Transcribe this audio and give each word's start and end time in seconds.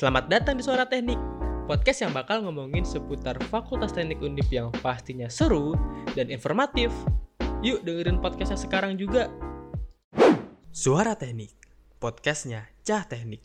Selamat 0.00 0.32
datang 0.32 0.56
di 0.56 0.64
Suara 0.64 0.88
Teknik, 0.88 1.20
podcast 1.68 2.00
yang 2.00 2.16
bakal 2.16 2.40
ngomongin 2.40 2.88
seputar 2.88 3.36
Fakultas 3.52 3.92
Teknik 3.92 4.24
Undip 4.24 4.48
yang 4.48 4.72
pastinya 4.80 5.28
seru 5.28 5.76
dan 6.16 6.32
informatif. 6.32 6.88
Yuk 7.60 7.84
dengerin 7.84 8.16
podcastnya 8.16 8.56
sekarang 8.56 8.96
juga. 8.96 9.28
Suara 10.72 11.12
Teknik, 11.20 11.52
podcastnya 12.00 12.64
Cah 12.80 13.04
Teknik. 13.04 13.44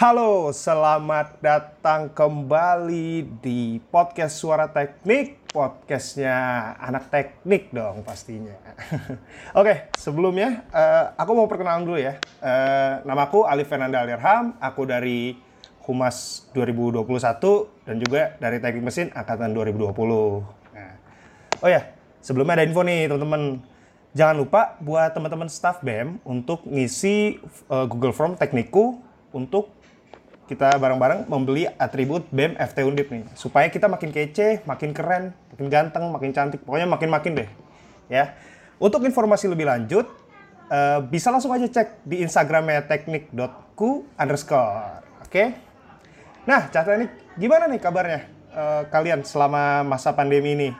Halo, 0.00 0.56
selamat 0.56 1.44
datang 1.44 2.08
kembali 2.16 3.44
di 3.44 3.76
podcast 3.76 4.40
Suara 4.40 4.72
Teknik, 4.72 5.52
podcastnya 5.52 6.32
anak 6.80 7.12
teknik 7.12 7.68
dong 7.76 8.00
pastinya. 8.08 8.56
Oke, 9.60 9.92
sebelumnya 10.00 10.64
uh, 10.72 11.12
aku 11.20 11.36
mau 11.36 11.44
perkenalan 11.44 11.84
dulu 11.84 12.00
ya. 12.00 12.16
Uh, 12.40 13.04
namaku 13.04 13.44
Ali 13.44 13.68
Fernanda 13.68 14.00
Alirham, 14.00 14.56
aku 14.64 14.88
dari 14.88 15.52
Humas 15.84 16.48
2021 16.56 17.04
dan 17.84 17.96
juga 18.00 18.22
dari 18.40 18.56
Teknik 18.56 18.84
Mesin 18.88 19.12
Angkatan 19.12 19.52
2020. 19.52 19.92
Nah, 20.72 20.92
oh 21.60 21.68
ya, 21.68 21.92
sebelumnya 22.24 22.60
ada 22.60 22.64
info 22.64 22.80
nih 22.80 23.12
teman-teman. 23.12 23.60
Jangan 24.14 24.36
lupa 24.38 24.78
buat 24.78 25.10
teman-teman 25.10 25.50
staff 25.50 25.82
BEM 25.82 26.22
untuk 26.22 26.62
ngisi 26.70 27.42
uh, 27.66 27.84
Google 27.90 28.14
Form 28.14 28.38
teknikku 28.38 29.02
untuk 29.34 29.74
kita 30.46 30.78
bareng-bareng 30.78 31.26
membeli 31.26 31.66
atribut 31.66 32.22
BEM 32.30 32.54
FT 32.54 32.86
Undip 32.86 33.10
nih 33.10 33.26
supaya 33.34 33.66
kita 33.68 33.90
makin 33.90 34.14
kece, 34.14 34.62
makin 34.64 34.94
keren, 34.94 35.34
makin 35.50 35.66
ganteng, 35.66 36.04
makin 36.14 36.30
cantik, 36.30 36.62
pokoknya 36.62 36.88
makin-makin 36.88 37.44
deh. 37.44 37.48
Ya. 38.06 38.38
Untuk 38.78 39.02
informasi 39.02 39.50
lebih 39.50 39.66
lanjut 39.66 40.06
uh, 40.70 41.02
bisa 41.04 41.28
langsung 41.34 41.50
aja 41.50 41.66
cek 41.66 42.06
di 42.06 42.22
Instagramnya 42.22 42.86
teknik.ku 42.86 44.06
underscore. 44.16 45.02
Oke. 45.26 45.28
Okay? 45.28 45.73
Nah, 46.44 46.68
Cah 46.68 46.84
Teknik, 46.84 47.08
gimana 47.40 47.64
nih 47.64 47.80
kabarnya 47.80 48.28
uh, 48.52 48.84
kalian 48.92 49.24
selama 49.24 49.80
masa 49.80 50.12
pandemi 50.12 50.52
ini? 50.52 50.70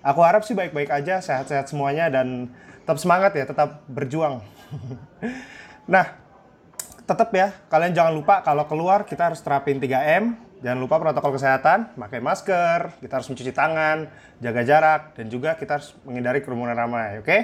Aku 0.00 0.24
harap 0.24 0.40
sih 0.40 0.56
baik-baik 0.56 0.88
aja, 0.88 1.20
sehat-sehat 1.20 1.68
semuanya 1.68 2.08
dan 2.08 2.48
tetap 2.80 2.96
semangat 2.96 3.36
ya, 3.36 3.44
tetap 3.44 3.84
berjuang. 3.92 4.40
nah, 5.92 6.16
tetap 7.04 7.28
ya, 7.36 7.52
kalian 7.68 7.92
jangan 7.92 8.16
lupa 8.16 8.40
kalau 8.40 8.64
keluar 8.64 9.04
kita 9.04 9.28
harus 9.28 9.44
terapin 9.44 9.76
3M. 9.76 10.32
Jangan 10.64 10.78
lupa 10.80 10.96
protokol 10.96 11.36
kesehatan, 11.36 11.92
pakai 11.98 12.22
masker, 12.22 12.96
kita 13.02 13.12
harus 13.18 13.28
mencuci 13.28 13.52
tangan, 13.52 14.08
jaga 14.40 14.62
jarak, 14.62 15.02
dan 15.18 15.26
juga 15.28 15.58
kita 15.58 15.76
harus 15.76 15.92
menghindari 16.06 16.40
kerumunan 16.40 16.78
ramai, 16.78 17.20
oke? 17.20 17.26
Okay? 17.26 17.40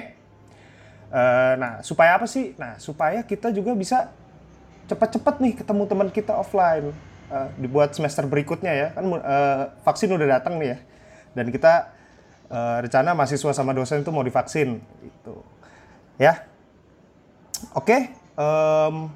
Uh, 1.13 1.53
nah, 1.59 1.73
supaya 1.85 2.17
apa 2.17 2.25
sih? 2.25 2.55
Nah, 2.57 2.81
supaya 2.81 3.21
kita 3.21 3.53
juga 3.53 3.75
bisa 3.75 4.09
cepat-cepat 4.87 5.37
nih 5.37 5.53
ketemu 5.59 5.83
teman 5.85 6.09
kita 6.09 6.33
offline. 6.33 7.08
Uh, 7.29 7.45
dibuat 7.61 7.93
semester 7.93 8.25
berikutnya 8.25 8.73
ya, 8.73 8.87
kan 8.97 9.05
uh, 9.05 9.69
vaksin 9.85 10.09
udah 10.09 10.41
datang 10.41 10.57
nih 10.57 10.73
ya. 10.73 10.77
Dan 11.37 11.53
kita 11.53 11.93
uh, 12.49 12.81
rencana 12.81 13.13
mahasiswa 13.13 13.53
sama 13.53 13.69
dosen 13.77 14.01
itu 14.01 14.09
mau 14.09 14.25
divaksin, 14.25 14.81
gitu. 14.81 15.45
Ya, 16.17 16.49
oke. 17.77 17.85
Okay. 17.85 18.01
Um, 18.33 19.13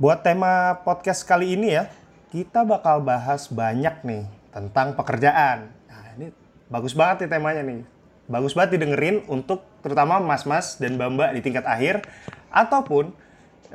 Buat 0.00 0.24
tema 0.24 0.80
podcast 0.80 1.28
kali 1.28 1.60
ini 1.60 1.76
ya, 1.76 1.92
kita 2.32 2.64
bakal 2.64 3.04
bahas 3.04 3.52
banyak 3.52 4.00
nih 4.00 4.24
tentang 4.48 4.96
pekerjaan. 4.96 5.68
Nah, 5.68 6.06
ini 6.16 6.32
bagus 6.72 6.96
banget 6.96 7.28
nih 7.28 7.36
temanya 7.36 7.60
nih. 7.60 7.84
Bagus 8.24 8.56
banget 8.56 8.80
didengerin 8.80 9.20
untuk 9.28 9.60
terutama 9.84 10.16
mas-mas 10.16 10.80
dan 10.80 10.96
mbak-mbak 10.96 11.36
di 11.36 11.40
tingkat 11.44 11.68
akhir 11.68 12.00
ataupun 12.48 13.12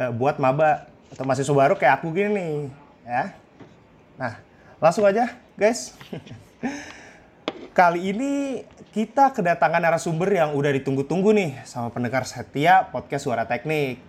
eh, 0.02 0.10
buat 0.18 0.42
maba 0.42 0.90
atau 1.14 1.30
mahasiswa 1.30 1.54
baru 1.54 1.78
kayak 1.78 2.02
aku 2.02 2.10
gini 2.10 2.34
nih, 2.34 2.54
ya. 3.06 3.38
Nah, 4.18 4.34
langsung 4.82 5.06
aja, 5.06 5.38
guys. 5.54 5.94
Kali 7.78 8.12
ini 8.16 8.64
kita 8.96 9.36
kedatangan 9.36 9.84
narasumber 9.84 10.32
yang 10.32 10.56
udah 10.56 10.72
ditunggu-tunggu 10.74 11.36
nih 11.36 11.52
sama 11.68 11.94
pendengar 11.94 12.26
setia 12.26 12.90
podcast 12.90 13.30
Suara 13.30 13.46
Teknik. 13.46 14.02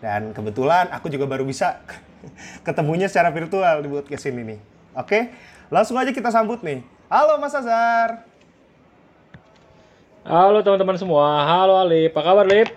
Dan 0.00 0.32
kebetulan 0.32 0.88
aku 0.90 1.12
juga 1.12 1.28
baru 1.28 1.44
bisa 1.44 1.84
ketemunya 2.66 3.06
secara 3.06 3.30
virtual 3.30 3.84
di 3.84 3.88
podcast 3.88 4.26
ini 4.32 4.56
nih. 4.56 4.60
Oke, 4.96 5.30
langsung 5.70 6.00
aja 6.00 6.10
kita 6.10 6.32
sambut 6.34 6.64
nih. 6.64 6.82
Halo 7.12 7.38
Mas 7.38 7.54
Azhar. 7.54 8.24
Halo 10.24 10.64
teman-teman 10.64 10.96
semua. 10.96 11.44
Halo 11.44 11.76
Ali, 11.76 12.08
apa 12.08 12.20
kabar 12.24 12.48
Lip? 12.48 12.72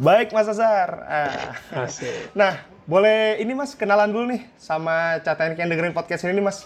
Baik 0.00 0.32
Mas 0.32 0.48
Azhar. 0.48 1.04
Ah. 1.04 1.84
Asik. 1.84 2.32
Nah, 2.32 2.64
boleh 2.88 3.36
ini 3.36 3.52
Mas 3.52 3.76
kenalan 3.76 4.08
dulu 4.08 4.32
nih 4.32 4.48
sama 4.56 5.20
catatan 5.20 5.52
yang 5.60 5.68
dengerin 5.68 5.92
podcast 5.92 6.24
ini 6.24 6.40
nih 6.40 6.46
Mas. 6.48 6.64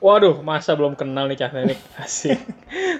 Waduh, 0.00 0.44
masa 0.44 0.76
belum 0.76 0.92
kenal 0.92 1.32
nih 1.32 1.40
Cah 1.40 1.48
Teknik? 1.48 1.80
Asik. 2.04 2.40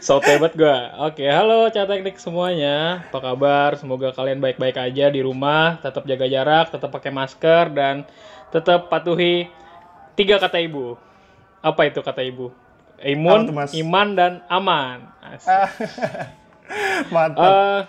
So 0.01 0.25
tebet 0.25 0.57
gue. 0.57 0.79
Oke, 1.05 1.29
halo 1.29 1.69
Cah 1.69 1.85
Teknik 1.85 2.17
semuanya. 2.17 3.05
Apa 3.13 3.21
kabar? 3.21 3.77
Semoga 3.77 4.17
kalian 4.17 4.41
baik-baik 4.41 4.81
aja 4.81 5.13
di 5.13 5.21
rumah, 5.21 5.77
tetap 5.85 6.09
jaga 6.09 6.25
jarak, 6.25 6.73
tetap 6.73 6.89
pakai 6.89 7.13
masker, 7.13 7.77
dan 7.77 8.09
tetap 8.49 8.89
patuhi 8.89 9.53
tiga 10.17 10.41
kata 10.41 10.65
ibu. 10.65 10.97
Apa 11.61 11.93
itu 11.93 12.01
kata 12.01 12.25
ibu? 12.25 12.53
Imun, 13.05 13.53
iman, 13.53 14.09
dan 14.17 14.33
aman. 14.49 15.09
Asik. 15.25 15.93
Mantap. 17.17 17.41
Uh, 17.41 17.81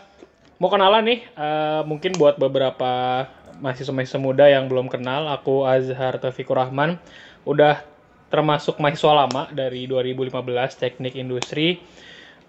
mau 0.60 0.72
kenalan 0.72 1.04
nih, 1.04 1.20
uh, 1.36 1.84
mungkin 1.84 2.16
buat 2.16 2.40
beberapa 2.40 3.28
mahasiswa-mahasiswa 3.62 4.20
muda 4.20 4.50
yang 4.50 4.66
belum 4.66 4.90
kenal, 4.90 5.30
aku 5.30 5.64
Azhar 5.70 6.18
Taufikur 6.18 6.58
Rahman. 6.58 6.98
Udah 7.46 7.86
termasuk 8.34 8.82
mahasiswa 8.82 9.26
lama 9.26 9.48
dari 9.54 9.86
2015 9.86 10.82
teknik 10.82 11.14
industri 11.14 11.78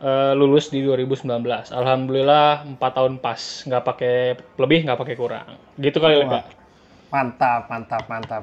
uh, 0.01 0.33
lulus 0.33 0.71
di 0.71 0.81
2019 0.81 1.29
alhamdulillah 1.71 2.65
4 2.77 2.81
tahun 2.81 3.13
pas. 3.21 3.41
Nggak 3.69 3.83
pakai 3.85 4.17
lebih 4.57 4.79
nggak 4.89 4.99
pakai 4.99 5.15
kurang. 5.15 5.49
Gitu 5.77 6.01
kali 6.01 6.25
Wah, 6.25 6.49
mantap 7.13 7.69
mantap 7.69 8.05
mantap. 8.09 8.43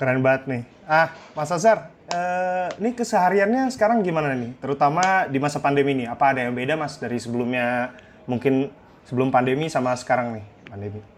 Keren 0.00 0.24
banget 0.24 0.42
nih. 0.48 0.62
Ah 0.88 1.12
Mas 1.36 1.52
Azhar 1.52 1.92
uh, 2.12 2.68
ini 2.80 2.96
kesehariannya 2.96 3.68
sekarang 3.68 4.00
gimana 4.00 4.32
nih? 4.32 4.56
Terutama 4.60 5.28
di 5.28 5.36
masa 5.36 5.60
pandemi 5.60 5.92
ini. 5.92 6.04
Apa 6.08 6.32
ada 6.32 6.44
yang 6.48 6.56
beda 6.56 6.76
Mas 6.76 6.96
dari 6.96 7.20
sebelumnya? 7.20 7.92
Mungkin 8.26 8.70
sebelum 9.06 9.30
pandemi 9.30 9.70
sama 9.70 9.94
sekarang 9.94 10.34
nih 10.34 10.46
pandemi 10.66 11.15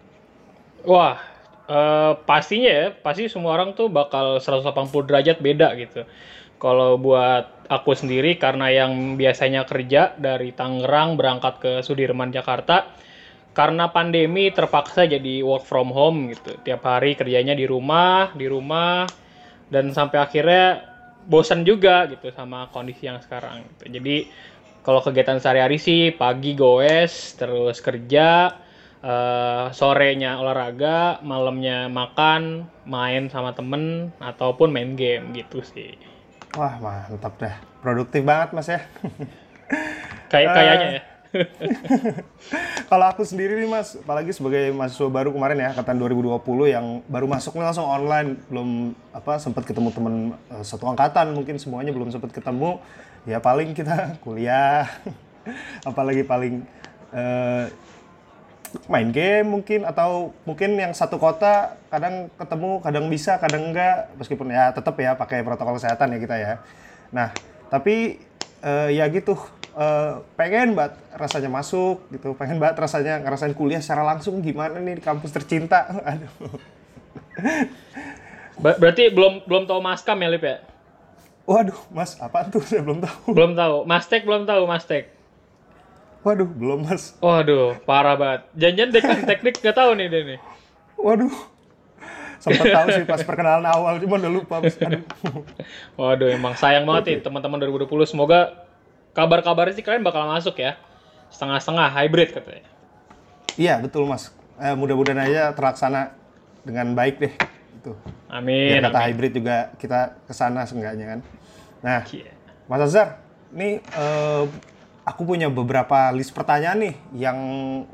wah 0.88 1.28
Uh, 1.68 2.16
pastinya 2.24 2.72
ya, 2.72 2.86
pasti 2.96 3.28
semua 3.28 3.52
orang 3.52 3.76
tuh 3.76 3.92
bakal 3.92 4.40
180 4.40 4.88
derajat 5.04 5.36
beda 5.36 5.76
gitu. 5.76 6.08
Kalau 6.56 6.96
buat 6.96 7.44
aku 7.68 7.92
sendiri 7.92 8.40
karena 8.40 8.72
yang 8.72 9.20
biasanya 9.20 9.68
kerja 9.68 10.16
dari 10.16 10.56
Tangerang 10.56 11.20
berangkat 11.20 11.60
ke 11.60 11.72
Sudirman 11.84 12.32
Jakarta, 12.32 12.88
karena 13.52 13.92
pandemi 13.92 14.48
terpaksa 14.48 15.04
jadi 15.04 15.44
work 15.44 15.68
from 15.68 15.92
home 15.92 16.32
gitu. 16.32 16.56
Tiap 16.64 16.88
hari 16.88 17.12
kerjanya 17.12 17.52
di 17.52 17.68
rumah, 17.68 18.32
di 18.32 18.48
rumah 18.48 19.04
dan 19.68 19.92
sampai 19.92 20.24
akhirnya 20.24 20.88
bosan 21.28 21.68
juga 21.68 22.08
gitu 22.08 22.32
sama 22.32 22.72
kondisi 22.72 23.12
yang 23.12 23.20
sekarang 23.20 23.60
gitu. 23.76 23.92
Jadi 23.92 24.16
kalau 24.80 25.04
kegiatan 25.04 25.36
sehari-hari 25.36 25.76
sih 25.76 26.16
pagi 26.16 26.56
goes, 26.56 27.36
terus 27.36 27.84
kerja, 27.84 28.56
uh, 29.02 29.70
sorenya 29.74 30.38
olahraga, 30.38 31.22
malamnya 31.22 31.86
makan, 31.86 32.66
main 32.88 33.30
sama 33.30 33.54
temen 33.54 34.14
ataupun 34.18 34.72
main 34.72 34.94
game 34.98 35.34
gitu 35.34 35.62
sih. 35.62 35.94
Wah 36.56 36.80
mantap 36.80 37.36
deh, 37.38 37.54
produktif 37.84 38.24
banget 38.24 38.48
mas 38.56 38.68
ya. 38.68 38.80
Kayak 40.32 40.48
kayaknya 40.56 40.88
ya. 40.90 41.02
Kalau 42.90 43.04
aku 43.04 43.20
sendiri 43.20 43.60
nih 43.60 43.68
mas, 43.68 44.00
apalagi 44.00 44.32
sebagai 44.32 44.72
mahasiswa 44.72 45.12
baru 45.12 45.28
kemarin 45.28 45.60
ya, 45.60 45.76
angkatan 45.76 46.00
2020 46.00 46.40
yang 46.72 46.86
baru 47.04 47.28
masuk 47.28 47.60
nih 47.60 47.68
langsung 47.68 47.84
online, 47.84 48.40
belum 48.48 48.96
apa 49.12 49.36
sempat 49.36 49.68
ketemu 49.68 49.92
temen 49.92 50.14
uh, 50.48 50.64
satu 50.64 50.88
angkatan, 50.88 51.36
mungkin 51.36 51.60
semuanya 51.60 51.92
belum 51.92 52.08
sempat 52.08 52.32
ketemu, 52.32 52.80
ya 53.28 53.44
paling 53.44 53.76
kita 53.76 54.12
kuliah, 54.24 54.88
apalagi 55.88 56.24
paling 56.24 56.64
uh, 57.12 57.68
main 58.88 59.08
game 59.08 59.48
mungkin 59.48 59.84
atau 59.88 60.36
mungkin 60.44 60.76
yang 60.76 60.92
satu 60.92 61.16
kota 61.16 61.76
kadang 61.88 62.28
ketemu 62.36 62.70
kadang 62.84 63.04
bisa 63.08 63.40
kadang 63.40 63.72
enggak 63.72 64.12
meskipun 64.20 64.52
ya 64.52 64.72
tetap 64.72 64.96
ya 65.00 65.16
pakai 65.16 65.44
protokol 65.44 65.76
kesehatan 65.76 66.16
ya 66.16 66.18
kita 66.20 66.36
ya. 66.36 66.54
Nah 67.12 67.32
tapi 67.68 68.20
uh, 68.64 68.88
ya 68.88 69.08
gitu 69.12 69.36
uh, 69.76 70.24
pengen 70.36 70.76
banget 70.76 70.96
rasanya 71.16 71.50
masuk 71.52 72.04
gitu 72.12 72.32
pengen 72.36 72.60
banget 72.60 72.80
rasanya 72.80 73.20
ngerasain 73.24 73.56
kuliah 73.56 73.80
secara 73.80 74.04
langsung 74.04 74.40
gimana 74.40 74.80
nih 74.80 75.00
di 75.00 75.02
kampus 75.04 75.32
tercinta. 75.32 75.88
Aduh. 76.10 76.32
Ber 78.58 78.74
berarti 78.80 79.08
belum 79.12 79.46
belum 79.46 79.64
tahu 79.68 79.80
maskam 79.80 80.18
ya 80.20 80.28
Lip 80.28 80.44
ya? 80.44 80.58
Waduh 81.48 81.78
mas 81.88 82.20
apa 82.20 82.44
tuh? 82.52 82.60
Saya 82.68 82.84
belum 82.84 83.00
tahu. 83.00 83.32
Belum 83.32 83.52
tahu. 83.56 83.76
Mastek 83.88 84.28
belum 84.28 84.44
tahu 84.44 84.68
mastek 84.68 85.17
Waduh, 86.28 86.44
belum 86.44 86.84
mas. 86.84 87.16
Waduh, 87.24 87.80
parah 87.88 88.12
banget. 88.20 88.40
Janjian 88.52 88.92
dekan 88.92 89.24
teknik 89.24 89.64
nggak 89.64 89.72
tahu 89.72 89.96
nih 89.96 90.06
dia 90.12 90.22
nih. 90.36 90.38
Waduh, 91.00 91.32
Sempet 92.38 92.68
tahu 92.70 92.86
sih 92.94 93.04
pas 93.08 93.24
perkenalan 93.24 93.64
awal, 93.64 93.96
cuma 93.98 94.20
udah 94.20 94.28
lupa. 94.28 94.60
Mas. 94.60 94.76
Aduh. 94.76 95.02
Waduh, 95.96 96.28
emang 96.36 96.52
sayang 96.54 96.84
banget 96.84 97.04
nih 97.08 97.18
teman-teman 97.24 97.56
2020. 97.64 97.88
Semoga 98.04 98.68
kabar-kabarnya 99.16 99.74
sih 99.74 99.82
kalian 99.82 100.04
bakal 100.04 100.28
masuk 100.28 100.60
ya. 100.60 100.76
Setengah-setengah 101.32 101.88
hybrid 101.96 102.36
katanya. 102.36 102.68
Iya, 103.56 103.80
betul 103.80 104.04
Mas. 104.04 104.28
Eh, 104.60 104.74
mudah-mudahan 104.76 105.24
aja 105.24 105.56
terlaksana 105.56 106.12
dengan 106.62 106.92
baik 106.92 107.24
deh. 107.24 107.32
Itu. 107.80 107.96
Amin. 108.28 108.76
Biar 108.76 108.84
kata 108.92 109.00
amin. 109.00 109.06
hybrid 109.16 109.32
juga 109.32 109.56
kita 109.80 110.20
ke 110.28 110.32
sana 110.36 110.68
seenggaknya 110.68 111.16
kan. 111.16 111.20
Nah, 111.80 112.00
Iya. 112.04 112.36
Mas 112.68 112.84
Azhar, 112.84 113.16
nih 113.50 113.80
eh, 113.80 114.42
aku 115.08 115.24
punya 115.24 115.48
beberapa 115.48 116.12
list 116.12 116.36
pertanyaan 116.36 116.84
nih 116.84 116.94
yang 117.16 117.38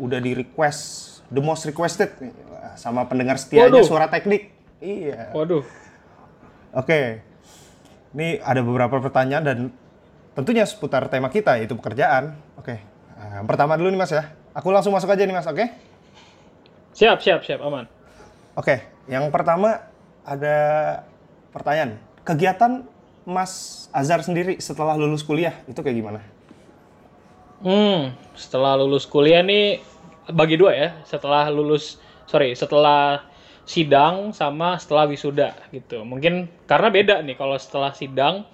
udah 0.02 0.18
di 0.18 0.34
request, 0.34 1.22
the 1.30 1.38
most 1.38 1.62
requested 1.62 2.10
sama 2.74 3.06
pendengar 3.06 3.38
setianya 3.38 3.70
Waduh. 3.70 3.86
suara 3.86 4.10
teknik. 4.10 4.50
Iya. 4.82 5.30
Waduh. 5.30 5.62
Oke. 6.74 7.22
Ini 8.14 8.42
ada 8.42 8.62
beberapa 8.66 8.98
pertanyaan 8.98 9.44
dan 9.46 9.58
tentunya 10.34 10.66
seputar 10.66 11.06
tema 11.06 11.30
kita 11.30 11.54
yaitu 11.62 11.78
pekerjaan. 11.78 12.34
Oke. 12.58 12.82
Nah, 13.14 13.42
yang 13.42 13.46
pertama 13.46 13.78
dulu 13.78 13.94
nih 13.94 14.00
Mas 14.02 14.10
ya. 14.10 14.34
Aku 14.54 14.74
langsung 14.74 14.94
masuk 14.94 15.10
aja 15.10 15.22
nih 15.22 15.34
Mas, 15.34 15.46
oke? 15.46 15.66
Siap, 16.94 17.18
siap, 17.18 17.42
siap, 17.42 17.58
aman. 17.58 17.90
Oke, 18.54 18.86
yang 19.10 19.26
pertama 19.34 19.90
ada 20.22 20.56
pertanyaan. 21.50 21.98
Kegiatan 22.22 22.86
Mas 23.26 23.86
Azhar 23.90 24.22
sendiri 24.22 24.62
setelah 24.62 24.94
lulus 24.94 25.26
kuliah 25.26 25.58
itu 25.66 25.82
kayak 25.82 25.98
gimana? 25.98 26.33
Hmm, 27.64 28.12
setelah 28.36 28.76
lulus 28.76 29.08
kuliah 29.08 29.40
nih 29.40 29.80
bagi 30.28 30.60
dua 30.60 30.76
ya. 30.76 30.88
Setelah 31.08 31.48
lulus, 31.48 31.96
sorry, 32.28 32.52
setelah 32.52 33.24
sidang 33.64 34.36
sama 34.36 34.76
setelah 34.76 35.08
wisuda 35.08 35.56
gitu. 35.72 36.04
Mungkin 36.04 36.52
karena 36.68 36.92
beda 36.92 37.16
nih 37.24 37.40
kalau 37.40 37.56
setelah 37.56 37.96
sidang 37.96 38.44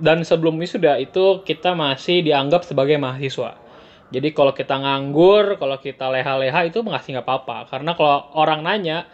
dan 0.00 0.24
sebelum 0.24 0.56
wisuda 0.56 0.96
itu 0.96 1.44
kita 1.44 1.76
masih 1.76 2.24
dianggap 2.24 2.64
sebagai 2.64 2.96
mahasiswa. 2.96 3.60
Jadi 4.08 4.32
kalau 4.32 4.56
kita 4.56 4.72
nganggur, 4.80 5.60
kalau 5.60 5.76
kita 5.76 6.08
leha-leha 6.08 6.64
itu 6.64 6.80
masih 6.80 7.20
nggak 7.20 7.28
apa-apa. 7.28 7.68
Karena 7.68 7.92
kalau 7.92 8.32
orang 8.40 8.64
nanya, 8.64 9.04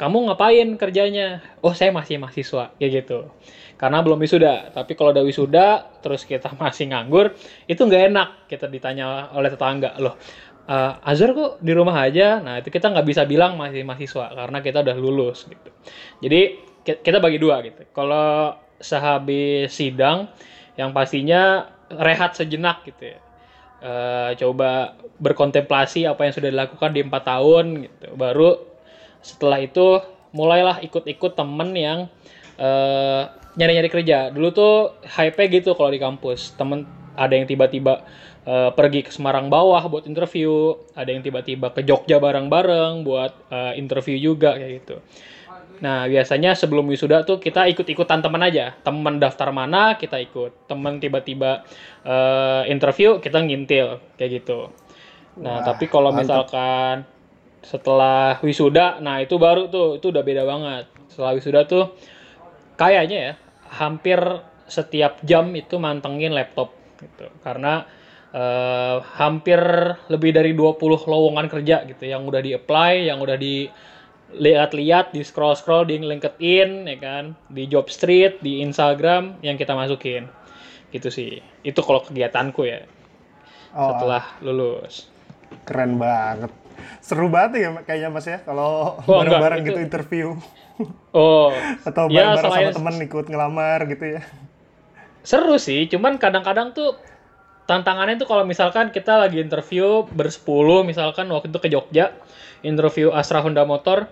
kamu 0.00 0.30
ngapain 0.30 0.68
kerjanya? 0.80 1.44
Oh 1.62 1.70
saya 1.76 1.94
masih 1.94 2.18
mahasiswa, 2.18 2.74
kayak 2.80 2.90
gitu. 3.04 3.30
Karena 3.78 4.02
belum 4.02 4.18
wisuda. 4.18 4.72
Tapi 4.74 4.98
kalau 4.98 5.14
udah 5.14 5.24
wisuda, 5.26 5.66
terus 6.02 6.26
kita 6.26 6.50
masih 6.62 6.90
nganggur, 6.90 7.34
itu 7.70 7.78
nggak 7.78 8.02
enak. 8.10 8.28
Kita 8.50 8.66
ditanya 8.66 9.30
oleh 9.36 9.50
tetangga, 9.52 9.94
loh, 10.02 10.18
eh, 10.66 10.92
Azhar 11.10 11.30
kok 11.36 11.62
di 11.62 11.72
rumah 11.76 12.02
aja? 12.02 12.40
Nah 12.42 12.58
itu 12.58 12.68
kita 12.72 12.90
nggak 12.90 13.06
bisa 13.06 13.22
bilang 13.28 13.54
masih 13.60 13.82
mahasiswa 13.86 14.26
karena 14.32 14.58
kita 14.64 14.82
udah 14.82 14.96
lulus 14.98 15.46
gitu. 15.46 15.70
Jadi 16.24 16.40
ki- 16.82 17.00
kita 17.04 17.18
bagi 17.22 17.38
dua 17.38 17.62
gitu. 17.62 17.86
Kalau 17.94 18.58
sehabis 18.82 19.70
sidang, 19.70 20.26
yang 20.74 20.90
pastinya 20.90 21.68
rehat 21.92 22.34
sejenak 22.34 22.82
gitu 22.88 23.12
ya. 23.14 23.18
Eh, 23.82 24.30
coba 24.38 24.94
berkontemplasi 25.18 26.06
apa 26.06 26.26
yang 26.26 26.34
sudah 26.34 26.50
dilakukan 26.54 26.90
di 26.94 27.00
empat 27.02 27.22
tahun 27.26 27.64
gitu. 27.86 28.06
Baru 28.14 28.71
setelah 29.22 29.62
itu 29.62 30.02
mulailah 30.34 30.82
ikut-ikut 30.82 31.32
temen 31.38 31.70
yang 31.72 31.98
eh, 32.58 33.22
nyari-nyari 33.56 33.90
kerja. 33.92 34.28
Dulu 34.32 34.48
tuh 34.52 34.74
hype 35.06 35.40
gitu 35.48 35.76
kalau 35.76 35.90
di 35.92 36.00
kampus. 36.00 36.56
Temen 36.56 36.84
ada 37.14 37.32
yang 37.36 37.46
tiba-tiba 37.46 38.04
eh, 38.44 38.70
pergi 38.72 39.06
ke 39.06 39.10
Semarang 39.12 39.52
bawah 39.52 39.84
buat 39.88 40.04
interview, 40.08 40.76
ada 40.96 41.08
yang 41.12 41.22
tiba-tiba 41.22 41.70
ke 41.72 41.84
Jogja 41.84 42.18
bareng-bareng 42.18 43.04
buat 43.04 43.32
eh, 43.52 43.72
interview 43.78 44.16
juga 44.18 44.56
kayak 44.56 44.72
gitu. 44.84 44.96
Nah, 45.82 46.06
biasanya 46.06 46.54
sebelum 46.54 46.86
wisuda 46.86 47.26
tuh 47.26 47.42
kita 47.42 47.66
ikut-ikutan 47.66 48.22
teman 48.22 48.38
aja. 48.46 48.70
Teman 48.86 49.18
daftar 49.18 49.50
mana, 49.50 49.98
kita 49.98 50.14
ikut. 50.22 50.70
Teman 50.70 51.02
tiba-tiba 51.02 51.66
eh, 52.06 52.70
interview, 52.70 53.18
kita 53.18 53.42
ngintil. 53.42 53.98
Kayak 54.14 54.30
gitu. 54.42 54.70
Nah, 55.42 55.60
Wah, 55.60 55.66
tapi 55.66 55.90
kalau 55.90 56.12
misalkan 56.14 57.08
setelah 57.62 58.42
wisuda, 58.42 58.98
nah 58.98 59.22
itu 59.22 59.38
baru 59.38 59.70
tuh, 59.70 60.02
itu 60.02 60.10
udah 60.10 60.22
beda 60.26 60.42
banget. 60.42 60.84
Setelah 61.06 61.32
wisuda 61.38 61.60
tuh, 61.64 61.94
kayaknya 62.74 63.18
ya, 63.18 63.32
hampir 63.78 64.18
setiap 64.66 65.22
jam 65.22 65.54
itu 65.54 65.78
mantengin 65.78 66.34
laptop. 66.34 66.74
Gitu. 66.98 67.30
Karena 67.40 67.86
eh, 68.34 68.98
hampir 69.16 69.62
lebih 70.10 70.34
dari 70.34 70.52
20 70.58 71.06
lowongan 71.06 71.46
kerja 71.46 71.86
gitu, 71.86 72.04
yang 72.04 72.26
udah 72.26 72.42
di-apply, 72.42 73.08
yang 73.08 73.22
udah 73.22 73.38
di 73.38 73.70
lihat-lihat 74.32 75.12
di 75.12 75.20
scroll-scroll 75.20 75.92
di 75.92 76.00
LinkedIn 76.00 76.88
ya 76.88 76.96
kan 76.96 77.36
di 77.52 77.68
Jobstreet 77.68 78.40
di 78.40 78.64
Instagram 78.64 79.44
yang 79.44 79.60
kita 79.60 79.76
masukin 79.76 80.24
gitu 80.88 81.12
sih 81.12 81.36
itu 81.60 81.76
kalau 81.84 82.00
kegiatanku 82.00 82.64
ya 82.64 82.80
Oh, 83.76 83.92
setelah 83.92 84.24
lulus 84.40 85.12
keren 85.64 86.00
banget. 86.00 86.52
Seru 86.98 87.26
banget 87.26 87.60
ya 87.60 87.68
kayaknya 87.82 88.08
Mas 88.08 88.24
ya 88.24 88.38
kalau 88.40 88.96
Oh, 88.98 89.18
bareng-bareng 89.18 89.60
itu- 89.60 89.68
gitu 89.68 89.80
interview. 89.82 90.26
Oh 91.10 91.52
atau 91.88 92.08
Ya, 92.08 92.32
bareng-bareng 92.32 92.42
sama 92.42 92.56
selain- 92.58 92.74
temen 92.74 92.96
ikut 93.02 93.26
ngelamar 93.26 93.78
gitu 93.86 94.04
ya. 94.10 94.22
seru 95.22 95.54
sih 95.54 95.86
cuman 95.86 96.18
kadang-kadang 96.18 96.72
tuh 96.72 96.98
tantangannya 97.64 98.16
tuh 98.16 98.26
kalau 98.26 98.42
misalkan 98.42 98.90
kita 98.90 99.16
lagi 99.16 99.38
interview 99.38 100.02
bersepuluh 100.04 100.82
misalkan 100.82 101.30
waktu 101.30 101.46
itu 101.46 101.58
ke 101.58 101.68
Jogja 101.68 102.10
interview 102.60 103.10
Astra 103.10 103.38
Honda 103.38 103.62
Motor 103.62 104.10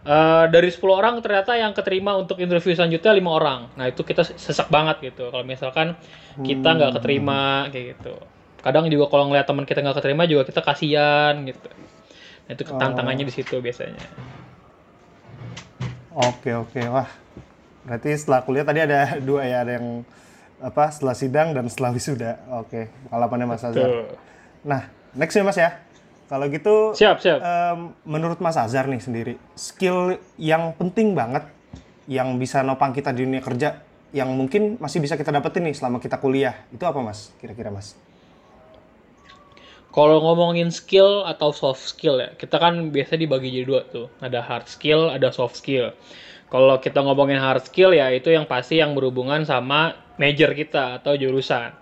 eh, 0.00 0.44
dari 0.48 0.66
10 0.66 0.82
orang 0.90 1.14
ternyata 1.20 1.54
yang 1.54 1.70
keterima 1.72 2.14
untuk 2.14 2.38
interview 2.38 2.72
selanjutnya 2.72 3.12
lima 3.12 3.30
orang. 3.32 3.60
Nah 3.72 3.86
itu 3.86 4.02
kita 4.02 4.26
sesak 4.26 4.66
banget 4.68 4.98
gitu 5.04 5.28
kalau 5.28 5.42
misalkan 5.42 5.94
kita 6.40 6.68
nggak 6.72 6.90
keterima 6.96 7.40
kayak 7.68 7.94
gitu. 7.94 8.18
Kadang 8.58 8.88
juga 8.88 9.06
kalau 9.06 9.30
ngeliat 9.30 9.44
teman 9.44 9.62
kita 9.62 9.78
nggak 9.78 9.94
keterima 9.96 10.26
juga 10.26 10.42
kita 10.42 10.58
kasihan 10.60 11.38
gitu 11.44 11.70
nah, 12.48 12.52
itu 12.56 12.62
tantangannya 12.64 13.24
di 13.28 13.34
situ 13.34 13.60
biasanya 13.60 14.00
Oke 16.18 16.50
oke 16.50 16.82
wah. 16.90 17.06
Berarti 17.86 18.10
setelah 18.18 18.42
kuliah 18.42 18.66
tadi 18.66 18.82
ada 18.82 19.14
dua 19.28 19.46
ya 19.46 19.62
ada 19.62 19.78
yang 19.78 20.02
apa 20.58 20.90
setelah 20.90 21.14
sidang 21.14 21.54
dan 21.54 21.70
setelah 21.70 21.94
wisuda. 21.94 22.42
Oke, 22.58 22.90
pengalamannya 23.06 23.46
Mas 23.46 23.62
Azhar. 23.62 23.86
tuh 23.86 24.18
Nah, 24.66 24.90
next 25.14 25.38
ya 25.38 25.46
Mas 25.46 25.54
ya. 25.54 25.78
Kalau 26.28 26.50
gitu 26.50 26.92
siap 26.92 27.22
siap 27.22 27.40
em, 27.40 27.94
menurut 28.02 28.42
Mas 28.42 28.58
Azhar 28.58 28.90
nih 28.90 29.00
sendiri, 29.00 29.34
skill 29.54 30.18
yang 30.36 30.74
penting 30.74 31.14
banget 31.14 31.46
yang 32.10 32.36
bisa 32.36 32.66
nopang 32.66 32.90
kita 32.90 33.14
di 33.14 33.24
dunia 33.24 33.40
kerja 33.40 33.80
yang 34.10 34.32
mungkin 34.34 34.76
masih 34.82 34.98
bisa 34.98 35.14
kita 35.14 35.30
dapetin 35.30 35.70
nih 35.70 35.76
selama 35.78 36.02
kita 36.02 36.18
kuliah. 36.18 36.66
Itu 36.74 36.84
apa 36.84 36.98
Mas? 36.98 37.30
Kira-kira 37.38 37.70
Mas? 37.70 37.94
Kalau 39.98 40.22
ngomongin 40.22 40.70
skill 40.70 41.26
atau 41.26 41.50
soft 41.50 41.82
skill 41.82 42.22
ya, 42.22 42.30
kita 42.38 42.62
kan 42.62 42.94
biasa 42.94 43.18
dibagi 43.18 43.50
jadi 43.50 43.66
dua 43.66 43.82
tuh. 43.82 44.06
Ada 44.22 44.46
hard 44.46 44.70
skill, 44.70 45.10
ada 45.10 45.34
soft 45.34 45.58
skill. 45.58 45.90
Kalau 46.54 46.78
kita 46.78 47.02
ngomongin 47.02 47.42
hard 47.42 47.66
skill 47.66 47.90
ya 47.90 48.06
itu 48.14 48.30
yang 48.30 48.46
pasti 48.46 48.78
yang 48.78 48.94
berhubungan 48.94 49.42
sama 49.42 49.98
major 50.14 50.54
kita 50.54 51.02
atau 51.02 51.18
jurusan. 51.18 51.74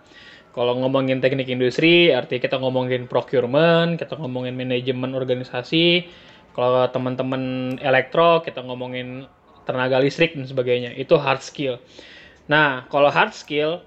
Kalau 0.56 0.80
ngomongin 0.80 1.20
teknik 1.20 1.52
industri, 1.52 2.08
artinya 2.08 2.40
kita 2.40 2.56
ngomongin 2.56 3.04
procurement, 3.04 4.00
kita 4.00 4.16
ngomongin 4.16 4.56
manajemen 4.56 5.12
organisasi. 5.12 6.08
Kalau 6.56 6.88
teman-teman 6.88 7.76
elektro, 7.85 8.40
kita 8.40 8.64
ngomongin 8.64 9.28
tenaga 9.68 10.00
listrik 10.00 10.32
dan 10.32 10.49
sebagainya. 10.49 10.96
Itu 10.96 11.20
hard 11.20 11.44
skill. 11.44 11.76
Nah, 12.49 12.88
kalau 12.88 13.12
hard 13.12 13.37
skill, 13.37 13.85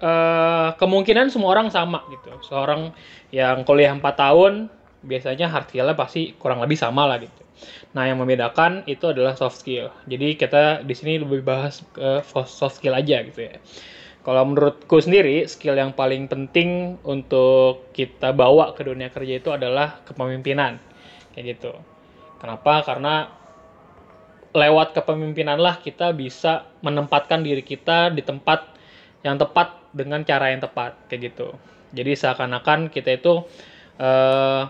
eh, 0.00 0.68
kemungkinan 0.76 1.28
semua 1.28 1.54
orang 1.54 1.68
sama 1.68 2.04
gitu. 2.08 2.32
Seorang 2.44 2.92
yang 3.30 3.62
kuliah 3.68 3.92
4 3.92 4.02
tahun 4.16 4.72
biasanya 5.00 5.48
hard 5.48 5.72
skill-nya 5.72 5.96
pasti 5.96 6.36
kurang 6.36 6.60
lebih 6.60 6.76
sama 6.76 7.08
lah 7.08 7.20
gitu. 7.20 7.42
Nah, 7.92 8.08
yang 8.08 8.20
membedakan 8.20 8.88
itu 8.88 9.12
adalah 9.12 9.36
soft 9.36 9.60
skill. 9.60 9.92
Jadi 10.08 10.36
kita 10.36 10.84
di 10.84 10.94
sini 10.96 11.20
lebih 11.20 11.44
bahas 11.44 11.84
ke 11.92 12.24
soft 12.24 12.80
skill 12.80 12.96
aja 12.96 13.20
gitu 13.24 13.40
ya. 13.44 13.56
Kalau 14.20 14.44
menurutku 14.44 15.00
sendiri, 15.00 15.48
skill 15.48 15.80
yang 15.80 15.96
paling 15.96 16.28
penting 16.28 17.00
untuk 17.08 17.88
kita 17.96 18.36
bawa 18.36 18.76
ke 18.76 18.84
dunia 18.84 19.08
kerja 19.08 19.40
itu 19.40 19.48
adalah 19.48 20.04
kepemimpinan. 20.04 20.76
Kayak 21.32 21.56
gitu. 21.56 21.72
Kenapa? 22.36 22.84
Karena 22.84 23.32
lewat 24.52 24.92
kepemimpinan 24.92 25.56
lah 25.56 25.80
kita 25.80 26.12
bisa 26.12 26.68
menempatkan 26.84 27.40
diri 27.40 27.64
kita 27.64 28.12
di 28.12 28.20
tempat 28.20 28.66
yang 29.24 29.40
tepat 29.40 29.79
dengan 29.90 30.22
cara 30.22 30.50
yang 30.54 30.62
tepat 30.62 30.96
kayak 31.10 31.34
gitu. 31.34 31.54
Jadi 31.90 32.14
seakan-akan 32.14 32.88
kita 32.90 33.18
itu 33.18 33.42
eh, 33.98 34.62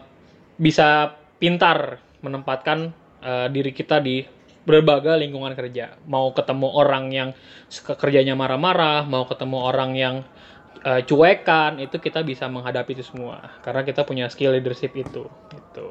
bisa 0.57 1.17
pintar 1.41 2.01
menempatkan 2.25 2.93
eh, 3.25 3.49
diri 3.53 3.73
kita 3.73 4.01
di 4.01 4.25
berbagai 4.65 5.17
lingkungan 5.17 5.57
kerja. 5.57 5.97
Mau 6.09 6.33
ketemu 6.37 6.69
orang 6.69 7.05
yang 7.13 7.29
suka 7.69 7.97
kerjanya 7.97 8.37
marah-marah, 8.37 9.09
mau 9.09 9.25
ketemu 9.25 9.57
orang 9.61 9.91
yang 9.97 10.17
eh, 10.85 11.05
cuekan, 11.05 11.81
itu 11.81 11.97
kita 12.01 12.25
bisa 12.25 12.49
menghadapi 12.49 12.97
itu 12.97 13.05
semua 13.05 13.61
karena 13.65 13.85
kita 13.85 14.05
punya 14.09 14.29
skill 14.33 14.57
leadership 14.57 14.97
itu. 14.97 15.29
Gitu. 15.53 15.87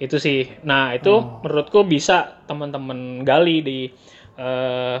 Itu 0.00 0.16
sih. 0.18 0.50
Nah, 0.66 0.92
itu 0.96 1.12
Oh. 1.14 1.40
menurutku 1.44 1.84
bisa 1.86 2.42
teman-teman 2.48 3.22
gali 3.24 3.60
di 3.64 3.80
eh, 4.36 4.98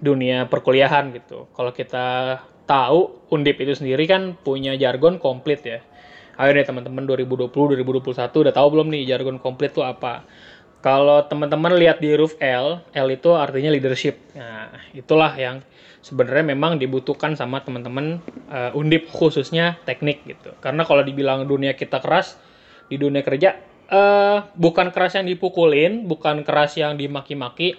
dunia 0.00 0.48
perkuliahan 0.50 1.12
gitu. 1.14 1.46
Kalau 1.54 1.70
kita 1.70 2.40
tahu 2.70 3.18
Undip 3.34 3.58
itu 3.58 3.74
sendiri 3.74 4.06
kan 4.06 4.38
punya 4.38 4.78
jargon 4.78 5.18
komplit 5.18 5.66
ya. 5.66 5.82
Ayo 6.38 6.54
nih 6.54 6.62
teman-teman 6.62 7.02
2020 7.06 7.50
2021 7.50 8.30
udah 8.30 8.54
tahu 8.54 8.66
belum 8.70 8.86
nih 8.94 9.02
jargon 9.10 9.42
komplit 9.42 9.74
tuh 9.74 9.82
apa? 9.82 10.22
Kalau 10.80 11.20
teman-teman 11.28 11.76
lihat 11.76 12.00
di 12.00 12.08
huruf 12.08 12.40
L, 12.40 12.80
L 12.96 13.08
itu 13.12 13.36
artinya 13.36 13.68
leadership. 13.68 14.16
Nah, 14.32 14.72
itulah 14.96 15.36
yang 15.36 15.60
sebenarnya 16.00 16.56
memang 16.56 16.80
dibutuhkan 16.80 17.36
sama 17.36 17.60
teman-teman 17.60 18.24
eh, 18.48 18.72
Undip 18.72 19.12
khususnya 19.12 19.76
teknik 19.84 20.24
gitu. 20.24 20.56
Karena 20.64 20.88
kalau 20.88 21.04
dibilang 21.04 21.44
dunia 21.44 21.76
kita 21.76 22.00
keras, 22.00 22.40
di 22.88 22.96
dunia 22.96 23.20
kerja 23.22 23.60
eh 23.90 24.38
bukan 24.54 24.94
keras 24.94 25.18
yang 25.18 25.26
dipukulin, 25.26 26.06
bukan 26.06 26.46
keras 26.46 26.78
yang 26.78 26.94
dimaki-maki, 26.94 27.74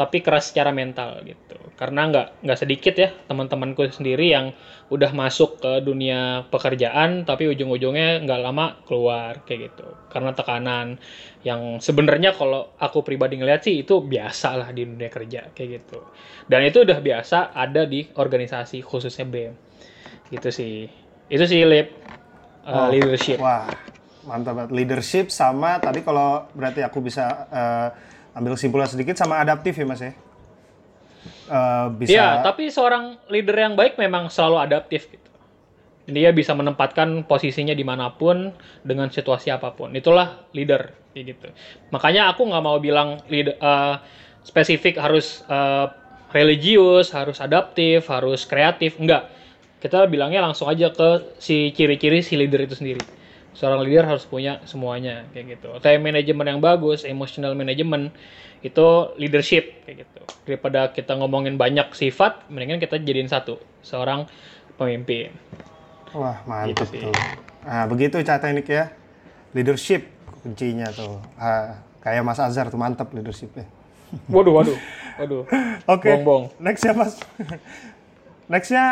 tapi 0.00 0.24
keras 0.24 0.48
secara 0.48 0.72
mental 0.72 1.20
gitu. 1.28 1.60
Karena 1.76 2.08
nggak 2.08 2.40
nggak 2.40 2.56
sedikit 2.56 2.96
ya 2.96 3.12
teman-temanku 3.28 3.84
sendiri 3.92 4.32
yang 4.32 4.56
udah 4.88 5.12
masuk 5.12 5.60
ke 5.60 5.84
dunia 5.84 6.48
pekerjaan, 6.48 7.28
tapi 7.28 7.52
ujung-ujungnya 7.52 8.24
nggak 8.24 8.40
lama 8.40 8.80
keluar 8.88 9.44
kayak 9.44 9.68
gitu. 9.68 9.92
Karena 10.08 10.32
tekanan 10.32 10.96
yang 11.44 11.84
sebenarnya 11.84 12.32
kalau 12.32 12.72
aku 12.80 13.04
pribadi 13.04 13.36
ngeliat 13.36 13.60
sih 13.60 13.84
itu 13.84 14.00
biasa 14.00 14.56
lah 14.56 14.72
di 14.72 14.88
dunia 14.88 15.12
kerja 15.12 15.52
kayak 15.52 15.68
gitu. 15.84 16.00
Dan 16.48 16.64
itu 16.64 16.80
udah 16.80 16.96
biasa 16.96 17.52
ada 17.52 17.84
di 17.84 18.08
organisasi 18.08 18.80
khususnya 18.80 19.28
BEM. 19.28 19.52
Gitu 20.32 20.48
sih. 20.48 20.88
Itu 21.28 21.44
sih 21.44 21.60
lip 21.68 21.92
uh, 22.64 22.88
Oh, 22.88 22.88
leadership. 22.88 23.36
Wah, 23.36 23.68
mantap 24.24 24.56
banget. 24.56 24.72
Leadership 24.72 25.28
sama 25.28 25.76
tadi 25.76 26.00
kalau 26.00 26.48
berarti 26.56 26.80
aku 26.80 27.04
bisa 27.04 27.44
eh, 27.52 27.88
ambil 28.40 28.56
kesimpulan 28.56 28.88
sedikit 28.88 29.14
sama 29.20 29.36
adaptif 29.38 29.76
ya 29.76 29.84
mas 29.84 30.00
ya. 30.00 30.16
Eh, 31.50 31.86
bisa. 31.98 32.10
Iya, 32.14 32.28
tapi 32.40 32.72
seorang 32.72 33.20
leader 33.28 33.56
yang 33.58 33.74
baik 33.76 34.00
memang 34.00 34.32
selalu 34.32 34.56
adaptif 34.70 35.10
gitu. 35.10 35.30
Dia 36.10 36.32
bisa 36.32 36.56
menempatkan 36.56 37.28
posisinya 37.28 37.76
di 37.76 37.84
mana 37.84 38.14
pun 38.16 38.54
dengan 38.86 39.12
situasi 39.12 39.52
apa 39.52 39.76
pun. 39.76 39.92
Itulah 39.92 40.48
leader 40.56 40.94
gitu. 41.12 41.50
Makanya 41.90 42.30
aku 42.32 42.46
nggak 42.46 42.64
mau 42.64 42.78
bilang 42.78 43.20
leader 43.28 43.58
eh, 43.58 43.96
spesifik 44.46 44.96
harus 44.96 45.44
eh, 45.50 45.86
religius, 46.30 47.10
harus 47.12 47.42
adaptif, 47.42 48.06
harus 48.08 48.46
kreatif. 48.46 48.96
Enggak. 48.96 49.28
Kita 49.80 50.06
bilangnya 50.06 50.44
langsung 50.44 50.70
aja 50.70 50.92
ke 50.92 51.36
si 51.42 51.74
ciri-ciri 51.74 52.22
si 52.22 52.38
leader 52.38 52.62
itu 52.62 52.78
sendiri. 52.78 53.19
Seorang 53.50 53.82
leader 53.82 54.06
harus 54.06 54.24
punya 54.24 54.62
semuanya 54.62 55.26
kayak 55.34 55.58
gitu. 55.58 55.68
Time 55.82 56.00
management 56.00 56.48
yang 56.48 56.60
bagus, 56.62 57.02
emotional 57.02 57.52
management 57.52 58.14
itu 58.60 58.86
leadership 59.16 59.82
kayak 59.84 60.06
gitu. 60.06 60.20
Daripada 60.46 60.92
kita 60.92 61.16
ngomongin 61.16 61.56
banyak 61.56 61.90
sifat, 61.92 62.46
mendingan 62.46 62.78
kita 62.78 62.96
jadiin 62.96 63.26
satu, 63.26 63.58
seorang 63.82 64.30
pemimpin. 64.76 65.34
Wah, 66.12 66.42
mantap 66.44 66.68
Gitu 66.70 66.84
sih. 66.88 67.00
tuh. 67.02 67.14
Nah, 67.62 67.84
begitu 67.86 68.18
cara 68.22 68.38
teknik 68.38 68.66
ya. 68.66 68.94
Leadership 69.50 70.06
kuncinya 70.40 70.86
tuh. 70.88 71.18
Ah, 71.34 71.82
kayak 72.00 72.22
Mas 72.22 72.38
Azhar 72.38 72.70
tuh 72.70 72.78
mantap 72.78 73.10
leadershipnya. 73.10 73.66
Waduh, 74.34 74.50
waduh, 74.50 74.78
waduh. 75.22 75.42
Oke. 75.86 76.10
Bong-bong. 76.10 76.50
Next 76.58 76.82
ya 76.82 76.90
Mas. 76.90 77.14
Nextnya 78.50 78.84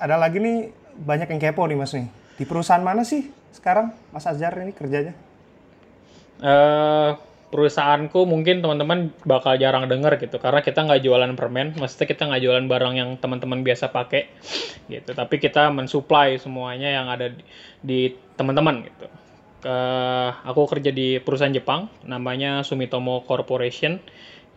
ada 0.00 0.16
lagi 0.16 0.40
nih 0.40 0.72
banyak 0.96 1.28
yang 1.28 1.40
kepo 1.40 1.68
nih 1.68 1.76
Mas 1.76 1.92
nih. 1.92 2.08
Di 2.34 2.44
perusahaan 2.48 2.80
mana 2.80 3.04
sih 3.04 3.28
sekarang 3.54 3.94
Mas 4.10 4.26
Azhar 4.26 4.52
ini 4.58 4.74
kerjanya? 4.74 5.14
eh 6.42 7.10
perusahaanku 7.54 8.26
mungkin 8.26 8.58
teman-teman 8.58 9.14
bakal 9.22 9.54
jarang 9.54 9.86
denger 9.86 10.18
gitu 10.18 10.42
karena 10.42 10.58
kita 10.58 10.82
nggak 10.82 11.06
jualan 11.06 11.32
permen 11.38 11.78
maksudnya 11.78 12.10
kita 12.10 12.26
nggak 12.26 12.42
jualan 12.42 12.66
barang 12.66 12.94
yang 12.98 13.10
teman-teman 13.22 13.62
biasa 13.62 13.94
pakai 13.94 14.26
gitu. 14.90 15.14
Tapi 15.14 15.38
kita 15.38 15.70
mensuplai 15.70 16.34
semuanya 16.36 16.90
yang 16.90 17.06
ada 17.06 17.30
di, 17.30 17.42
di 17.80 18.00
teman-teman 18.34 18.82
gitu. 18.90 19.06
Eh, 19.64 20.30
aku 20.44 20.66
kerja 20.66 20.90
di 20.90 21.22
perusahaan 21.22 21.54
Jepang 21.54 21.86
namanya 22.02 22.66
Sumitomo 22.66 23.22
Corporation. 23.22 24.02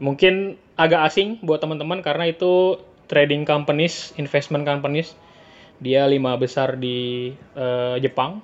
Mungkin 0.02 0.58
agak 0.74 1.14
asing 1.14 1.38
buat 1.46 1.62
teman-teman 1.62 2.02
karena 2.02 2.34
itu 2.34 2.82
trading 3.06 3.46
companies 3.46 4.12
investment 4.18 4.66
companies 4.68 5.14
dia 5.78 6.10
lima 6.10 6.34
besar 6.36 6.76
di 6.82 7.30
eh, 7.54 7.96
Jepang 8.02 8.42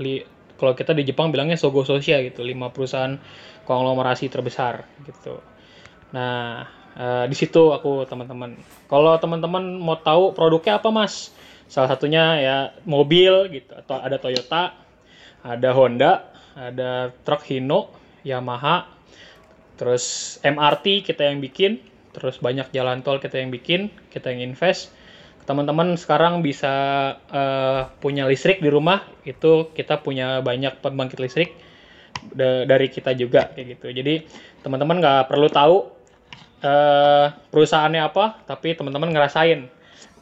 Li- 0.00 0.24
kalau 0.54 0.72
kita 0.72 0.94
di 0.94 1.02
Jepang 1.02 1.34
bilangnya 1.34 1.58
Sogo 1.58 1.82
Sosha 1.82 2.22
gitu 2.22 2.46
lima 2.46 2.70
perusahaan 2.70 3.18
konglomerasi 3.66 4.30
terbesar 4.30 4.86
gitu. 5.02 5.42
Nah 6.14 6.64
eh, 6.94 7.24
di 7.26 7.36
situ 7.36 7.74
aku 7.74 8.06
teman-teman. 8.06 8.54
Kalau 8.86 9.18
teman-teman 9.18 9.78
mau 9.82 9.98
tahu 9.98 10.30
produknya 10.32 10.78
apa 10.78 10.94
mas? 10.94 11.34
Salah 11.66 11.90
satunya 11.90 12.38
ya 12.38 12.56
mobil 12.86 13.50
gitu 13.50 13.72
atau 13.74 13.98
ada 13.98 14.16
Toyota 14.20 14.84
ada 15.44 15.70
Honda 15.76 16.12
ada 16.56 17.12
truk 17.26 17.44
Hino 17.44 17.92
Yamaha 18.24 18.88
terus 19.76 20.36
MRT 20.40 21.04
kita 21.04 21.28
yang 21.28 21.44
bikin 21.44 21.82
terus 22.14 22.38
banyak 22.40 22.70
jalan 22.70 23.04
tol 23.04 23.20
kita 23.20 23.42
yang 23.42 23.50
bikin 23.52 23.92
kita 24.08 24.32
yang 24.32 24.54
invest 24.54 24.94
teman-teman 25.44 25.96
sekarang 26.00 26.40
bisa 26.40 26.72
eh, 27.28 27.80
punya 28.00 28.24
listrik 28.28 28.60
di 28.64 28.70
rumah 28.72 29.04
itu 29.28 29.70
kita 29.76 30.00
punya 30.00 30.40
banyak 30.40 30.80
pembangkit 30.80 31.20
listrik 31.20 31.52
da- 32.34 32.64
dari 32.64 32.88
kita 32.88 33.12
juga 33.16 33.52
kayak 33.52 33.66
gitu. 33.78 33.86
Jadi 33.92 34.14
teman-teman 34.64 35.00
nggak 35.02 35.22
perlu 35.30 35.48
tahu 35.52 35.76
eh, 36.64 37.26
perusahaannya 37.52 38.02
apa 38.04 38.24
tapi 38.48 38.74
teman-teman 38.78 39.10
ngerasain 39.14 39.60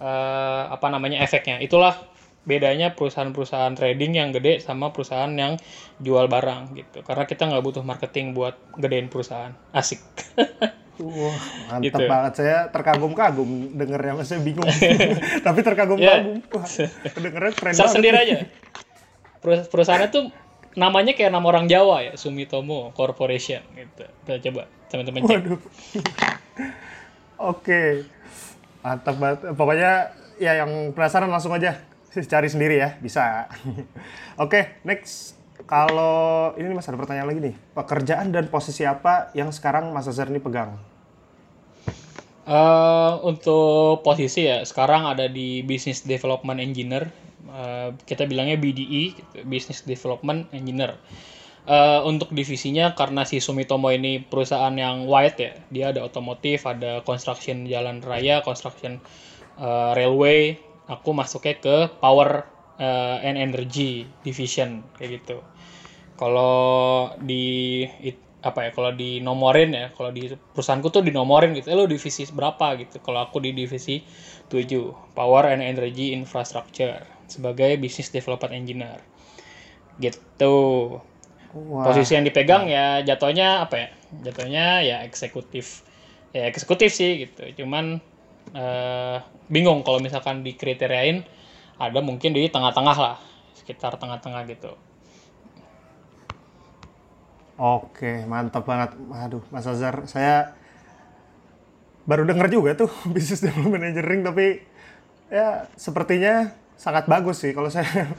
eh, 0.02 0.62
apa 0.70 0.86
namanya 0.92 1.22
efeknya. 1.24 1.62
Itulah 1.62 1.94
bedanya 2.42 2.90
perusahaan-perusahaan 2.98 3.74
trading 3.78 4.18
yang 4.18 4.30
gede 4.34 4.58
sama 4.58 4.90
perusahaan 4.90 5.30
yang 5.30 5.54
jual 6.02 6.26
barang 6.26 6.74
gitu. 6.74 7.06
Karena 7.06 7.24
kita 7.28 7.46
nggak 7.50 7.62
butuh 7.62 7.84
marketing 7.86 8.34
buat 8.34 8.58
gedein 8.78 9.06
perusahaan. 9.06 9.54
Asik 9.70 10.02
Wah, 10.99 11.38
mantap 11.70 11.82
Gitu. 11.82 12.04
banget. 12.04 12.32
Saya 12.37 12.56
terkagum-kagum 12.68 13.50
dengernya, 13.72 14.12
Mas. 14.14 14.28
Saya 14.28 14.40
bingung. 14.40 14.68
Tapi 15.46 15.58
Ya. 15.58 15.64
terkagum-kagum. 15.64 16.37
Wah, 16.49 16.66
dengernya 17.14 17.52
keren 17.52 17.72
banget. 17.72 17.88
sendiri 17.90 18.16
aja. 18.18 18.37
Perus- 19.38 19.66
Perusahaannya 19.66 20.08
tuh 20.08 20.25
namanya 20.72 21.12
kayak 21.12 21.30
nama 21.30 21.44
orang 21.44 21.66
Jawa 21.66 22.00
ya, 22.02 22.12
Sumitomo 22.14 22.92
Corporation 22.92 23.61
gitu. 23.72 24.04
Kita 24.04 24.37
coba 24.42 24.62
teman-teman 24.88 25.20
cek. 25.20 25.28
Waduh. 25.32 25.61
Oke. 27.52 28.06
Mantap 28.80 29.16
banget. 29.16 29.38
Pokoknya 29.52 29.92
ya 30.37 30.52
yang 30.56 30.70
penasaran 30.92 31.26
langsung 31.26 31.50
aja 31.50 31.78
cari 32.12 32.46
sendiri 32.46 32.76
ya, 32.76 32.99
bisa. 32.99 33.49
Oke, 34.37 34.80
next. 34.82 35.40
Kalau 35.72 36.52
ini 36.60 36.68
Mas 36.76 36.84
ada 36.84 37.00
pertanyaan 37.00 37.32
lagi 37.32 37.40
nih. 37.40 37.56
Pekerjaan 37.72 38.28
dan 38.28 38.52
posisi 38.52 38.84
apa 38.84 39.32
yang 39.32 39.48
sekarang 39.48 39.88
Mas 39.88 40.04
Azhar 40.04 40.28
ini 40.28 40.36
pegang? 40.36 40.76
Eh, 42.44 43.12
untuk 43.24 44.04
posisi 44.04 44.44
ya, 44.52 44.68
sekarang 44.68 45.08
ada 45.08 45.32
di 45.32 45.64
Business 45.64 46.04
Development 46.04 46.60
Engineer. 46.60 47.08
Eh, 47.48 47.88
kita 48.04 48.28
bilangnya 48.28 48.60
BDE, 48.60 49.16
Business 49.48 49.80
Development 49.88 50.44
Engineer. 50.52 51.00
Eh, 51.64 52.00
untuk 52.04 52.28
divisinya 52.36 52.92
karena 52.92 53.24
si 53.24 53.40
Sumitomo 53.40 53.88
ini 53.88 54.20
perusahaan 54.20 54.76
yang 54.76 55.08
wide 55.08 55.40
ya, 55.40 55.52
dia 55.72 55.84
ada 55.96 56.04
otomotif, 56.04 56.68
ada 56.68 57.00
construction 57.00 57.64
jalan 57.64 58.04
raya, 58.04 58.44
construction 58.44 59.00
eh, 59.56 59.90
railway. 59.96 60.60
Aku 60.92 61.16
masuknya 61.16 61.56
ke 61.56 61.88
Power 61.96 62.44
eh, 62.76 63.24
and 63.24 63.40
Energy 63.40 64.04
Division 64.20 64.84
kayak 65.00 65.24
gitu. 65.24 65.40
Kalau 66.22 67.10
di 67.18 67.82
it- 67.98 68.30
apa 68.46 68.66
ya 68.66 68.70
kalau 68.70 68.94
di 68.94 69.18
nomorin 69.18 69.70
ya 69.74 69.90
kalau 69.90 70.14
di 70.14 70.30
perusahaanku 70.30 70.94
tuh 70.94 71.02
dinomorin 71.02 71.50
gitu. 71.58 71.66
Eh, 71.70 71.74
lo 71.74 71.90
divisi 71.90 72.22
berapa 72.30 72.78
gitu? 72.78 73.02
Kalau 73.02 73.26
aku 73.26 73.42
di 73.42 73.50
divisi 73.50 73.98
7 74.46 75.14
Power 75.18 75.50
and 75.50 75.66
Energy 75.66 76.14
Infrastructure 76.14 77.02
sebagai 77.26 77.74
Business 77.82 78.14
Development 78.14 78.54
Engineer. 78.54 79.02
Gitu. 79.98 80.54
Wah, 81.58 81.90
posisi 81.90 82.14
yang 82.14 82.22
dipegang 82.22 82.70
ya 82.70 83.02
jatuhnya 83.02 83.66
apa 83.66 83.74
ya? 83.82 83.88
Jatuhnya 84.22 84.64
ya 84.86 84.96
eksekutif. 85.02 85.82
Ya 86.30 86.46
eksekutif 86.46 86.94
sih 86.94 87.26
gitu. 87.26 87.66
Cuman 87.66 87.98
eh, 88.54 89.18
bingung 89.50 89.82
kalau 89.82 89.98
misalkan 89.98 90.46
dikriteriain 90.46 91.26
ada 91.82 91.98
mungkin 91.98 92.30
di 92.30 92.46
tengah-tengah 92.46 92.94
lah 92.94 93.18
sekitar 93.58 93.98
tengah-tengah 93.98 94.46
gitu 94.46 94.70
Oke, 97.62 98.26
mantap 98.26 98.66
banget. 98.66 98.99
Aduh, 99.14 99.47
Mas 99.54 99.71
Azhar, 99.71 100.02
saya 100.11 100.59
baru 102.02 102.26
dengar 102.26 102.50
juga 102.50 102.75
tuh 102.75 102.90
Business 103.14 103.38
Development 103.38 103.87
Engineering, 103.87 104.26
tapi 104.26 104.47
ya 105.31 105.71
sepertinya 105.78 106.50
sangat 106.75 107.07
bagus 107.07 107.38
sih 107.38 107.54
kalau 107.54 107.71
saya. 107.71 108.11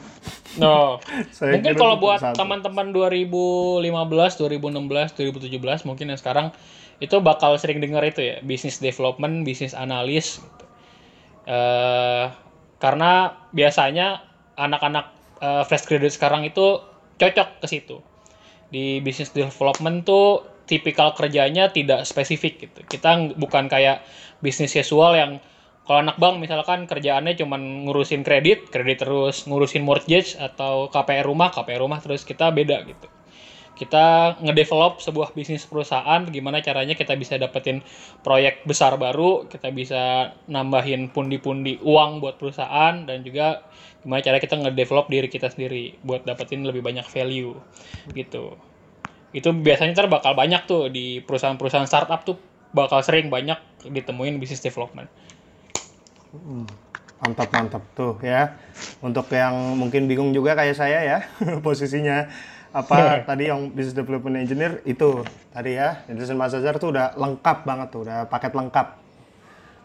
No. 0.56 0.96
saya 1.36 1.60
mungkin 1.60 1.76
kalau 1.76 2.00
buat 2.00 2.24
teman-teman 2.32 2.96
2015, 2.96 3.84
2016, 3.84 5.12
2017 5.12 5.88
mungkin 5.92 6.06
yang 6.08 6.16
sekarang 6.16 6.48
itu 7.04 7.20
bakal 7.20 7.52
sering 7.60 7.84
dengar 7.84 8.00
itu 8.00 8.24
ya, 8.24 8.40
business 8.40 8.80
development, 8.80 9.44
business 9.44 9.76
analyst 9.76 10.40
gitu. 10.40 10.64
Eh, 11.44 12.26
karena 12.80 13.44
biasanya 13.52 14.24
anak-anak 14.56 15.12
eh, 15.44 15.62
fresh 15.68 15.84
graduate 15.84 16.16
sekarang 16.16 16.48
itu 16.48 16.80
cocok 17.20 17.60
ke 17.60 17.66
situ. 17.68 18.00
Di 18.74 18.98
business 18.98 19.30
development 19.30 20.02
tuh 20.02 20.42
tipikal 20.66 21.14
kerjanya 21.14 21.70
tidak 21.70 22.02
spesifik 22.02 22.66
gitu. 22.66 22.80
Kita 22.82 23.38
bukan 23.38 23.70
kayak 23.70 24.02
bisnis 24.42 24.74
casual 24.74 25.14
yang 25.14 25.38
kalau 25.84 26.00
anak 26.00 26.16
bank 26.16 26.40
misalkan 26.40 26.88
kerjaannya 26.88 27.36
cuman 27.36 27.86
ngurusin 27.86 28.24
kredit, 28.24 28.72
kredit 28.72 29.04
terus, 29.04 29.44
ngurusin 29.44 29.84
mortgage 29.84 30.34
atau 30.40 30.88
KPR 30.88 31.28
rumah, 31.28 31.52
KPR 31.52 31.84
rumah 31.84 32.00
terus 32.00 32.24
kita 32.24 32.48
beda 32.50 32.82
gitu. 32.88 33.06
Kita 33.74 34.38
ngedevelop 34.38 35.02
sebuah 35.02 35.34
bisnis 35.34 35.66
perusahaan, 35.66 36.22
gimana 36.30 36.62
caranya 36.62 36.94
kita 36.94 37.18
bisa 37.18 37.34
dapetin 37.34 37.82
proyek 38.22 38.62
besar 38.62 38.94
baru, 38.94 39.50
kita 39.50 39.74
bisa 39.74 40.30
nambahin 40.46 41.10
pundi-pundi 41.10 41.82
uang 41.82 42.22
buat 42.22 42.38
perusahaan 42.38 43.02
dan 43.02 43.26
juga 43.26 43.66
gimana 44.06 44.22
cara 44.22 44.38
kita 44.38 44.62
ngedevelop 44.62 45.10
diri 45.10 45.26
kita 45.26 45.50
sendiri 45.50 45.98
buat 46.06 46.22
dapetin 46.22 46.62
lebih 46.62 46.86
banyak 46.86 47.02
value 47.10 47.58
gitu. 48.14 48.54
Itu 49.34 49.50
biasanya 49.50 49.98
ntar 49.98 50.06
bakal 50.06 50.38
banyak 50.38 50.70
tuh 50.70 50.86
di 50.94 51.18
perusahaan-perusahaan 51.26 51.90
startup 51.90 52.22
tuh 52.22 52.38
bakal 52.70 53.02
sering 53.02 53.26
banyak 53.26 53.58
ditemuin 53.82 54.38
bisnis 54.38 54.62
development. 54.62 55.10
Mantap 57.18 57.50
mantap 57.50 57.82
tuh 57.98 58.18
ya. 58.22 58.54
Untuk 59.02 59.26
yang 59.34 59.74
mungkin 59.74 60.06
bingung 60.06 60.30
juga 60.30 60.54
kayak 60.54 60.78
saya 60.78 61.02
ya 61.02 61.18
posisinya 61.66 62.30
apa 62.74 63.22
tadi 63.22 63.46
yang 63.46 63.70
business 63.70 63.94
development 63.94 64.34
engineer 64.34 64.82
itu 64.82 65.22
tadi 65.54 65.78
ya. 65.78 66.02
Jadi 66.10 66.34
Mas 66.34 66.50
Azhar 66.50 66.74
tuh 66.82 66.90
udah 66.90 67.14
lengkap 67.14 67.62
banget 67.62 67.88
tuh, 67.94 68.02
udah 68.02 68.26
paket 68.26 68.50
lengkap. 68.50 68.98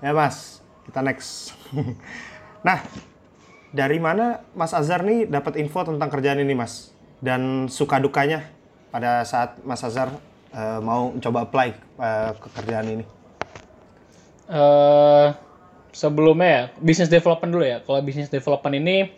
Ya 0.02 0.12
Mas, 0.12 0.66
kita 0.90 1.06
next. 1.06 1.54
nah, 2.68 2.82
dari 3.70 4.02
mana 4.02 4.42
Mas 4.58 4.74
Azhar 4.74 5.06
nih 5.06 5.30
dapat 5.30 5.62
info 5.62 5.86
tentang 5.86 6.10
kerjaan 6.10 6.42
ini 6.42 6.58
Mas? 6.58 6.90
Dan 7.22 7.70
suka 7.70 8.02
dukanya 8.02 8.50
pada 8.90 9.22
saat 9.22 9.62
Mas 9.62 9.86
Azhar 9.86 10.10
eh, 10.50 10.80
mau 10.82 11.14
coba 11.22 11.46
apply 11.46 11.70
eh, 12.02 12.32
ke 12.42 12.48
kerjaan 12.58 12.88
ini. 12.90 13.06
eh 14.50 15.30
sebelumnya 15.94 16.50
ya 16.50 16.64
bisnis 16.82 17.06
development 17.14 17.54
dulu 17.54 17.66
ya. 17.70 17.86
Kalau 17.86 18.02
bisnis 18.02 18.34
development 18.34 18.82
ini 18.82 19.14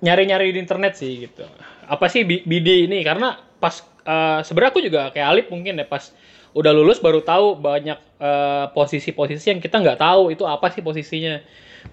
nyari-nyari 0.00 0.56
di 0.56 0.60
internet 0.64 0.96
sih 0.96 1.28
gitu. 1.28 1.44
Apa 1.86 2.06
sih 2.10 2.22
BD 2.24 2.90
ini? 2.90 3.02
Karena 3.02 3.38
pas 3.58 3.82
eh, 4.06 4.40
sebenarnya 4.46 4.70
aku 4.74 4.82
juga 4.82 5.00
kayak 5.14 5.26
Alip 5.26 5.46
mungkin 5.50 5.78
ya 5.78 5.86
pas 5.86 6.10
udah 6.52 6.72
lulus 6.76 7.00
baru 7.00 7.24
tahu 7.24 7.56
banyak 7.56 7.98
eh, 8.20 8.66
posisi-posisi 8.76 9.56
yang 9.56 9.60
kita 9.62 9.80
nggak 9.80 9.98
tahu 10.00 10.34
itu 10.34 10.44
apa 10.44 10.68
sih 10.72 10.84
posisinya. 10.84 11.40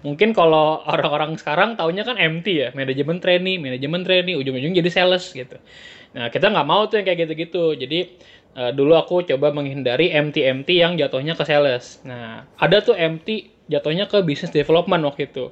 Mungkin 0.06 0.30
kalau 0.30 0.86
orang-orang 0.86 1.34
sekarang 1.34 1.74
taunya 1.74 2.06
kan 2.06 2.14
MT 2.14 2.46
ya, 2.46 2.68
manajemen 2.78 3.18
trainee, 3.18 3.58
manajemen 3.58 4.06
trainee, 4.06 4.38
ujung-ujung 4.38 4.70
jadi 4.70 4.86
sales 4.86 5.34
gitu. 5.34 5.58
Nah, 6.14 6.30
kita 6.30 6.46
nggak 6.46 6.66
mau 6.66 6.86
tuh 6.86 7.02
yang 7.02 7.06
kayak 7.10 7.26
gitu-gitu. 7.26 7.74
Jadi 7.74 7.98
eh, 8.54 8.70
dulu 8.74 8.94
aku 8.94 9.26
coba 9.26 9.50
menghindari 9.50 10.14
MT-MT 10.14 10.68
yang 10.70 10.92
jatuhnya 10.94 11.34
ke 11.34 11.42
sales. 11.42 11.98
Nah, 12.06 12.46
ada 12.58 12.76
tuh 12.82 12.94
MT 12.94 13.50
jatuhnya 13.70 14.06
ke 14.10 14.22
business 14.22 14.54
development 14.54 15.02
waktu 15.06 15.30
itu. 15.30 15.50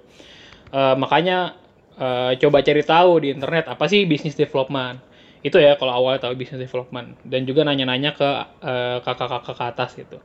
Eh, 0.68 0.94
makanya 1.00 1.56
eh, 1.98 2.32
coba 2.38 2.62
cari 2.62 2.82
tahu 2.86 3.10
di 3.26 3.28
internet 3.34 3.66
apa 3.66 3.84
sih 3.90 4.06
business 4.06 4.38
development. 4.38 5.02
Itu 5.42 5.62
ya 5.62 5.78
kalau 5.78 5.94
awal 5.94 6.18
tahu 6.18 6.34
business 6.34 6.66
development 6.66 7.18
dan 7.26 7.46
juga 7.46 7.66
nanya-nanya 7.66 8.14
ke 8.14 8.28
eh, 8.62 8.98
kakak-kakak 9.02 9.54
ke 9.54 9.64
atas 9.66 9.90
gitu. 9.98 10.18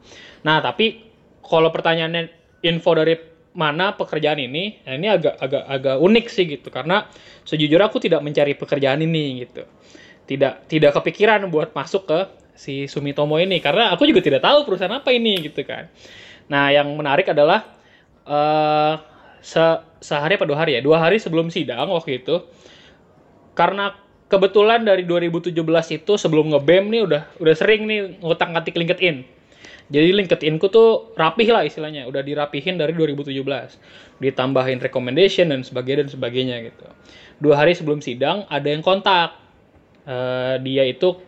Nah, 0.45 0.61
tapi 0.61 1.01
kalau 1.43 1.69
pertanyaannya 1.73 2.31
info 2.63 2.91
dari 2.95 3.15
mana 3.53 3.93
pekerjaan 3.93 4.41
ini, 4.41 4.81
nah 4.81 4.97
ini 4.97 5.07
agak 5.13 5.37
agak 5.37 5.63
agak 5.69 5.97
unik 6.01 6.25
sih 6.25 6.45
gitu 6.49 6.73
karena 6.73 7.05
sejujurnya 7.45 7.85
aku 7.85 8.01
tidak 8.01 8.25
mencari 8.25 8.57
pekerjaan 8.57 9.05
ini 9.05 9.45
gitu. 9.45 9.65
Tidak 10.23 10.65
tidak 10.71 10.91
kepikiran 10.97 11.45
buat 11.53 11.75
masuk 11.77 12.09
ke 12.09 12.19
si 12.57 12.85
Sumitomo 12.89 13.37
ini 13.37 13.61
karena 13.61 13.93
aku 13.93 14.09
juga 14.09 14.21
tidak 14.25 14.41
tahu 14.41 14.65
perusahaan 14.65 14.93
apa 14.97 15.13
ini 15.13 15.37
gitu 15.45 15.61
kan. 15.65 15.89
Nah, 16.49 16.73
yang 16.73 16.89
menarik 16.97 17.29
adalah 17.29 17.61
eh 18.25 19.12
se- 19.43 19.83
sehari 19.99 20.39
apa 20.39 20.47
dua 20.47 20.63
hari 20.63 20.79
ya? 20.79 20.81
Dua 20.81 21.03
hari 21.03 21.19
sebelum 21.19 21.51
sidang 21.51 21.91
waktu 21.91 22.23
itu 22.23 22.41
karena 23.53 23.93
kebetulan 24.31 24.81
dari 24.81 25.05
2017 25.05 25.53
itu 25.93 26.13
sebelum 26.17 26.49
ngebem 26.55 26.89
nih 26.89 27.01
udah 27.05 27.21
udah 27.37 27.53
sering 27.53 27.85
nih 27.85 28.17
ngutang-ngatik 28.23 28.73
LinkedIn. 28.73 29.43
Jadi 29.93 30.09
LinkedIn 30.15 30.57
ku 30.57 30.71
tuh 30.71 31.13
rapih 31.13 31.53
lah 31.53 31.67
istilahnya, 31.67 32.07
udah 32.09 32.23
dirapihin 32.23 32.79
dari 32.79 32.95
2017. 32.97 33.77
Ditambahin 34.17 34.79
recommendation 34.79 35.51
dan 35.51 35.61
sebagainya 35.61 36.07
dan 36.07 36.09
sebagainya 36.09 36.55
gitu. 36.65 36.87
Dua 37.37 37.61
hari 37.61 37.75
sebelum 37.77 37.99
sidang 37.99 38.47
ada 38.47 38.65
yang 38.71 38.81
kontak. 38.81 39.37
Eh, 40.07 40.55
dia 40.65 40.87
itu 40.87 41.19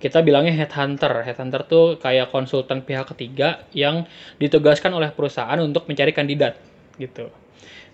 kita 0.00 0.22
bilangnya 0.24 0.54
headhunter. 0.54 1.26
Headhunter 1.26 1.66
tuh 1.66 2.00
kayak 2.00 2.32
konsultan 2.32 2.86
pihak 2.86 3.10
ketiga 3.12 3.66
yang 3.76 4.08
ditugaskan 4.40 4.94
oleh 4.96 5.12
perusahaan 5.12 5.58
untuk 5.60 5.84
mencari 5.90 6.14
kandidat 6.14 6.56
gitu. 6.96 7.28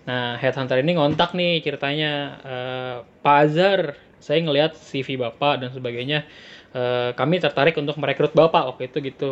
Nah, 0.07 0.39
headhunter 0.39 0.79
ini 0.79 0.95
ngontak 0.95 1.35
nih 1.35 1.59
ceritanya, 1.59 2.11
eh, 2.47 2.97
Pak 3.19 3.37
Azhar, 3.43 3.81
saya 4.23 4.39
ngelihat 4.39 4.79
CV 4.79 5.19
Bapak 5.19 5.59
dan 5.59 5.69
sebagainya, 5.75 6.23
eh, 6.71 7.11
kami 7.11 7.43
tertarik 7.43 7.75
untuk 7.75 7.99
merekrut 7.99 8.31
Bapak 8.31 8.71
waktu 8.71 8.87
itu 8.87 8.97
gitu 9.03 9.31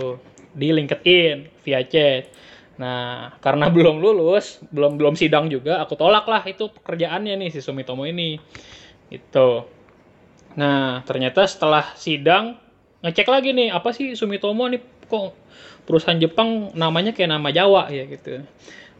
di 0.51 0.75
LinkedIn 0.75 1.63
via 1.63 1.81
chat. 1.87 2.27
Nah, 2.75 3.31
karena 3.39 3.71
belum 3.75 4.03
lulus, 4.03 4.59
belum 4.67 4.99
belum 4.99 5.15
sidang 5.15 5.47
juga, 5.47 5.79
aku 5.79 5.95
tolak 5.95 6.27
lah 6.27 6.43
itu 6.43 6.67
pekerjaannya 6.67 7.39
nih 7.39 7.49
si 7.55 7.59
Sumitomo 7.63 8.03
ini. 8.03 8.35
Itu. 9.07 9.63
Nah, 10.59 11.03
ternyata 11.07 11.47
setelah 11.47 11.95
sidang 11.95 12.59
ngecek 13.03 13.27
lagi 13.31 13.51
nih, 13.55 13.71
apa 13.71 13.91
sih 13.95 14.15
Sumitomo 14.19 14.67
nih 14.67 14.81
kok 15.07 15.35
perusahaan 15.87 16.17
Jepang 16.17 16.73
namanya 16.75 17.13
kayak 17.15 17.31
nama 17.31 17.49
Jawa 17.53 17.87
ya 17.93 18.03
gitu. 18.09 18.43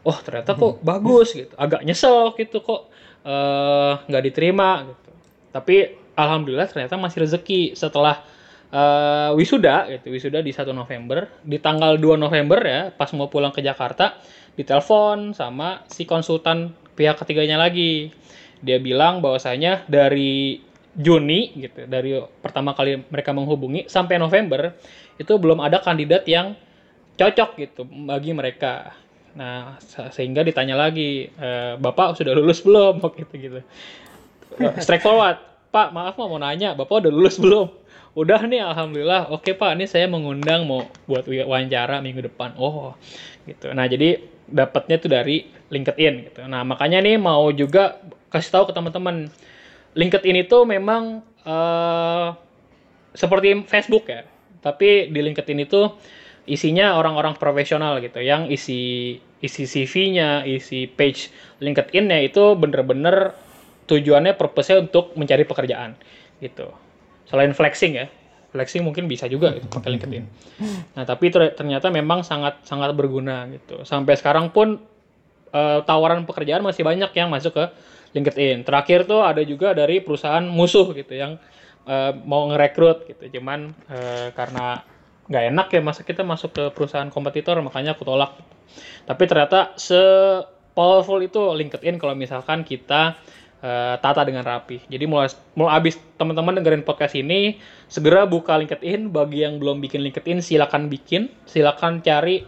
Oh, 0.06 0.18
ternyata 0.22 0.54
kok 0.54 0.78
bagus 0.86 1.34
gitu. 1.34 1.50
Agak 1.58 1.82
nyesel 1.82 2.30
gitu 2.38 2.62
kok 2.62 2.86
eh, 3.26 3.92
nggak 4.06 4.22
diterima 4.22 4.86
gitu. 4.86 5.10
Tapi 5.50 5.76
alhamdulillah 6.14 6.70
ternyata 6.70 6.94
masih 6.94 7.26
rezeki 7.26 7.74
setelah 7.74 8.22
eh, 8.70 9.30
wisuda 9.34 9.90
gitu. 9.90 10.14
Wisuda 10.14 10.46
di 10.46 10.54
1 10.54 10.70
November, 10.70 11.26
di 11.42 11.58
tanggal 11.58 11.98
2 11.98 12.22
November 12.22 12.62
ya, 12.62 12.80
pas 12.94 13.10
mau 13.18 13.26
pulang 13.26 13.50
ke 13.50 13.58
Jakarta, 13.66 14.14
ditelepon 14.54 15.34
sama 15.34 15.82
si 15.90 16.06
konsultan 16.06 16.70
pihak 16.94 17.18
ketiganya 17.18 17.58
lagi. 17.58 18.14
Dia 18.62 18.78
bilang 18.78 19.18
bahwasanya 19.20 19.84
dari 19.90 20.62
Juni 20.96 21.52
gitu, 21.60 21.84
dari 21.84 22.16
pertama 22.40 22.72
kali 22.72 23.04
mereka 23.12 23.36
menghubungi 23.36 23.84
sampai 23.84 24.16
November 24.16 24.72
itu 25.20 25.28
belum 25.36 25.60
ada 25.60 25.84
kandidat 25.84 26.24
yang 26.24 26.56
cocok 27.20 27.50
gitu 27.60 27.84
bagi 27.84 28.32
mereka. 28.32 28.96
Nah, 29.36 29.76
se- 29.84 30.10
sehingga 30.16 30.40
ditanya 30.40 30.74
lagi, 30.74 31.28
"Eh, 31.28 31.76
Bapak 31.76 32.16
sudah 32.16 32.32
lulus 32.32 32.64
belum? 32.64 32.98
Waktu 33.04 33.28
itu 33.28 33.34
gitu. 33.36 33.60
Straightforward, 34.80 35.36
Pak, 35.68 35.92
maaf 35.92 36.16
mau 36.16 36.40
nanya, 36.40 36.72
Bapak 36.72 37.04
udah 37.04 37.12
lulus 37.12 37.36
belum? 37.36 37.68
Udah 38.16 38.40
nih, 38.48 38.64
alhamdulillah. 38.64 39.28
Oke 39.28 39.52
Pak, 39.52 39.76
ini 39.76 39.84
saya 39.84 40.08
mengundang 40.08 40.64
mau 40.64 40.88
buat 41.04 41.28
wa- 41.28 41.46
wawancara 41.52 42.00
minggu 42.00 42.24
depan. 42.24 42.56
Oh, 42.56 42.96
gitu. 43.44 43.68
Nah, 43.76 43.84
jadi 43.84 44.24
dapatnya 44.48 44.96
tuh 44.96 45.10
dari 45.12 45.44
LinkedIn 45.68 46.14
gitu. 46.32 46.40
Nah, 46.48 46.64
makanya 46.64 47.04
nih 47.04 47.20
mau 47.20 47.52
juga 47.52 48.00
kasih 48.32 48.50
tahu 48.56 48.64
ke 48.70 48.72
teman-teman, 48.72 49.28
LinkedIn 49.92 50.48
itu 50.48 50.58
memang 50.64 51.20
eh, 51.44 52.28
seperti 53.12 53.68
Facebook 53.68 54.08
ya. 54.08 54.24
Tapi 54.64 55.12
di 55.12 55.20
LinkedIn 55.20 55.58
itu 55.60 55.92
isinya 56.46 56.96
orang-orang 56.96 57.36
profesional 57.36 57.98
gitu 58.00 58.22
yang 58.22 58.48
isi 58.48 59.18
isi 59.44 59.68
CV-nya, 59.68 60.48
isi 60.48 60.88
page 60.88 61.28
LinkedIn-nya 61.60 62.24
itu 62.24 62.56
bener-bener 62.56 63.36
tujuannya 63.86 64.34
purpose-nya 64.34 64.82
untuk 64.88 65.14
mencari 65.14 65.44
pekerjaan 65.44 65.94
gitu. 66.40 66.72
Selain 67.28 67.52
flexing 67.52 67.94
ya. 67.96 68.06
Flexing 68.54 68.80
mungkin 68.86 69.04
bisa 69.04 69.28
juga 69.28 69.52
gitu, 69.52 69.68
pakai 69.68 69.92
LinkedIn. 69.98 70.24
Nah, 70.96 71.04
tapi 71.04 71.28
ternyata 71.28 71.92
memang 71.92 72.24
sangat 72.24 72.64
sangat 72.64 72.96
berguna 72.96 73.44
gitu. 73.52 73.84
Sampai 73.84 74.16
sekarang 74.16 74.48
pun 74.48 74.80
eh, 75.52 75.80
tawaran 75.84 76.24
pekerjaan 76.24 76.64
masih 76.64 76.86
banyak 76.86 77.12
yang 77.12 77.28
masuk 77.28 77.52
ke 77.52 77.64
LinkedIn. 78.16 78.64
Terakhir 78.64 79.04
tuh 79.04 79.20
ada 79.20 79.44
juga 79.44 79.76
dari 79.76 80.00
perusahaan 80.00 80.40
musuh 80.40 80.88
gitu 80.96 81.12
yang 81.12 81.36
eh, 81.84 82.12
mau 82.24 82.48
ngerekrut 82.48 83.12
gitu. 83.12 83.38
Cuman 83.38 83.76
eh, 83.92 84.32
karena 84.32 84.80
nggak 85.26 85.44
enak 85.54 85.66
ya 85.74 85.80
masa 85.82 86.06
kita 86.06 86.22
masuk 86.22 86.54
ke 86.54 86.64
perusahaan 86.70 87.10
kompetitor 87.10 87.58
makanya 87.62 87.98
aku 87.98 88.06
tolak. 88.06 88.38
Tapi 89.06 89.22
ternyata 89.26 89.74
se 89.78 89.98
powerful 90.76 91.18
itu 91.24 91.40
LinkedIn 91.40 91.96
kalau 91.96 92.12
misalkan 92.12 92.62
kita 92.62 93.16
uh, 93.64 93.96
tata 93.98 94.22
dengan 94.28 94.44
rapi. 94.44 94.84
Jadi 94.86 95.04
mulai 95.08 95.32
mulai 95.56 95.80
abis 95.80 95.96
teman-teman 96.20 96.60
dengerin 96.60 96.84
podcast 96.84 97.16
ini, 97.16 97.56
segera 97.88 98.28
buka 98.28 98.54
LinkedIn. 98.60 99.08
Bagi 99.08 99.42
yang 99.46 99.56
belum 99.56 99.80
bikin 99.80 100.04
LinkedIn, 100.04 100.44
silakan 100.44 100.92
bikin. 100.92 101.32
Silakan 101.48 102.04
cari 102.04 102.44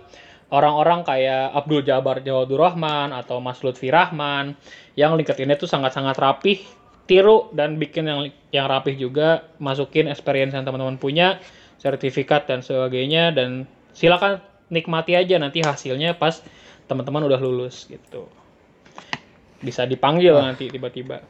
orang-orang 0.52 1.04
kayak 1.04 1.56
Abdul 1.56 1.84
Jabar 1.84 2.20
Jawadur 2.24 2.60
Rahman 2.68 3.12
atau 3.12 3.40
Mas 3.40 3.60
Lutfi 3.60 3.92
Rahman 3.92 4.56
yang 4.96 5.16
LinkedIn 5.16 5.48
itu 5.48 5.64
sangat-sangat 5.64 6.16
rapih. 6.20 6.60
Tiru 7.08 7.48
dan 7.56 7.80
bikin 7.80 8.04
yang 8.04 8.28
yang 8.52 8.68
rapih 8.68 8.92
juga, 8.92 9.48
masukin 9.56 10.12
experience 10.12 10.52
yang 10.52 10.68
teman-teman 10.68 11.00
punya, 11.00 11.40
sertifikat 11.78 12.50
dan 12.50 12.60
sebagainya 12.60 13.30
dan 13.32 13.70
silakan 13.94 14.42
nikmati 14.68 15.16
aja 15.16 15.38
nanti 15.40 15.64
hasilnya 15.64 16.18
pas 16.18 16.42
teman-teman 16.90 17.24
udah 17.24 17.40
lulus 17.40 17.88
gitu 17.88 18.28
bisa 19.58 19.82
dipanggil 19.84 20.38
oh. 20.38 20.42
nanti 20.42 20.70
tiba-tiba. 20.70 21.22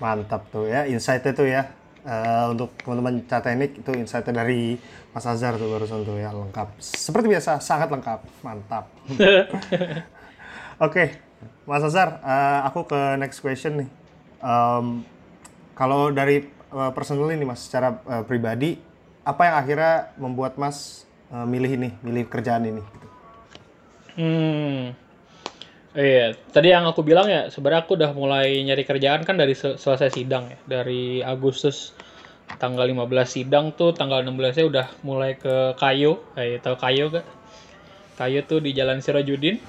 Mantap 0.00 0.48
tuh 0.50 0.66
ya, 0.66 0.88
insight 0.88 1.22
itu 1.22 1.46
ya. 1.46 1.68
Uh, 2.02 2.50
untuk 2.50 2.74
teman-teman 2.82 3.22
cat 3.30 3.46
teknik 3.46 3.78
itu 3.78 3.94
insight 3.94 4.26
dari 4.26 4.74
Mas 5.14 5.22
Azhar 5.22 5.54
tuh 5.54 5.70
barusan 5.70 6.02
tuh 6.02 6.18
ya 6.18 6.34
lengkap. 6.34 6.74
Seperti 6.82 7.30
biasa 7.30 7.62
sangat 7.62 7.94
lengkap, 7.94 8.20
mantap. 8.42 8.90
Oke, 9.06 9.22
okay. 10.82 11.08
Mas 11.62 11.86
Azhar, 11.86 12.18
uh, 12.26 12.66
aku 12.66 12.90
ke 12.90 13.00
next 13.22 13.38
question 13.38 13.86
nih. 13.86 13.88
Um, 14.42 15.06
kalau 15.78 16.10
dari 16.10 16.50
uh, 16.72 16.90
personal 16.96 17.28
ini 17.30 17.44
Mas, 17.46 17.68
secara 17.68 18.00
uh, 18.08 18.24
pribadi, 18.26 18.80
apa 19.22 19.46
yang 19.46 19.56
akhirnya 19.60 19.94
membuat 20.18 20.58
Mas 20.58 21.06
uh, 21.30 21.46
milih 21.46 21.78
ini, 21.78 21.90
milih 22.02 22.26
kerjaan 22.26 22.66
ini? 22.66 22.82
Hmm, 24.12 24.92
Iya, 25.92 26.32
tadi 26.56 26.72
yang 26.72 26.88
aku 26.88 27.04
bilang 27.04 27.28
ya 27.28 27.52
sebenarnya 27.52 27.84
aku 27.84 28.00
udah 28.00 28.16
mulai 28.16 28.64
nyari 28.64 28.80
kerjaan 28.88 29.28
kan 29.28 29.36
dari 29.36 29.52
selesai 29.52 30.08
sidang 30.08 30.48
ya. 30.48 30.58
Dari 30.64 31.20
Agustus 31.20 31.92
tanggal 32.56 32.88
15 32.88 33.12
sidang 33.28 33.76
tuh 33.76 33.92
tanggal 33.92 34.24
16-nya 34.24 34.64
udah 34.72 34.86
mulai 35.04 35.36
ke 35.36 35.76
Kayo. 35.76 36.24
Eh, 36.40 36.56
tahu 36.64 36.80
Kayo 36.80 37.12
gak? 37.12 37.28
Kayo 38.16 38.40
tuh 38.48 38.64
di 38.64 38.72
Jalan 38.72 39.04
Sirojudin. 39.04 39.60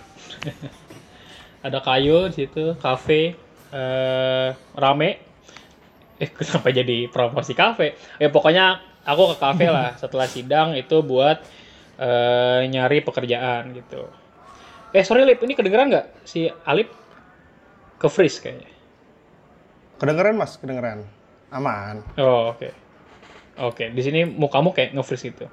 Ada 1.67 1.83
Kayo 1.83 2.31
di 2.31 2.47
situ, 2.47 2.79
kafe 2.79 3.35
eh 3.75 4.49
rame. 4.79 5.32
Eh, 6.21 6.29
kenapa 6.37 6.69
jadi 6.69 7.07
promosi 7.09 7.53
kafe? 7.57 7.97
Ya 8.21 8.29
pokoknya 8.29 8.81
aku 9.07 9.33
ke 9.33 9.35
kafe 9.39 9.65
lah 9.69 9.95
setelah 10.01 10.27
sidang 10.29 10.77
itu 10.77 11.01
buat 11.01 11.41
eh, 11.97 12.61
nyari 12.69 13.01
pekerjaan 13.05 13.73
gitu 13.77 14.23
Eh 14.93 15.01
sorry 15.01 15.25
Lip, 15.25 15.41
ini 15.41 15.57
kedengeran 15.57 15.89
nggak 15.89 16.21
si 16.21 16.45
Alip 16.69 16.93
ke 17.97 18.05
freeze 18.05 18.37
kayaknya? 18.37 18.69
Kedengeran 19.97 20.37
mas, 20.37 20.53
kedengeran. 20.61 21.01
Aman. 21.49 22.05
Oh 22.21 22.53
oke. 22.53 22.61
Okay. 22.61 22.71
Oke, 23.53 23.85
okay. 23.85 23.87
di 23.89 24.01
sini 24.01 24.21
mukamu 24.25 24.73
kayak 24.73 24.97
nge-freeze 24.97 25.33
gitu. 25.33 25.45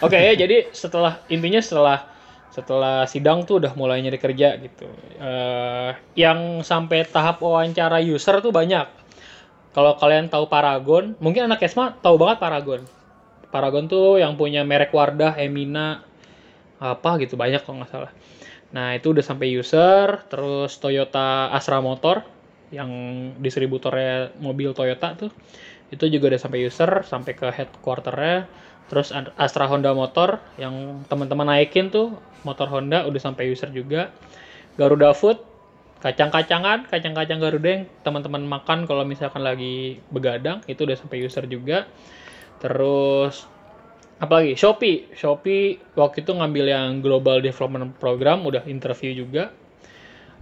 Oke 0.00 0.16
okay, 0.16 0.20
ya, 0.32 0.48
jadi 0.48 0.72
setelah 0.72 1.20
intinya 1.28 1.60
setelah 1.60 2.08
setelah 2.48 3.04
sidang 3.04 3.44
tuh 3.44 3.60
udah 3.60 3.76
mulai 3.76 4.00
nyari 4.00 4.16
kerja 4.16 4.56
gitu. 4.64 4.88
Uh, 5.20 5.92
yang 6.16 6.64
sampai 6.64 7.04
tahap 7.04 7.44
wawancara 7.44 8.00
user 8.00 8.40
tuh 8.40 8.48
banyak. 8.52 8.88
Kalau 9.76 9.92
kalian 10.00 10.32
tahu 10.32 10.48
Paragon, 10.48 11.12
mungkin 11.20 11.52
anak 11.52 11.60
Esma 11.60 11.92
tahu 12.00 12.16
banget 12.16 12.40
Paragon. 12.40 12.80
Paragon 13.52 13.84
tuh 13.92 14.16
yang 14.16 14.40
punya 14.40 14.64
merek 14.64 14.88
Wardah, 14.88 15.36
Emina, 15.36 16.00
apa 16.80 17.20
gitu 17.20 17.36
banyak 17.36 17.60
kalau 17.60 17.84
nggak 17.84 17.92
salah. 17.92 18.12
Nah, 18.72 18.96
itu 18.96 19.12
udah 19.12 19.20
sampai 19.20 19.52
user, 19.52 20.24
terus 20.32 20.80
Toyota 20.80 21.52
Astra 21.52 21.84
Motor 21.84 22.24
yang 22.72 22.88
distributornya 23.36 24.32
mobil 24.40 24.72
Toyota 24.72 25.12
tuh. 25.12 25.30
Itu 25.92 26.08
juga 26.08 26.32
udah 26.32 26.40
sampai 26.40 26.64
user, 26.64 27.04
sampai 27.04 27.32
ke 27.36 27.46
headquarternya. 27.52 28.48
Terus 28.88 29.12
Astra 29.36 29.68
Honda 29.68 29.92
Motor 29.92 30.40
yang 30.56 31.04
teman-teman 31.06 31.52
naikin 31.52 31.92
tuh, 31.92 32.16
motor 32.48 32.70
Honda 32.70 33.04
udah 33.04 33.20
sampai 33.20 33.52
user 33.52 33.70
juga. 33.70 34.08
Garuda 34.78 35.12
Food, 35.12 35.42
kacang-kacangan, 36.06 36.86
kacang-kacang 36.86 37.42
Garuda 37.42 37.82
yang 37.82 37.84
teman-teman 38.06 38.46
makan 38.46 38.86
kalau 38.86 39.02
misalkan 39.02 39.42
lagi 39.42 39.98
begadang, 40.14 40.62
itu 40.70 40.86
udah 40.86 40.94
sampai 40.94 41.18
user 41.18 41.50
juga. 41.50 41.90
Terus 42.62 43.42
apalagi? 44.22 44.54
Shopee. 44.54 45.10
Shopee 45.18 45.82
waktu 45.98 46.22
itu 46.22 46.30
ngambil 46.30 46.64
yang 46.70 46.88
Global 47.02 47.42
Development 47.42 47.90
Program 47.98 48.46
udah 48.46 48.62
interview 48.70 49.18
juga. 49.18 49.50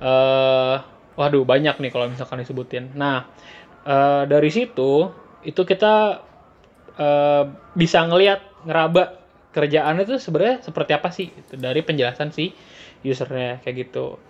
Uh, 0.04 0.84
waduh 1.16 1.48
banyak 1.48 1.80
nih 1.80 1.88
kalau 1.88 2.12
misalkan 2.12 2.44
disebutin. 2.44 2.92
Nah 2.92 3.24
uh, 3.88 4.28
dari 4.28 4.52
situ 4.52 5.08
itu 5.48 5.62
kita 5.64 6.20
uh, 7.00 7.44
bisa 7.72 8.04
ngelihat 8.04 8.68
ngeraba 8.68 9.16
kerjaan 9.54 9.96
itu 10.02 10.20
sebenarnya 10.20 10.60
seperti 10.60 10.92
apa 10.92 11.08
sih? 11.08 11.32
Dari 11.56 11.80
penjelasan 11.80 12.36
si 12.36 12.52
usernya 13.00 13.64
kayak 13.64 13.88
gitu 13.88 14.20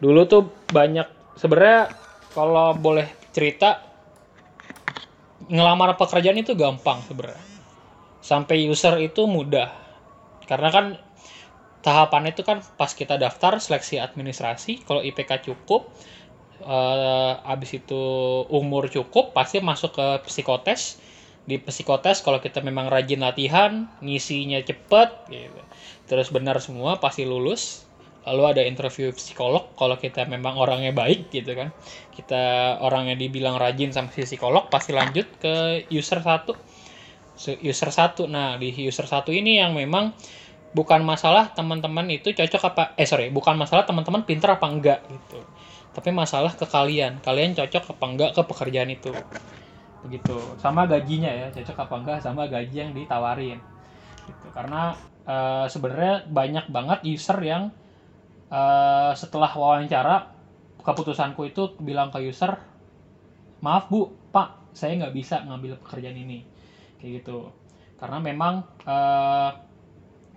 dulu 0.00 0.24
tuh 0.24 0.42
banyak 0.72 1.36
sebenarnya 1.36 1.92
kalau 2.32 2.72
boleh 2.72 3.06
cerita 3.30 3.84
ngelamar 5.50 5.98
pekerjaan 5.98 6.40
itu 6.40 6.54
gampang 6.56 7.02
sebenarnya. 7.04 7.42
Sampai 8.20 8.64
user 8.68 9.00
itu 9.00 9.24
mudah. 9.26 9.72
Karena 10.46 10.68
kan 10.68 10.86
tahapan 11.80 12.30
itu 12.30 12.44
kan 12.44 12.60
pas 12.76 12.92
kita 12.92 13.16
daftar 13.16 13.56
seleksi 13.56 13.96
administrasi 13.96 14.84
kalau 14.84 15.00
IPK 15.00 15.48
cukup 15.48 15.88
uh, 16.60 17.40
habis 17.40 17.80
itu 17.80 18.02
umur 18.52 18.92
cukup 18.92 19.32
pasti 19.32 19.58
masuk 19.60 19.96
ke 19.96 20.06
psikotes. 20.28 21.00
Di 21.48 21.58
psikotes 21.58 22.22
kalau 22.22 22.38
kita 22.38 22.60
memang 22.62 22.92
rajin 22.92 23.24
latihan 23.24 23.90
ngisinya 24.04 24.60
cepet 24.62 25.08
gitu. 25.32 25.62
Terus 26.06 26.28
benar 26.30 26.60
semua 26.62 27.00
pasti 27.02 27.26
lulus 27.26 27.89
lalu 28.28 28.42
ada 28.52 28.62
interview 28.64 29.08
psikolog 29.16 29.72
kalau 29.78 29.96
kita 29.96 30.28
memang 30.28 30.60
orangnya 30.60 30.92
baik 30.92 31.32
gitu 31.32 31.56
kan 31.56 31.72
kita 32.12 32.76
orangnya 32.84 33.16
dibilang 33.16 33.56
rajin 33.56 33.96
sama 33.96 34.12
si 34.12 34.28
psikolog 34.28 34.68
pasti 34.68 34.92
lanjut 34.92 35.40
ke 35.40 35.88
user 35.88 36.20
satu 36.20 36.52
user 37.48 37.88
satu. 37.88 38.28
Nah, 38.28 38.60
di 38.60 38.68
user 38.84 39.08
satu 39.08 39.32
ini 39.32 39.56
yang 39.56 39.72
memang 39.72 40.12
bukan 40.76 41.02
masalah 41.02 41.50
teman-teman 41.56 42.06
itu 42.12 42.30
cocok 42.36 42.62
apa 42.70 42.82
eh 43.00 43.08
sorry, 43.08 43.32
bukan 43.32 43.56
masalah 43.56 43.88
teman-teman 43.88 44.22
pinter 44.28 44.52
apa 44.52 44.66
enggak 44.68 45.00
gitu. 45.08 45.40
Tapi 45.90 46.14
masalah 46.14 46.54
ke 46.54 46.68
kalian, 46.68 47.18
kalian 47.24 47.56
cocok 47.56 47.96
apa 47.96 48.04
enggak 48.06 48.30
ke 48.36 48.42
pekerjaan 48.44 48.90
itu. 48.92 49.10
Begitu. 50.06 50.36
Sama 50.60 50.86
gajinya 50.86 51.32
ya, 51.32 51.46
cocok 51.50 51.76
apa 51.88 51.94
enggak 51.96 52.18
sama 52.20 52.46
gaji 52.46 52.76
yang 52.76 52.92
ditawarin. 52.92 53.58
Gitu. 54.28 54.46
Karena 54.54 54.94
uh, 55.26 55.66
sebenarnya 55.66 56.28
banyak 56.30 56.70
banget 56.70 56.98
user 57.08 57.40
yang 57.42 57.74
uh, 58.50 59.14
setelah 59.14 59.48
wawancara 59.54 60.34
keputusanku 60.82 61.48
itu 61.48 61.78
bilang 61.80 62.10
ke 62.10 62.20
user, 62.26 62.58
maaf 63.64 63.88
bu, 63.88 64.12
pak, 64.34 64.74
saya 64.74 64.98
nggak 65.00 65.14
bisa 65.14 65.40
ngambil 65.46 65.78
pekerjaan 65.80 66.18
ini. 66.18 66.44
Kayak 66.98 67.24
gitu. 67.24 67.54
Karena 67.96 68.18
memang 68.20 68.66
uh, 68.84 69.50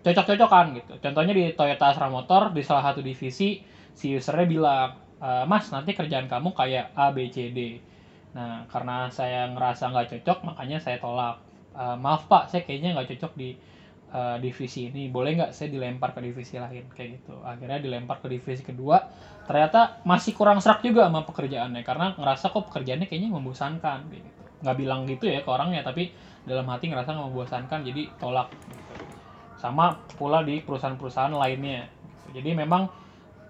cocok-cocokan 0.03 0.65
gitu. 0.83 0.93
Contohnya 0.99 1.31
di 1.31 1.55
Toyota 1.55 1.95
Astra 1.95 2.11
Motor 2.11 2.51
di 2.51 2.59
salah 2.59 2.91
satu 2.91 2.99
divisi 2.99 3.63
si 3.95 4.11
usernya 4.11 4.43
bilang 4.43 4.89
e, 5.15 5.47
mas 5.47 5.71
nanti 5.71 5.95
kerjaan 5.95 6.27
kamu 6.27 6.51
kayak 6.51 6.91
A 6.91 7.15
B 7.15 7.31
C 7.31 7.55
D. 7.55 7.79
Nah 8.35 8.67
karena 8.67 9.07
saya 9.07 9.47
ngerasa 9.55 9.95
nggak 9.95 10.07
cocok 10.11 10.37
makanya 10.43 10.83
saya 10.83 10.99
tolak. 10.99 11.39
E, 11.71 11.83
maaf 12.03 12.27
pak 12.27 12.51
saya 12.51 12.67
kayaknya 12.67 12.99
nggak 12.99 13.15
cocok 13.15 13.31
di 13.39 13.55
uh, 14.13 14.37
divisi 14.37 14.87
ini 14.93 15.09
boleh 15.09 15.35
nggak 15.35 15.51
saya 15.51 15.73
dilempar 15.73 16.13
ke 16.13 16.21
divisi 16.21 16.61
lain? 16.61 16.85
Kayak 16.93 17.19
gitu. 17.19 17.41
Akhirnya 17.41 17.81
dilempar 17.81 18.21
ke 18.21 18.29
divisi 18.29 18.61
kedua. 18.61 19.01
Ternyata 19.43 20.05
masih 20.07 20.37
kurang 20.37 20.61
serak 20.61 20.85
juga 20.85 21.09
sama 21.09 21.25
pekerjaannya 21.25 21.81
karena 21.83 22.13
ngerasa 22.15 22.53
kok 22.53 22.71
pekerjaannya 22.71 23.09
kayaknya 23.09 23.29
membosankan 23.33 23.99
gitu. 24.13 24.29
Nggak 24.63 24.75
bilang 24.79 24.99
gitu 25.09 25.25
ya 25.27 25.43
ke 25.43 25.49
orangnya 25.49 25.83
tapi 25.83 26.13
dalam 26.47 26.69
hati 26.69 26.87
ngerasa 26.87 27.11
membosankan 27.17 27.83
jadi 27.83 28.07
tolak. 28.21 28.53
Sama 29.59 29.97
pula 30.15 30.45
di 30.45 30.61
perusahaan-perusahaan 30.63 31.33
lainnya. 31.33 31.87
Jadi 32.31 32.51
memang 32.55 32.87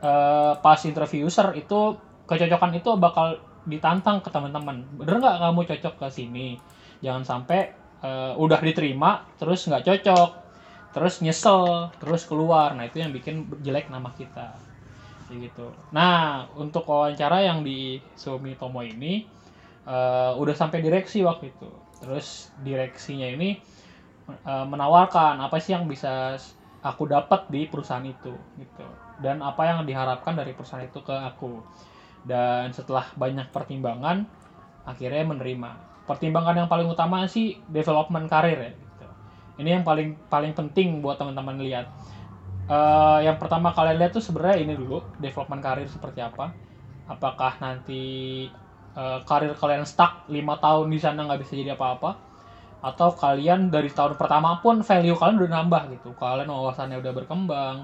eh, 0.01 0.53
pas 0.57 0.79
interview 0.85 1.25
user 1.29 1.53
itu 1.57 1.97
kecocokan 2.25 2.71
itu 2.77 2.89
bakal 2.97 3.37
ditantang 3.69 4.21
ke 4.21 4.29
teman-teman. 4.33 4.85
Bener 4.97 5.21
nggak 5.21 5.37
kamu 5.41 5.61
cocok 5.69 5.93
ke 6.01 6.07
sini? 6.09 6.57
Jangan 7.03 7.23
sampai 7.27 7.83
uh, 8.03 8.33
udah 8.37 8.59
diterima 8.59 9.23
terus 9.39 9.65
nggak 9.65 9.83
cocok 9.87 10.42
terus 10.93 11.19
nyesel 11.19 11.89
terus 11.97 12.23
keluar. 12.29 12.77
Nah 12.77 12.85
itu 12.87 13.01
yang 13.01 13.11
bikin 13.11 13.49
jelek 13.65 13.89
nama 13.89 14.13
kita. 14.13 14.55
Kayak 15.27 15.51
gitu. 15.51 15.67
Nah 15.89 16.45
untuk 16.53 16.85
wawancara 16.85 17.41
yang 17.41 17.65
di 17.65 17.97
Sumitomo 18.13 18.85
ini 18.85 19.25
uh, 19.89 20.37
udah 20.37 20.55
sampai 20.55 20.85
direksi 20.85 21.25
waktu 21.25 21.49
itu. 21.51 21.69
Terus 21.99 22.53
direksinya 22.61 23.25
ini 23.25 23.57
uh, 24.45 24.65
menawarkan 24.69 25.41
apa 25.41 25.57
sih 25.57 25.73
yang 25.73 25.89
bisa 25.89 26.37
aku 26.85 27.09
dapat 27.09 27.49
di 27.49 27.65
perusahaan 27.65 28.05
itu 28.05 28.31
gitu. 28.61 28.87
Dan 29.17 29.41
apa 29.41 29.65
yang 29.65 29.87
diharapkan 29.89 30.37
dari 30.37 30.53
perusahaan 30.53 30.85
itu 30.85 31.01
ke 31.01 31.15
aku. 31.15 31.59
Dan 32.23 32.71
setelah 32.71 33.09
banyak 33.17 33.49
pertimbangan 33.49 34.29
akhirnya 34.85 35.25
menerima. 35.25 35.71
Pertimbangan 36.03 36.55
yang 36.63 36.69
paling 36.69 36.87
utama 36.91 37.23
sih 37.25 37.57
development 37.71 38.27
karir 38.27 38.59
ya 38.59 38.71
gitu. 38.75 38.92
Ini 39.59 39.69
yang 39.79 39.85
paling 39.85 40.17
paling 40.27 40.53
penting 40.55 41.01
buat 41.03 41.19
teman-teman 41.21 41.61
lihat. 41.61 41.87
Uh, 42.63 43.19
yang 43.19 43.35
pertama 43.35 43.75
kalian 43.75 43.99
lihat 43.99 44.15
tuh 44.15 44.23
sebenarnya 44.23 44.63
ini 44.63 44.73
dulu 44.79 45.03
development 45.19 45.61
karir 45.61 45.87
seperti 45.89 46.23
apa. 46.23 46.55
Apakah 47.05 47.59
nanti 47.59 48.47
uh, 48.95 49.19
karir 49.27 49.51
kalian 49.53 49.83
stuck 49.83 50.25
lima 50.31 50.55
tahun 50.57 50.87
di 50.87 50.99
sana 50.99 51.27
nggak 51.27 51.43
bisa 51.43 51.53
jadi 51.59 51.75
apa-apa? 51.75 52.15
Atau 52.83 53.15
kalian 53.15 53.71
dari 53.71 53.91
tahun 53.91 54.15
pertama 54.15 54.63
pun 54.63 54.79
value 54.83 55.15
kalian 55.15 55.37
udah 55.43 55.51
nambah 55.59 55.83
gitu. 55.99 56.09
Kalian 56.15 56.47
wawasannya 56.47 56.97
udah 57.03 57.13
berkembang 57.13 57.77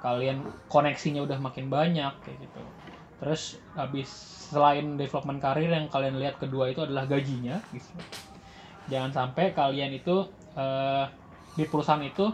kalian 0.00 0.40
koneksinya 0.66 1.20
udah 1.22 1.38
makin 1.38 1.68
banyak 1.68 2.12
kayak 2.24 2.38
gitu. 2.40 2.62
Terus 3.20 3.60
habis 3.76 4.08
selain 4.48 4.96
development 4.96 5.38
karir 5.38 5.68
yang 5.68 5.86
kalian 5.92 6.16
lihat 6.16 6.40
kedua 6.40 6.72
itu 6.72 6.80
adalah 6.82 7.04
gajinya 7.04 7.60
gitu. 7.70 7.92
Jangan 8.88 9.12
sampai 9.12 9.52
kalian 9.52 9.92
itu 9.92 10.26
uh, 10.54 11.04
di 11.54 11.64
perusahaan 11.66 12.02
itu 12.02 12.30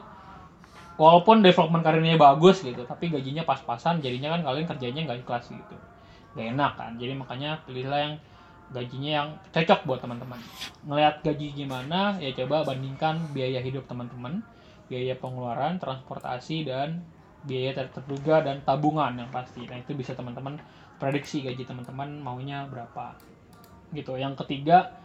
walaupun 0.96 1.44
development 1.44 1.82
karirnya 1.84 2.16
bagus 2.16 2.64
gitu 2.64 2.84
tapi 2.88 3.12
gajinya 3.12 3.44
pas-pasan 3.44 4.00
jadinya 4.00 4.36
kan 4.36 4.40
kalian 4.44 4.66
kerjanya 4.68 5.00
nggak 5.08 5.20
ikhlas 5.24 5.48
gitu 5.52 5.76
gak 6.36 6.52
enak 6.52 6.72
kan 6.76 6.92
jadi 7.00 7.16
makanya 7.16 7.64
pilihlah 7.64 8.00
yang 8.00 8.14
gajinya 8.74 9.10
yang 9.22 9.28
cocok 9.54 9.86
buat 9.86 10.00
teman-teman. 10.02 10.40
Ngelihat 10.86 11.22
gaji 11.22 11.46
gimana, 11.54 12.18
ya 12.18 12.34
coba 12.34 12.66
bandingkan 12.66 13.30
biaya 13.30 13.62
hidup 13.62 13.86
teman-teman, 13.86 14.42
biaya 14.90 15.14
pengeluaran, 15.18 15.78
transportasi 15.78 16.66
dan 16.66 17.06
biaya 17.46 17.86
terduga 17.86 18.42
dan 18.42 18.62
tabungan 18.66 19.14
yang 19.14 19.30
pasti. 19.30 19.62
Nah, 19.70 19.78
itu 19.78 19.94
bisa 19.94 20.18
teman-teman 20.18 20.58
prediksi 20.98 21.46
gaji 21.46 21.62
teman-teman 21.62 22.18
maunya 22.18 22.66
berapa. 22.66 23.14
Gitu. 23.94 24.18
Yang 24.18 24.42
ketiga, 24.42 24.98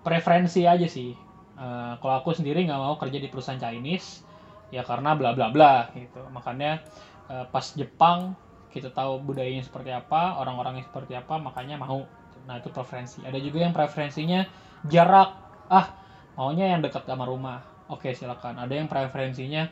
preferensi 0.00 0.64
aja 0.64 0.88
sih. 0.88 1.12
Uh, 1.54 1.94
kalau 2.02 2.14
aku 2.18 2.34
sendiri 2.34 2.66
nggak 2.66 2.80
mau 2.80 2.98
kerja 2.98 3.18
di 3.22 3.28
perusahaan 3.30 3.60
Chinese, 3.60 4.26
ya 4.74 4.82
karena 4.82 5.14
bla 5.14 5.32
bla 5.32 5.50
bla 5.54 5.88
gitu. 5.94 6.22
Makanya 6.34 6.82
uh, 7.30 7.46
pas 7.50 7.64
Jepang 7.74 8.34
kita 8.74 8.90
tahu 8.90 9.22
budayanya 9.22 9.62
seperti 9.62 9.94
apa, 9.94 10.38
orang-orangnya 10.42 10.82
seperti 10.82 11.14
apa, 11.14 11.38
makanya 11.38 11.78
mau 11.78 12.02
Nah, 12.44 12.60
itu 12.60 12.68
preferensi. 12.70 13.24
Ada 13.24 13.38
juga 13.40 13.64
yang 13.64 13.72
preferensinya 13.72 14.44
jarak. 14.88 15.32
Ah, 15.72 15.96
maunya 16.36 16.68
yang 16.76 16.84
dekat 16.84 17.08
sama 17.08 17.24
rumah. 17.24 17.64
Oke, 17.88 18.12
silakan. 18.12 18.60
Ada 18.60 18.84
yang 18.84 18.88
preferensinya 18.88 19.68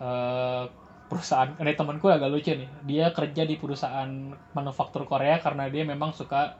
uh, 0.00 0.68
perusahaan. 1.08 1.52
Ini 1.60 1.76
temanku 1.76 2.08
agak 2.08 2.28
lucu 2.32 2.52
nih. 2.56 2.68
Dia 2.84 3.06
kerja 3.12 3.44
di 3.44 3.56
perusahaan 3.60 4.08
manufaktur 4.56 5.04
Korea 5.04 5.40
karena 5.40 5.68
dia 5.68 5.84
memang 5.84 6.16
suka 6.16 6.56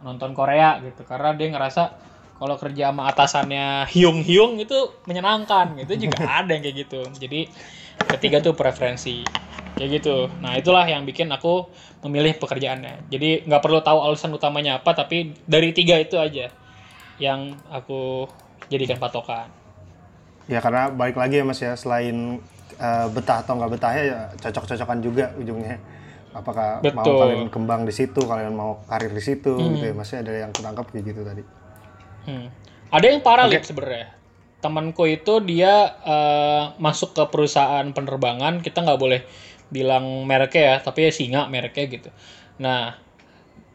nonton 0.00 0.32
Korea 0.32 0.80
gitu. 0.80 1.04
Karena 1.04 1.36
dia 1.36 1.52
ngerasa 1.52 1.82
kalau 2.42 2.58
kerja 2.58 2.90
sama 2.90 3.06
atasannya 3.06 3.86
hiung-hiung 3.86 4.58
itu 4.58 4.98
menyenangkan 5.06 5.78
gitu 5.86 6.10
juga 6.10 6.26
ada 6.42 6.50
yang 6.50 6.66
kayak 6.66 6.76
gitu. 6.90 7.00
Jadi 7.14 7.46
ketiga 8.10 8.42
tuh 8.42 8.58
preferensi 8.58 9.22
kayak 9.76 9.90
gitu 9.98 10.28
nah 10.38 10.54
itulah 10.54 10.84
yang 10.84 11.02
bikin 11.08 11.32
aku 11.32 11.66
memilih 12.04 12.36
pekerjaannya 12.36 13.08
jadi 13.08 13.48
nggak 13.48 13.62
perlu 13.62 13.80
tahu 13.80 13.98
alasan 14.04 14.34
utamanya 14.36 14.78
apa 14.78 14.92
tapi 14.92 15.32
dari 15.48 15.72
tiga 15.72 15.96
itu 15.96 16.20
aja 16.20 16.52
yang 17.16 17.56
aku 17.72 18.28
jadikan 18.68 19.00
patokan 19.00 19.48
ya 20.46 20.60
karena 20.60 20.92
balik 20.92 21.16
lagi 21.16 21.40
ya 21.40 21.44
mas 21.46 21.60
ya 21.62 21.72
selain 21.74 22.42
uh, 22.76 23.06
betah 23.10 23.40
atau 23.42 23.56
nggak 23.56 23.72
betahnya 23.72 24.02
ya 24.04 24.20
cocok-cocokan 24.38 24.98
juga 25.00 25.32
ujungnya 25.40 25.80
apakah 26.32 26.80
Betul. 26.80 26.96
mau 26.96 27.20
kalian 27.26 27.48
kembang 27.52 27.82
di 27.84 27.94
situ 27.94 28.20
kalian 28.24 28.52
mau 28.56 28.80
karir 28.88 29.12
di 29.12 29.22
situ 29.22 29.52
hmm. 29.52 29.68
gitu 29.76 29.84
ya 29.92 29.94
masih 29.96 30.16
ada 30.20 30.32
yang 30.46 30.50
ketangkap 30.52 30.86
kayak 30.88 31.04
gitu 31.12 31.20
tadi 31.24 31.42
hmm. 32.26 32.48
ada 32.92 33.04
yang 33.04 33.20
parah 33.20 33.46
okay. 33.48 33.62
sebenarnya. 33.62 34.14
Temanku 34.62 35.10
itu 35.10 35.42
dia 35.42 35.90
uh, 36.06 36.78
masuk 36.78 37.18
ke 37.18 37.22
perusahaan 37.34 37.82
penerbangan 37.90 38.62
kita 38.62 38.86
nggak 38.86 39.00
boleh 39.00 39.20
bilang 39.74 40.22
mereknya 40.22 40.62
ya 40.62 40.76
tapi 40.78 41.08
ya 41.08 41.10
singa 41.10 41.50
mereknya 41.50 41.84
gitu. 41.90 42.10
Nah 42.62 42.94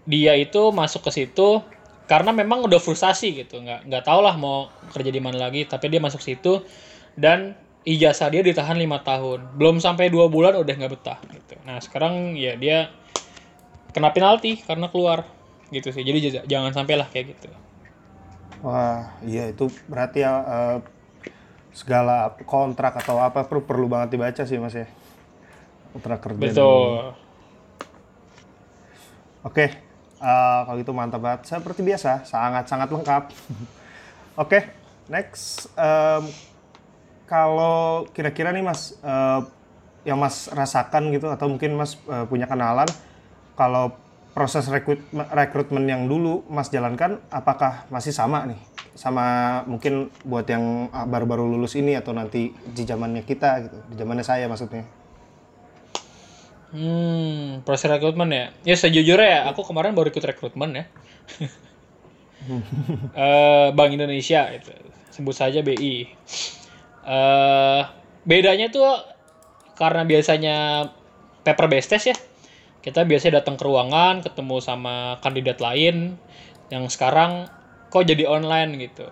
dia 0.08 0.40
itu 0.40 0.72
masuk 0.72 1.04
ke 1.04 1.12
situ 1.12 1.60
karena 2.08 2.32
memang 2.32 2.64
udah 2.64 2.80
frustasi 2.80 3.36
gitu. 3.36 3.60
Nggak 3.60 3.84
nggak 3.92 4.04
tau 4.08 4.24
lah 4.24 4.40
mau 4.40 4.72
kerja 4.96 5.12
di 5.12 5.20
mana 5.20 5.52
lagi 5.52 5.68
tapi 5.68 5.92
dia 5.92 6.00
masuk 6.00 6.24
situ 6.24 6.64
dan 7.20 7.60
ijazah 7.84 8.32
dia 8.32 8.40
ditahan 8.40 8.80
lima 8.80 9.04
tahun. 9.04 9.60
Belum 9.60 9.84
sampai 9.84 10.08
dua 10.08 10.32
bulan 10.32 10.56
udah 10.56 10.72
nggak 10.72 10.92
betah 10.96 11.20
gitu. 11.36 11.60
Nah 11.68 11.84
sekarang 11.84 12.40
ya 12.40 12.56
dia 12.56 12.96
kena 13.92 14.16
penalti 14.16 14.64
karena 14.64 14.88
keluar 14.88 15.28
gitu 15.68 15.92
sih. 15.92 16.08
Jadi 16.08 16.48
jangan 16.48 16.72
sampai 16.72 16.96
lah 16.96 17.12
kayak 17.12 17.36
gitu 17.36 17.52
wah 18.62 19.18
iya 19.26 19.50
itu 19.52 19.70
berarti 19.90 20.24
ya 20.26 20.34
uh, 20.42 20.78
segala 21.76 22.34
kontrak 22.50 22.98
atau 22.98 23.22
apa 23.22 23.46
perlu 23.46 23.62
perlu 23.66 23.86
banget 23.86 24.18
dibaca 24.18 24.44
sih 24.46 24.58
mas 24.58 24.74
ya 24.74 24.88
kontrak 25.98 26.20
kerja. 26.22 26.54
Betul. 26.54 27.18
Oke, 29.42 29.66
uh, 30.22 30.60
kalau 30.70 30.78
gitu 30.78 30.94
mantap 30.94 31.22
banget. 31.24 31.50
Seperti 31.50 31.82
biasa, 31.82 32.22
sangat-sangat 32.22 32.90
lengkap. 32.94 33.24
Oke, 33.34 33.66
okay, 34.38 34.62
next. 35.10 35.74
Um, 35.74 36.30
kalau 37.26 38.06
kira-kira 38.14 38.54
nih 38.54 38.62
Mas, 38.62 38.94
uh, 39.02 39.42
yang 40.06 40.22
Mas 40.22 40.52
rasakan 40.54 41.10
gitu, 41.10 41.34
atau 41.34 41.50
mungkin 41.50 41.74
Mas 41.74 41.98
uh, 42.06 42.30
punya 42.30 42.46
kenalan, 42.46 42.88
kalau 43.58 43.98
proses 44.38 44.70
rekrut 44.70 45.02
rekrutmen 45.34 45.90
yang 45.90 46.06
dulu 46.06 46.46
Mas 46.46 46.70
jalankan, 46.70 47.18
apakah 47.34 47.90
masih 47.90 48.14
sama 48.14 48.46
nih? 48.46 48.62
Sama 48.94 49.26
mungkin 49.66 50.14
buat 50.22 50.46
yang 50.46 50.94
baru-baru 50.94 51.58
lulus 51.58 51.74
ini 51.74 51.98
atau 51.98 52.14
nanti 52.14 52.54
di 52.54 52.84
zamannya 52.86 53.26
kita 53.26 53.66
gitu, 53.66 53.78
di 53.90 53.96
zamannya 53.98 54.22
saya 54.22 54.46
maksudnya. 54.46 54.86
Hmm, 56.70 57.66
proses 57.66 57.90
rekrutmen 57.90 58.30
ya. 58.30 58.46
Ya 58.62 58.78
sejujurnya 58.78 59.26
ya, 59.26 59.42
aku 59.50 59.66
kemarin 59.66 59.98
baru 59.98 60.14
ikut 60.14 60.22
rekrutmen 60.22 60.86
ya. 60.86 60.86
uh, 63.18 63.74
Bank 63.78 63.90
Indonesia 63.90 64.54
itu. 64.54 64.70
Sebut 65.18 65.34
saja 65.34 65.66
BI. 65.66 65.74
Uh, 65.74 65.98
eh, 67.10 67.82
bedanya 68.22 68.70
tuh 68.70 68.86
karena 69.82 70.06
biasanya 70.06 70.56
paper 71.42 71.66
based 71.66 71.90
test 71.90 72.14
ya. 72.14 72.18
Kita 72.82 73.04
biasanya 73.04 73.44
datang 73.44 73.60
ke 73.60 73.64
ruangan, 73.68 74.24
ketemu 74.24 74.64
sama 74.64 75.20
kandidat 75.20 75.60
lain 75.60 76.16
yang 76.72 76.88
sekarang 76.88 77.48
kok 77.92 78.04
jadi 78.04 78.28
online 78.28 78.78
gitu. 78.80 79.08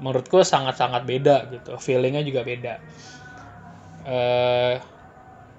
Menurutku 0.00 0.42
sangat-sangat 0.42 1.04
beda 1.04 1.50
gitu. 1.52 1.76
Feelingnya 1.78 2.24
juga 2.24 2.42
beda. 2.42 2.74
Uh, 4.02 4.74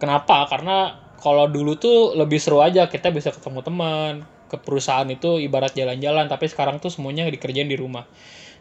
kenapa? 0.02 0.50
Karena 0.50 1.04
kalau 1.24 1.48
dulu 1.48 1.80
tuh 1.80 2.20
lebih 2.20 2.36
seru 2.36 2.60
aja 2.60 2.92
kita 2.92 3.08
bisa 3.16 3.32
ketemu 3.32 3.64
teman 3.64 4.14
ke 4.52 4.60
perusahaan 4.60 5.08
itu 5.08 5.40
ibarat 5.40 5.72
jalan-jalan 5.72 6.28
tapi 6.28 6.52
sekarang 6.52 6.84
tuh 6.84 6.92
semuanya 6.92 7.32
dikerjain 7.32 7.72
di 7.72 7.80
rumah 7.80 8.04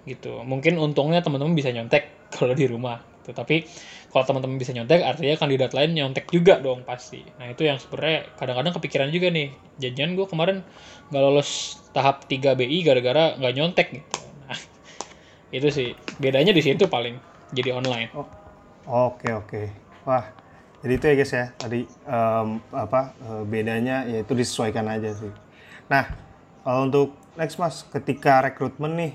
gitu 0.07 0.47
mungkin 0.47 0.79
untungnya 0.79 1.27
teman-teman 1.27 1.59
bisa 1.59 1.75
nyontek 1.75 2.07
kalau 2.38 2.55
di 2.55 2.71
rumah 2.71 3.03
gitu. 3.27 3.42
Kalau 4.12 4.29
teman-teman 4.29 4.61
bisa 4.61 4.77
nyontek 4.77 5.01
artinya 5.01 5.40
kandidat 5.40 5.72
lain 5.72 5.96
nyontek 5.96 6.29
juga 6.29 6.61
dong 6.61 6.85
pasti. 6.85 7.25
Nah 7.40 7.48
itu 7.48 7.64
yang 7.64 7.81
sebenarnya 7.81 8.29
kadang-kadang 8.37 8.77
kepikiran 8.77 9.09
juga 9.09 9.33
nih. 9.33 9.48
Janjian 9.81 10.12
gue 10.12 10.29
kemarin 10.29 10.61
nggak 11.09 11.22
lolos 11.25 11.81
tahap 11.96 12.29
3 12.29 12.53
BI 12.53 12.85
gara-gara 12.85 13.40
nggak 13.40 13.53
nyontek 13.57 13.88
gitu. 13.96 14.20
Nah 14.44 14.61
itu 15.57 15.68
sih. 15.72 15.88
Bedanya 16.20 16.53
di 16.53 16.61
situ 16.61 16.85
paling 16.92 17.16
jadi 17.57 17.72
online. 17.72 18.12
Oh, 18.12 18.29
oke 19.16 19.33
oke. 19.33 19.62
Wah 20.05 20.29
jadi 20.85 20.92
itu 20.98 21.05
ya 21.09 21.14
guys 21.14 21.33
ya 21.33 21.46
tadi 21.57 21.81
um, 22.05 22.61
apa 22.75 23.16
uh, 23.25 23.42
bedanya 23.48 24.05
yaitu 24.05 24.37
disesuaikan 24.37 24.92
aja 24.92 25.16
sih. 25.16 25.33
Nah 25.88 26.05
kalau 26.61 26.85
untuk 26.85 27.16
next 27.40 27.57
mas 27.57 27.88
ketika 27.88 28.44
rekrutmen 28.44 28.92
nih 28.92 29.12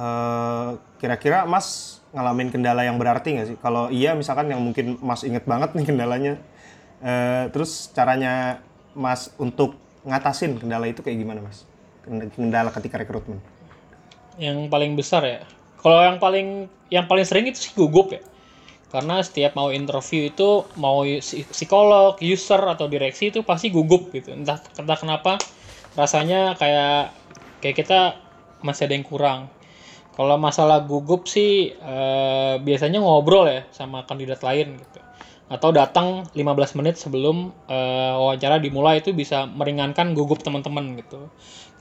uh, 0.00 0.80
kira-kira 0.96 1.44
mas 1.44 2.00
ngalamin 2.16 2.48
kendala 2.48 2.88
yang 2.88 2.96
berarti 2.96 3.36
nggak 3.36 3.48
sih? 3.52 3.56
Kalau 3.60 3.92
iya 3.92 4.16
misalkan 4.16 4.48
yang 4.48 4.64
mungkin 4.64 4.96
mas 5.04 5.20
inget 5.28 5.44
banget 5.44 5.76
nih 5.76 5.84
kendalanya, 5.92 6.40
uh, 7.04 7.52
terus 7.52 7.92
caranya 7.92 8.64
mas 8.96 9.28
untuk 9.36 9.76
ngatasin 10.08 10.56
kendala 10.56 10.88
itu 10.88 11.04
kayak 11.04 11.20
gimana 11.20 11.44
mas? 11.44 11.68
Kendala 12.08 12.72
ketika 12.72 12.96
rekrutmen? 12.96 13.36
Yang 14.40 14.72
paling 14.72 14.96
besar 14.96 15.22
ya. 15.28 15.44
Kalau 15.84 16.00
yang 16.00 16.16
paling 16.16 16.72
yang 16.88 17.04
paling 17.04 17.28
sering 17.28 17.52
itu 17.52 17.60
sih 17.60 17.72
gugup 17.76 18.16
ya 18.16 18.24
karena 18.90 19.22
setiap 19.22 19.54
mau 19.54 19.70
interview 19.70 20.26
itu 20.26 20.66
mau 20.74 21.06
psikolog, 21.54 22.18
user 22.18 22.58
atau 22.58 22.90
direksi 22.90 23.30
itu 23.30 23.46
pasti 23.46 23.70
gugup 23.70 24.10
gitu. 24.10 24.34
Entah 24.34 24.58
entah 24.58 24.98
kenapa 24.98 25.38
rasanya 25.94 26.58
kayak 26.58 27.14
kayak 27.62 27.76
kita 27.78 28.18
masih 28.66 28.90
ada 28.90 28.94
yang 28.98 29.06
kurang. 29.06 29.40
Kalau 30.16 30.36
masalah 30.36 30.84
gugup 30.84 31.30
sih 31.30 31.72
eh, 31.72 32.54
biasanya 32.60 32.98
ngobrol 33.00 33.46
ya 33.48 33.62
sama 33.70 34.04
kandidat 34.04 34.42
lain 34.44 34.78
gitu. 34.78 35.00
atau 35.50 35.74
datang 35.74 36.30
15 36.30 36.78
menit 36.78 36.94
sebelum 36.94 37.50
uh, 37.66 38.14
wawancara 38.22 38.62
dimulai 38.62 39.02
itu 39.02 39.10
bisa 39.10 39.50
meringankan 39.50 40.14
gugup 40.14 40.46
teman-teman 40.46 40.94
gitu. 40.94 41.26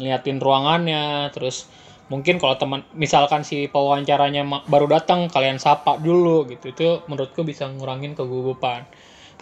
Ngeliatin 0.02 0.42
ruangannya 0.42 1.30
terus 1.30 1.70
mungkin 2.10 2.42
kalau 2.42 2.58
teman 2.58 2.82
misalkan 2.98 3.46
si 3.46 3.70
pewawancaranya 3.70 4.42
baru 4.66 4.90
datang 4.90 5.30
kalian 5.30 5.62
sapa 5.62 6.02
dulu 6.02 6.50
gitu. 6.50 6.74
Itu 6.74 7.06
menurutku 7.06 7.46
bisa 7.46 7.70
ngurangin 7.70 8.18
kegugupan. 8.18 8.90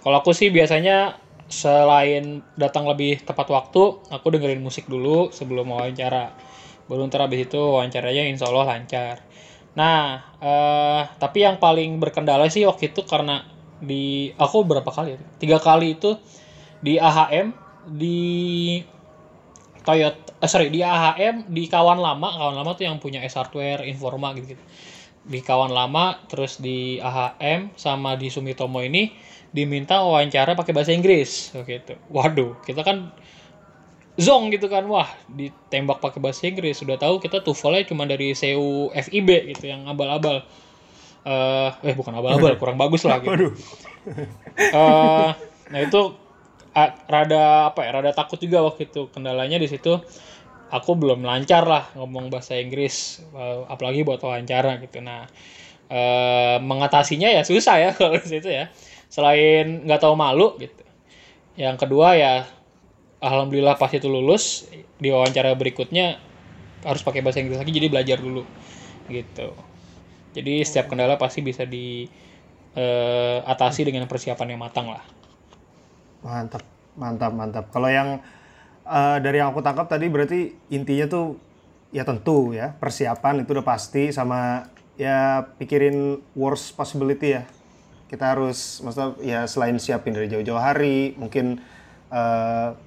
Kalau 0.04 0.20
aku 0.20 0.36
sih 0.36 0.52
biasanya 0.52 1.16
selain 1.48 2.44
datang 2.60 2.84
lebih 2.84 3.24
tepat 3.24 3.48
waktu 3.48 3.82
aku 4.12 4.28
dengerin 4.28 4.60
musik 4.60 4.92
dulu 4.92 5.32
sebelum 5.32 5.72
wawancara 5.72 6.36
baru 6.88 7.08
ntar 7.12 7.24
habis 7.28 7.48
itu 7.48 7.60
wawancaranya 7.60 8.24
insya 8.28 8.48
Allah 8.50 8.76
lancar. 8.76 9.16
Nah 9.76 10.24
eh, 10.40 11.02
tapi 11.22 11.44
yang 11.44 11.62
paling 11.62 12.00
berkendala 12.02 12.48
sih 12.52 12.64
waktu 12.68 12.92
itu 12.96 13.04
karena 13.04 13.46
di 13.78 14.34
aku 14.34 14.66
berapa 14.66 14.90
kali 14.90 15.14
ya? 15.14 15.20
tiga 15.38 15.58
kali 15.62 15.94
itu 15.94 16.18
di 16.82 16.98
AHM 16.98 17.54
di 17.94 18.18
Toyota 19.86 20.34
eh, 20.42 20.50
sorry 20.50 20.74
di 20.74 20.82
AHM 20.82 21.52
di 21.52 21.70
kawan 21.70 22.00
lama. 22.00 22.28
Kawan 22.34 22.56
lama 22.58 22.72
tuh 22.74 22.90
yang 22.90 22.98
punya 22.98 23.22
S 23.22 23.38
Hardware 23.38 23.86
Informa 23.86 24.34
gitu, 24.34 24.58
gitu 24.58 24.64
di 25.28 25.44
kawan 25.44 25.76
lama 25.76 26.24
terus 26.32 26.58
di 26.64 27.04
AHM 27.04 27.76
sama 27.76 28.16
di 28.16 28.32
Sumitomo 28.32 28.80
ini 28.80 29.12
diminta 29.52 30.00
wawancara 30.00 30.56
pakai 30.56 30.72
bahasa 30.72 30.96
Inggris 30.96 31.52
gitu 31.52 32.00
waduh 32.08 32.56
kita 32.64 32.82
kan 32.88 33.12
zong 34.18 34.50
gitu 34.52 34.68
kan. 34.68 34.84
Wah 34.90 35.08
ditembak 35.30 36.02
pakai 36.02 36.20
bahasa 36.20 36.50
Inggris. 36.50 36.82
Sudah 36.82 36.98
tahu 36.98 37.22
kita 37.22 37.46
tuvalnya 37.46 37.86
cuma 37.88 38.04
dari 38.10 38.34
CU 38.34 38.90
FIB 38.92 39.54
gitu 39.56 39.70
yang 39.70 39.86
abal-abal. 39.86 40.44
Uh, 41.28 41.70
eh 41.84 41.94
bukan 41.94 42.18
abal-abal 42.18 42.56
kurang 42.62 42.80
bagus 42.80 43.04
lah 43.06 43.20
gitu. 43.20 43.52
uh, 44.72 45.36
nah 45.68 45.80
itu 45.84 46.16
uh, 46.72 46.92
rada 47.12 47.68
apa 47.68 47.84
ya 47.84 47.90
rada 48.02 48.12
takut 48.12 48.42
juga 48.42 48.66
waktu 48.66 48.90
itu. 48.90 49.08
Kendalanya 49.14 49.62
di 49.62 49.70
situ 49.70 50.02
aku 50.68 51.00
belum 51.00 51.24
lancar 51.24 51.64
lah 51.64 51.88
ngomong 51.96 52.28
bahasa 52.28 52.60
Inggris 52.60 53.24
uh, 53.38 53.70
apalagi 53.70 54.02
buat 54.02 54.20
wawancara 54.20 54.82
gitu. 54.82 55.00
Nah 55.00 55.30
uh, 55.94 56.58
mengatasinya 56.60 57.30
ya 57.30 57.46
susah 57.46 57.76
ya 57.80 57.90
kalau 58.00 58.18
di 58.18 58.28
situ 58.28 58.50
ya. 58.50 58.74
Selain 59.08 59.88
nggak 59.88 60.02
tahu 60.04 60.18
malu 60.18 60.58
gitu. 60.60 60.84
Yang 61.58 61.86
kedua 61.86 62.14
ya 62.18 62.57
alhamdulillah 63.24 63.78
pas 63.80 63.94
itu 63.94 64.10
lulus 64.10 64.68
di 64.98 65.10
wawancara 65.10 65.56
berikutnya 65.58 66.20
harus 66.86 67.02
pakai 67.02 67.26
bahasa 67.26 67.42
Inggris 67.42 67.58
lagi 67.58 67.74
jadi 67.74 67.90
belajar 67.90 68.22
dulu 68.22 68.46
gitu 69.10 69.54
jadi 70.38 70.62
setiap 70.62 70.94
kendala 70.94 71.18
pasti 71.18 71.42
bisa 71.42 71.66
diatasi 71.66 73.82
uh, 73.82 73.86
dengan 73.90 74.06
persiapan 74.06 74.54
yang 74.54 74.62
matang 74.62 74.94
lah. 74.94 75.02
Mantap, 76.22 76.62
mantap, 76.94 77.34
mantap. 77.34 77.66
Kalau 77.74 77.90
yang 77.90 78.22
uh, 78.86 79.18
dari 79.18 79.42
yang 79.42 79.50
aku 79.50 79.66
tangkap 79.66 79.90
tadi 79.90 80.06
berarti 80.14 80.54
intinya 80.70 81.10
tuh 81.10 81.42
ya 81.90 82.06
tentu 82.06 82.54
ya 82.54 82.78
persiapan 82.78 83.42
itu 83.42 83.58
udah 83.58 83.66
pasti 83.66 84.14
sama 84.14 84.70
ya 84.94 85.50
pikirin 85.58 86.22
worst 86.38 86.78
possibility 86.78 87.34
ya. 87.34 87.50
Kita 88.06 88.38
harus 88.38 88.86
maksudnya 88.86 89.18
ya 89.26 89.50
selain 89.50 89.82
siapin 89.82 90.14
dari 90.14 90.30
jauh-jauh 90.30 90.62
hari, 90.62 91.18
mungkin 91.18 91.66
uh, 92.14 92.78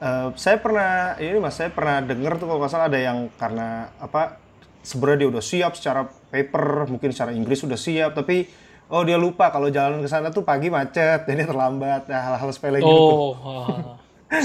uh, 0.00 0.28
saya 0.36 0.60
pernah 0.60 1.16
ini 1.20 1.38
mas 1.40 1.56
saya 1.56 1.72
pernah 1.72 2.02
dengar 2.04 2.36
tuh 2.40 2.48
kalau 2.48 2.58
nggak 2.60 2.72
salah 2.72 2.88
ada 2.88 3.00
yang 3.00 3.28
karena 3.36 3.92
apa 4.00 4.46
sebenarnya 4.86 5.26
dia 5.26 5.28
udah 5.34 5.42
siap 5.42 5.72
secara 5.74 6.06
paper, 6.30 6.86
mungkin 6.86 7.10
secara 7.10 7.34
Inggris 7.34 7.58
sudah 7.58 7.74
siap, 7.74 8.14
tapi 8.14 8.46
oh 8.86 9.02
dia 9.02 9.18
lupa 9.18 9.50
kalau 9.50 9.66
jalan 9.66 9.98
ke 9.98 10.06
sana 10.06 10.30
tuh 10.30 10.46
pagi 10.46 10.70
macet, 10.70 11.24
jadi 11.28 11.42
terlambat, 11.42 12.06
nah, 12.06 12.22
hal-hal 12.22 12.48
sepele 12.54 12.78
gitu. 12.78 12.86
Oh, 12.86 13.34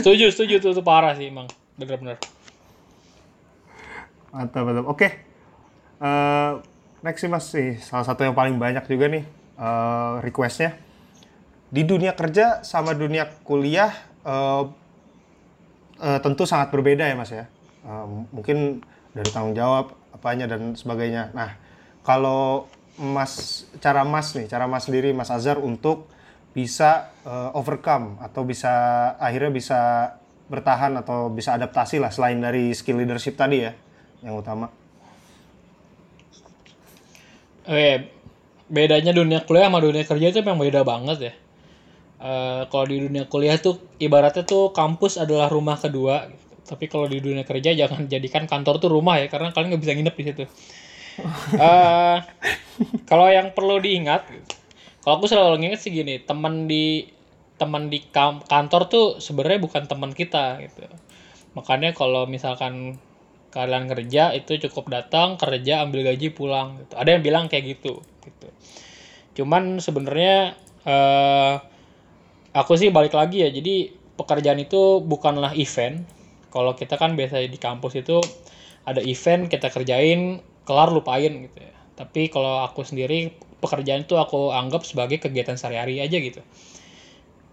setuju, 0.02 0.34
setuju 0.34 0.58
tuh, 0.58 0.74
tuh 0.74 0.82
parah 0.82 1.14
sih 1.14 1.30
emang, 1.30 1.46
bener-bener. 1.78 2.18
Mantap, 4.34 4.66
mantap. 4.66 4.86
Oke, 4.90 4.98
okay. 4.98 5.12
uh, 6.02 6.10
eh, 6.10 6.52
next 7.06 7.22
sih 7.22 7.30
mas 7.30 7.46
sih, 7.46 7.78
salah 7.78 8.08
satu 8.10 8.26
yang 8.26 8.34
paling 8.34 8.58
banyak 8.58 8.82
juga 8.90 9.14
nih 9.14 9.24
uh, 9.62 10.26
requestnya. 10.26 10.74
Di 11.72 11.88
dunia 11.88 12.12
kerja 12.18 12.68
sama 12.68 12.92
dunia 12.92 13.32
kuliah 13.48 13.96
uh, 14.28 14.68
uh, 16.02 16.20
tentu 16.20 16.50
sangat 16.50 16.74
berbeda 16.74 17.06
ya 17.06 17.16
mas 17.16 17.32
ya. 17.32 17.46
Uh, 17.86 18.26
mungkin 18.34 18.82
dari 19.14 19.30
tanggung 19.30 19.54
jawab 19.54 19.94
apanya 20.12 20.50
dan 20.50 20.74
sebagainya. 20.76 21.32
Nah, 21.32 21.56
kalau 22.02 22.68
Mas 23.00 23.66
cara 23.82 24.06
Mas 24.06 24.36
nih, 24.36 24.46
cara 24.46 24.68
Mas 24.68 24.86
sendiri 24.86 25.16
Mas 25.16 25.32
Azhar 25.32 25.58
untuk 25.58 26.06
bisa 26.52 27.16
uh, 27.24 27.56
overcome 27.56 28.20
atau 28.20 28.44
bisa 28.44 28.70
akhirnya 29.18 29.50
bisa 29.56 29.80
bertahan 30.52 31.00
atau 31.00 31.32
bisa 31.32 31.56
adaptasi 31.56 32.04
lah 32.04 32.12
selain 32.12 32.44
dari 32.44 32.76
skill 32.76 33.00
leadership 33.00 33.40
tadi 33.40 33.64
ya 33.64 33.72
yang 34.20 34.36
utama. 34.36 34.68
Oke, 37.64 38.12
bedanya 38.68 39.16
dunia 39.16 39.48
kuliah 39.48 39.72
sama 39.72 39.80
dunia 39.80 40.04
kerja 40.04 40.28
itu 40.28 40.44
memang 40.44 40.60
beda 40.60 40.84
banget 40.84 41.18
ya. 41.32 41.34
Uh, 42.22 42.70
kalau 42.70 42.86
di 42.86 43.02
dunia 43.02 43.26
kuliah 43.26 43.58
tuh 43.58 43.82
ibaratnya 43.98 44.46
tuh 44.46 44.70
kampus 44.70 45.18
adalah 45.18 45.50
rumah 45.50 45.82
kedua. 45.82 46.30
Tapi 46.62 46.86
kalau 46.86 47.10
di 47.10 47.18
dunia 47.18 47.42
kerja 47.42 47.74
jangan 47.74 48.06
jadikan 48.06 48.46
kantor 48.46 48.78
tuh 48.78 48.94
rumah 48.94 49.18
ya 49.18 49.28
karena 49.28 49.50
kalian 49.50 49.74
nggak 49.74 49.84
bisa 49.84 49.94
nginep 49.98 50.16
di 50.16 50.24
situ. 50.30 50.44
Uh, 51.58 52.22
kalau 53.10 53.28
yang 53.28 53.52
perlu 53.52 53.82
diingat 53.82 54.24
kalau 55.02 55.18
aku 55.18 55.26
selalu 55.26 55.66
ingat 55.66 55.82
sih 55.82 55.92
gini 55.92 56.22
teman 56.22 56.70
di 56.70 57.10
teman 57.58 57.90
di 57.90 58.02
kantor 58.14 58.82
tuh 58.90 59.06
sebenarnya 59.18 59.60
bukan 59.62 59.84
teman 59.90 60.14
kita 60.14 60.62
gitu. 60.62 60.86
Makanya 61.58 61.94
kalau 61.98 62.30
misalkan 62.30 63.02
kalian 63.52 63.86
kerja 63.92 64.32
itu 64.34 64.62
cukup 64.70 64.88
datang 64.90 65.36
kerja 65.36 65.86
ambil 65.86 66.06
gaji 66.06 66.34
pulang 66.34 66.82
gitu. 66.86 66.94
Ada 66.98 67.10
yang 67.18 67.24
bilang 67.26 67.46
kayak 67.50 67.78
gitu 67.78 68.02
gitu. 68.26 68.48
Cuman 69.42 69.82
sebenarnya 69.82 70.58
uh, 70.86 71.62
aku 72.52 72.76
sih 72.76 72.92
balik 72.92 73.16
lagi 73.16 73.44
ya 73.44 73.50
jadi 73.52 73.92
pekerjaan 74.20 74.60
itu 74.62 75.02
bukanlah 75.02 75.56
event. 75.58 76.04
Kalau 76.52 76.76
kita 76.76 77.00
kan 77.00 77.16
biasa 77.16 77.48
di 77.48 77.60
kampus 77.60 77.96
itu 77.98 78.20
ada 78.84 79.00
event 79.00 79.48
kita 79.48 79.72
kerjain 79.72 80.44
kelar 80.68 80.92
lupain 80.92 81.32
gitu 81.32 81.58
ya. 81.58 81.74
Tapi 81.96 82.28
kalau 82.28 82.62
aku 82.68 82.84
sendiri 82.84 83.32
pekerjaan 83.64 84.04
itu 84.04 84.18
aku 84.18 84.52
anggap 84.52 84.84
sebagai 84.84 85.22
kegiatan 85.22 85.56
sehari-hari 85.56 86.04
aja 86.04 86.18
gitu. 86.20 86.42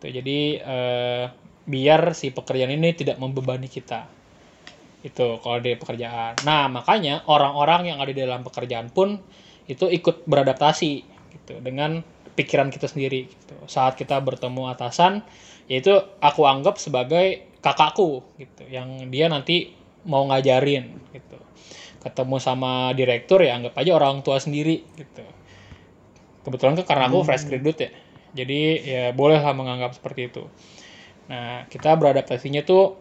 Tuh 0.02 0.10
jadi 0.10 0.38
eh, 0.60 1.24
biar 1.68 2.16
si 2.16 2.34
pekerjaan 2.34 2.74
ini 2.74 2.96
tidak 2.96 3.22
membebani 3.22 3.70
kita. 3.70 4.10
Itu 5.06 5.38
kalau 5.40 5.62
di 5.62 5.78
pekerjaan. 5.78 6.42
Nah 6.42 6.66
makanya 6.66 7.22
orang-orang 7.30 7.94
yang 7.94 7.98
ada 8.02 8.10
di 8.10 8.18
dalam 8.18 8.42
pekerjaan 8.42 8.90
pun 8.90 9.20
itu 9.68 9.86
ikut 9.86 10.26
beradaptasi 10.26 10.92
gitu 11.28 11.60
dengan 11.60 12.00
pikiran 12.38 12.70
kita 12.70 12.86
sendiri 12.86 13.26
gitu. 13.26 13.54
saat 13.66 13.98
kita 13.98 14.22
bertemu 14.22 14.70
atasan 14.70 15.26
yaitu 15.66 15.90
aku 16.22 16.46
anggap 16.46 16.78
sebagai 16.78 17.44
kakakku 17.58 18.22
gitu 18.38 18.64
yang 18.70 19.10
dia 19.10 19.26
nanti 19.26 19.74
mau 20.06 20.24
ngajarin 20.30 20.96
gitu. 21.12 21.38
Ketemu 21.98 22.36
sama 22.38 22.94
direktur 22.94 23.42
ya 23.42 23.58
anggap 23.58 23.74
aja 23.76 23.92
orang 23.98 24.22
tua 24.22 24.38
sendiri 24.38 24.86
gitu. 24.94 25.26
Kebetulan 26.46 26.78
kan 26.80 26.86
karena 26.86 27.04
aku 27.12 27.26
fresh 27.26 27.44
hmm. 27.44 27.50
graduate 27.52 27.80
ya. 27.82 27.90
Jadi 28.32 28.60
ya 28.86 29.04
boleh 29.12 29.42
lah 29.42 29.52
menganggap 29.52 29.92
seperti 29.98 30.32
itu. 30.32 30.48
Nah 31.28 31.68
kita 31.68 31.92
beradaptasinya 31.98 32.64
tuh 32.64 32.96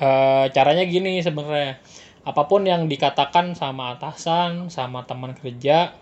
e, 0.00 0.08
caranya 0.50 0.82
gini 0.88 1.22
sebenarnya. 1.22 1.78
Apa 2.26 2.50
pun 2.50 2.66
yang 2.66 2.90
dikatakan 2.90 3.54
sama 3.54 3.94
atasan 3.94 4.72
sama 4.72 5.06
teman 5.06 5.36
kerja 5.38 5.94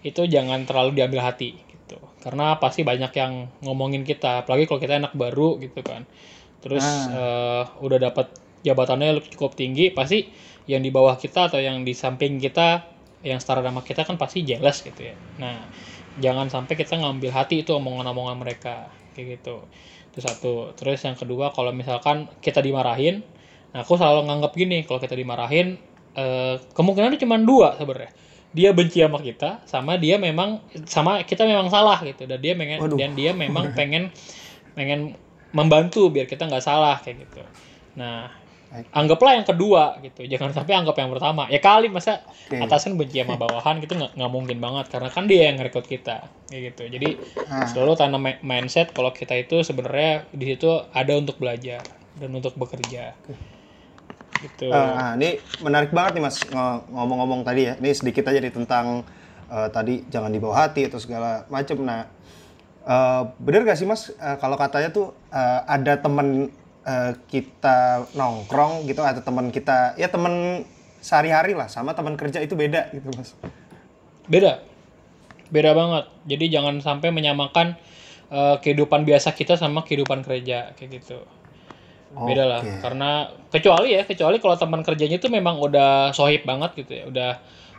itu 0.00 0.24
jangan 0.24 0.64
terlalu 0.64 0.96
diambil 0.96 1.20
hati 1.28 1.69
karena 2.20 2.60
pasti 2.60 2.84
banyak 2.84 3.12
yang 3.16 3.48
ngomongin 3.64 4.04
kita 4.04 4.44
apalagi 4.44 4.68
kalau 4.68 4.80
kita 4.80 5.00
anak 5.00 5.12
baru 5.16 5.56
gitu 5.58 5.80
kan. 5.80 6.04
Terus 6.60 6.84
uh, 7.08 7.64
udah 7.80 7.98
dapat 7.98 8.28
jabatannya 8.60 9.24
cukup 9.32 9.56
tinggi 9.56 9.88
pasti 9.90 10.28
yang 10.68 10.84
di 10.84 10.92
bawah 10.92 11.16
kita 11.16 11.48
atau 11.48 11.56
yang 11.56 11.82
di 11.82 11.96
samping 11.96 12.36
kita 12.36 12.84
yang 13.24 13.40
setara 13.40 13.64
sama 13.64 13.80
kita 13.80 14.04
kan 14.04 14.20
pasti 14.20 14.44
jealous 14.44 14.84
gitu 14.84 15.12
ya. 15.12 15.16
Nah 15.40 15.64
jangan 16.20 16.52
sampai 16.52 16.76
kita 16.76 17.00
ngambil 17.00 17.32
hati 17.32 17.64
itu 17.64 17.72
omongan-omongan 17.72 18.36
mereka 18.36 18.92
kayak 19.16 19.40
gitu. 19.40 19.64
Itu 20.12 20.18
satu. 20.20 20.52
Terus 20.76 21.00
yang 21.08 21.16
kedua 21.16 21.56
kalau 21.56 21.72
misalkan 21.72 22.28
kita 22.44 22.60
dimarahin 22.60 23.24
nah 23.70 23.86
aku 23.86 23.94
selalu 23.94 24.26
nganggap 24.26 24.52
gini 24.58 24.82
kalau 24.82 24.98
kita 24.98 25.14
dimarahin 25.14 25.78
eh, 26.18 26.58
kemungkinan 26.74 27.14
cuma 27.22 27.38
dua 27.38 27.78
sebenarnya 27.78 28.10
dia 28.50 28.74
benci 28.74 28.98
sama 28.98 29.22
kita 29.22 29.62
sama 29.62 29.94
dia 29.94 30.18
memang 30.18 30.58
sama 30.86 31.22
kita 31.22 31.46
memang 31.46 31.70
salah 31.70 31.98
gitu. 32.02 32.26
Dan 32.26 32.38
dia 32.38 32.52
pengen 32.54 32.78
dan 32.98 33.10
dia 33.14 33.30
memang 33.30 33.70
pengen 33.78 34.10
pengen 34.74 35.14
membantu 35.50 36.10
biar 36.10 36.26
kita 36.26 36.46
nggak 36.46 36.62
salah 36.62 36.98
kayak 36.98 37.26
gitu. 37.26 37.42
Nah 37.98 38.30
anggaplah 38.94 39.34
yang 39.34 39.46
kedua 39.46 39.98
gitu. 39.98 40.22
Jangan 40.26 40.54
sampai 40.54 40.78
anggap 40.78 40.94
yang 40.94 41.10
pertama. 41.10 41.50
Ya 41.50 41.58
kali 41.58 41.90
masa 41.90 42.22
Oke. 42.46 42.54
atasan 42.58 42.94
benci 42.94 43.18
sama 43.18 43.34
bawahan 43.42 43.82
gitu 43.82 43.98
nggak 43.98 44.30
mungkin 44.30 44.62
banget. 44.62 44.86
Karena 44.90 45.10
kan 45.10 45.26
dia 45.26 45.50
yang 45.50 45.58
rekrut 45.58 45.86
kita 45.86 46.26
kayak 46.46 46.74
gitu. 46.74 46.86
Jadi 46.86 47.08
Ah. 47.50 47.66
selalu 47.66 47.98
tanam 47.98 48.22
mi- 48.22 48.38
mindset 48.46 48.94
kalau 48.94 49.10
kita 49.10 49.34
itu 49.34 49.66
sebenarnya 49.66 50.26
di 50.30 50.54
situ 50.54 50.70
ada 50.94 51.12
untuk 51.18 51.38
belajar 51.42 51.82
dan 52.14 52.30
untuk 52.30 52.54
bekerja 52.54 53.14
gitu 54.40 54.72
Ah, 54.72 55.12
ah, 55.12 55.12
ini 55.14 55.36
menarik 55.60 55.90
banget 55.90 56.16
nih 56.16 56.24
mas 56.24 56.36
Ngo- 56.46 56.88
ngomong-ngomong 56.88 57.40
tadi 57.42 57.68
ya. 57.68 57.74
Ini 57.76 57.90
sedikit 57.92 58.24
aja 58.26 58.38
nih 58.38 58.50
tentang 58.50 59.04
eh, 59.50 59.68
tadi 59.68 60.06
jangan 60.08 60.30
dibawa 60.30 60.66
hati 60.66 60.86
atau 60.86 60.96
segala 60.96 61.44
macam. 61.46 61.76
Nah, 61.82 62.06
eh, 62.86 63.22
bener 63.38 63.64
gak 63.64 63.76
sih 63.76 63.84
mas 63.84 64.08
eh, 64.10 64.36
kalau 64.38 64.54
katanya 64.54 64.90
tuh 64.90 65.12
eh, 65.28 65.60
ada 65.66 65.98
temen 65.98 66.48
eh, 66.82 67.12
kita 67.28 68.08
nongkrong 68.14 68.86
gitu 68.86 69.02
atau 69.02 69.20
teman 69.20 69.50
kita 69.50 69.94
ya 69.94 70.08
temen 70.08 70.64
sehari-hari 71.00 71.56
lah 71.56 71.68
sama 71.68 71.96
teman 71.96 72.12
kerja 72.14 72.40
itu 72.40 72.52
beda 72.52 72.92
gitu 72.92 73.08
mas. 73.16 73.32
beda 74.28 74.60
beda 75.50 75.72
banget 75.74 76.04
jadi 76.28 76.60
jangan 76.60 76.78
sampai 76.78 77.10
menyamakan 77.10 77.74
eh, 78.30 78.56
kehidupan 78.62 79.02
biasa 79.02 79.34
kita 79.34 79.56
sama 79.56 79.82
kehidupan 79.82 80.22
kerja 80.22 80.70
kayak 80.76 81.02
gitu 81.02 81.24
beda 82.10 82.44
lah 82.44 82.62
karena 82.82 83.30
kecuali 83.54 83.94
ya 83.96 84.02
kecuali 84.04 84.36
kalau 84.42 84.56
teman 84.58 84.82
kerjanya 84.82 85.16
itu 85.22 85.28
memang 85.30 85.56
udah 85.62 86.10
sohib 86.12 86.42
banget 86.44 86.70
gitu 86.84 86.92
ya 86.98 87.04
udah 87.08 87.30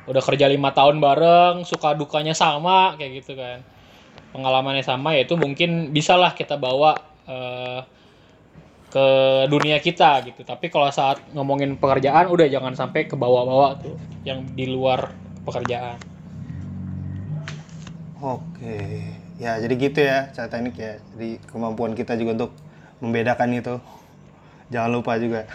udah 0.10 0.22
kerja 0.24 0.46
lima 0.50 0.74
tahun 0.74 0.98
bareng 0.98 1.56
suka 1.68 1.94
dukanya 1.94 2.34
sama 2.34 2.98
kayak 2.98 3.22
gitu 3.24 3.38
kan. 3.38 3.62
Pengalamannya 4.34 4.84
sama 4.86 5.16
ya 5.18 5.28
itu 5.28 5.36
mungkin 5.36 5.92
bisalah 5.92 6.34
kita 6.36 6.56
bawa 6.56 7.04
eh, 7.28 7.82
ke 8.92 9.06
dunia 9.48 9.78
kita 9.80 10.20
gitu. 10.28 10.42
Tapi 10.44 10.68
kalau 10.74 10.92
saat 10.92 11.24
ngomongin 11.32 11.80
pekerjaan 11.80 12.28
udah 12.28 12.48
jangan 12.52 12.74
sampai 12.76 13.08
ke 13.08 13.16
bawah-bawah 13.16 13.72
tuh 13.80 13.96
yang 14.28 14.44
di 14.58 14.68
luar 14.68 15.16
pekerjaan. 15.48 15.98
Oke, 18.22 19.02
ya 19.42 19.58
jadi 19.58 19.74
gitu 19.82 20.00
ya 20.06 20.30
cara 20.36 20.48
teknik 20.52 20.76
ya. 20.78 20.94
Jadi 21.14 21.42
kemampuan 21.50 21.98
kita 21.98 22.14
juga 22.20 22.38
untuk 22.38 22.52
membedakan 23.02 23.50
itu. 23.58 23.76
Jangan 24.72 24.90
lupa 24.90 25.20
juga. 25.20 25.46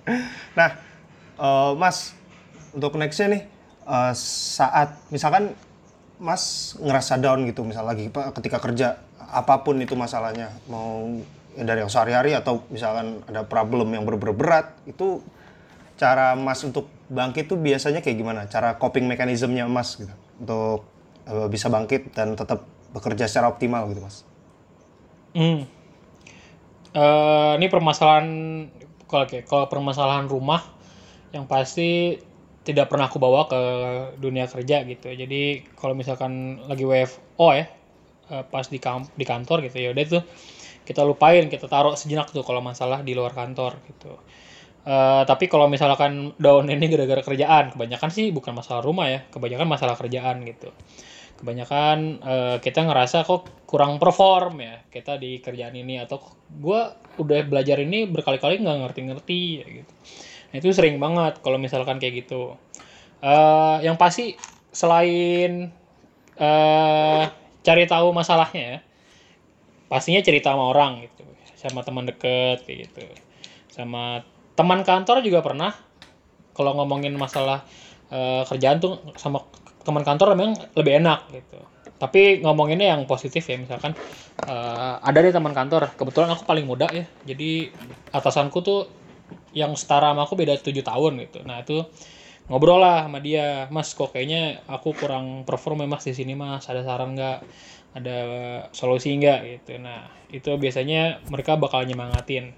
nah, 0.58 0.78
eh, 1.36 1.72
Mas, 1.74 2.14
untuk 2.70 2.94
nextnya 2.96 3.26
nih, 3.34 3.42
eh, 3.84 4.12
saat 4.54 4.96
misalkan 5.10 5.52
Mas 6.22 6.76
ngerasa 6.78 7.18
down 7.18 7.42
gitu, 7.50 7.66
misal 7.66 7.84
lagi 7.84 8.06
ketika 8.12 8.62
kerja, 8.62 9.02
apa 9.18 9.66
pun 9.66 9.76
itu 9.82 9.98
masalahnya, 9.98 10.54
mau 10.70 11.08
ya 11.58 11.66
dari 11.66 11.82
yang 11.82 11.90
sehari-hari 11.90 12.36
atau 12.36 12.62
misalkan 12.70 13.26
ada 13.26 13.42
problem 13.42 13.90
yang 13.90 14.06
bener-bener 14.06 14.36
berat, 14.36 14.66
itu 14.86 15.18
cara 15.98 16.38
Mas 16.38 16.62
untuk 16.62 16.86
bangkit 17.10 17.50
tuh 17.50 17.58
biasanya 17.58 18.00
kayak 18.00 18.16
gimana? 18.16 18.40
Cara 18.46 18.78
coping 18.78 19.10
mekanismenya 19.10 19.66
Mas 19.66 19.98
gitu 19.98 20.14
untuk 20.38 20.86
eh, 21.26 21.48
bisa 21.50 21.66
bangkit 21.66 22.14
dan 22.14 22.38
tetap 22.38 22.64
bekerja 22.94 23.26
secara 23.26 23.50
optimal 23.50 23.90
gitu 23.90 24.00
Mas. 24.00 24.22
Hmm. 25.34 25.79
Eh, 26.90 27.52
ini 27.58 27.66
permasalahan 27.70 28.26
kalau 29.06 29.26
kalau 29.46 29.66
permasalahan 29.70 30.26
rumah 30.26 30.58
yang 31.34 31.46
pasti 31.46 32.18
tidak 32.66 32.90
pernah 32.90 33.06
aku 33.10 33.18
bawa 33.22 33.46
ke 33.50 33.60
dunia 34.18 34.46
kerja 34.50 34.82
gitu. 34.86 35.08
Jadi 35.14 35.62
kalau 35.78 35.94
misalkan 35.94 36.58
lagi 36.66 36.84
WFO 36.86 37.54
ya, 37.54 37.66
eh, 38.32 38.44
pas 38.52 38.66
di 38.66 38.78
kam- 38.82 39.10
di 39.14 39.24
kantor 39.26 39.66
gitu 39.70 39.78
ya 39.82 39.90
udah 39.94 40.04
tuh 40.06 40.22
kita 40.88 41.02
lupain, 41.06 41.46
kita 41.52 41.66
taruh 41.70 41.94
sejenak 41.98 42.30
tuh 42.34 42.42
kalau 42.46 42.60
masalah 42.64 43.00
di 43.06 43.12
luar 43.18 43.32
kantor 43.36 43.78
gitu. 43.90 44.12
Eh, 44.88 45.22
tapi 45.28 45.46
kalau 45.52 45.66
misalkan 45.70 46.32
down 46.40 46.66
ini 46.72 46.86
gara-gara 46.92 47.22
kerjaan, 47.24 47.72
kebanyakan 47.74 48.10
sih 48.12 48.32
bukan 48.34 48.52
masalah 48.56 48.82
rumah 48.84 49.06
ya, 49.12 49.20
kebanyakan 49.34 49.68
masalah 49.68 49.96
kerjaan 49.98 50.42
gitu 50.48 50.72
kebanyakan 51.40 51.98
eh, 52.20 52.56
kita 52.60 52.84
ngerasa 52.84 53.24
kok 53.24 53.64
kurang 53.64 53.96
perform 53.96 54.60
ya 54.60 54.84
kita 54.92 55.16
di 55.16 55.40
kerjaan 55.40 55.72
ini 55.72 55.96
atau 55.96 56.20
gue 56.48 56.80
udah 57.20 57.40
belajar 57.48 57.80
ini 57.80 58.04
berkali-kali 58.04 58.60
nggak 58.60 58.78
ngerti-ngerti 58.86 59.40
ya 59.60 59.66
gitu. 59.82 59.92
Nah, 60.50 60.56
itu 60.58 60.68
sering 60.74 60.96
banget 60.98 61.38
kalau 61.40 61.56
misalkan 61.56 61.96
kayak 62.02 62.26
gitu. 62.26 62.54
Eh, 63.24 63.76
yang 63.84 63.96
pasti 63.96 64.36
selain 64.70 65.72
eh 66.40 67.24
cari 67.60 67.84
tahu 67.84 68.16
masalahnya 68.16 68.64
ya 68.64 68.78
pastinya 69.92 70.22
cerita 70.24 70.56
sama 70.56 70.72
orang 70.72 71.04
gitu 71.04 71.26
sama 71.60 71.84
teman 71.84 72.08
deket 72.08 72.64
gitu. 72.64 73.04
Sama 73.68 74.24
teman 74.56 74.80
kantor 74.80 75.20
juga 75.20 75.44
pernah 75.44 75.76
kalau 76.56 76.72
ngomongin 76.80 77.12
masalah 77.20 77.60
eh, 78.08 78.42
kerjaan 78.48 78.80
tuh 78.80 78.96
sama 79.20 79.44
teman 79.86 80.04
kantor 80.04 80.36
memang 80.36 80.54
lebih 80.76 81.00
enak 81.00 81.20
gitu. 81.32 81.60
Tapi 82.00 82.40
ngomonginnya 82.40 82.96
yang 82.96 83.04
positif 83.04 83.44
ya 83.44 83.56
misalkan 83.60 83.92
eh, 84.48 84.94
ada 85.00 85.18
nih 85.20 85.32
teman 85.34 85.52
kantor. 85.52 85.92
Kebetulan 85.96 86.30
aku 86.32 86.44
paling 86.48 86.64
muda 86.64 86.88
ya 86.90 87.04
jadi 87.24 87.72
atasanku 88.12 88.58
tuh 88.64 88.80
yang 89.50 89.74
setara 89.74 90.14
sama 90.14 90.24
aku 90.26 90.38
beda 90.38 90.56
tujuh 90.62 90.84
tahun 90.86 91.12
gitu. 91.26 91.42
Nah 91.42 91.60
itu 91.62 91.82
ngobrol 92.50 92.82
lah 92.82 93.06
sama 93.06 93.18
dia 93.22 93.70
mas 93.70 93.94
kok 93.94 94.10
kayaknya 94.10 94.62
aku 94.66 94.94
kurang 94.94 95.46
perform 95.46 95.86
ya 95.86 95.88
mas 95.90 96.04
di 96.06 96.14
sini 96.14 96.34
mas? 96.38 96.66
Ada 96.70 96.82
saran 96.86 97.14
nggak? 97.18 97.38
Ada 97.98 98.18
solusi 98.70 99.14
nggak? 99.18 99.40
Gitu. 99.46 99.72
Nah 99.82 100.06
itu 100.30 100.50
biasanya 100.54 101.22
mereka 101.26 101.58
bakal 101.58 101.82
nyemangatin 101.86 102.54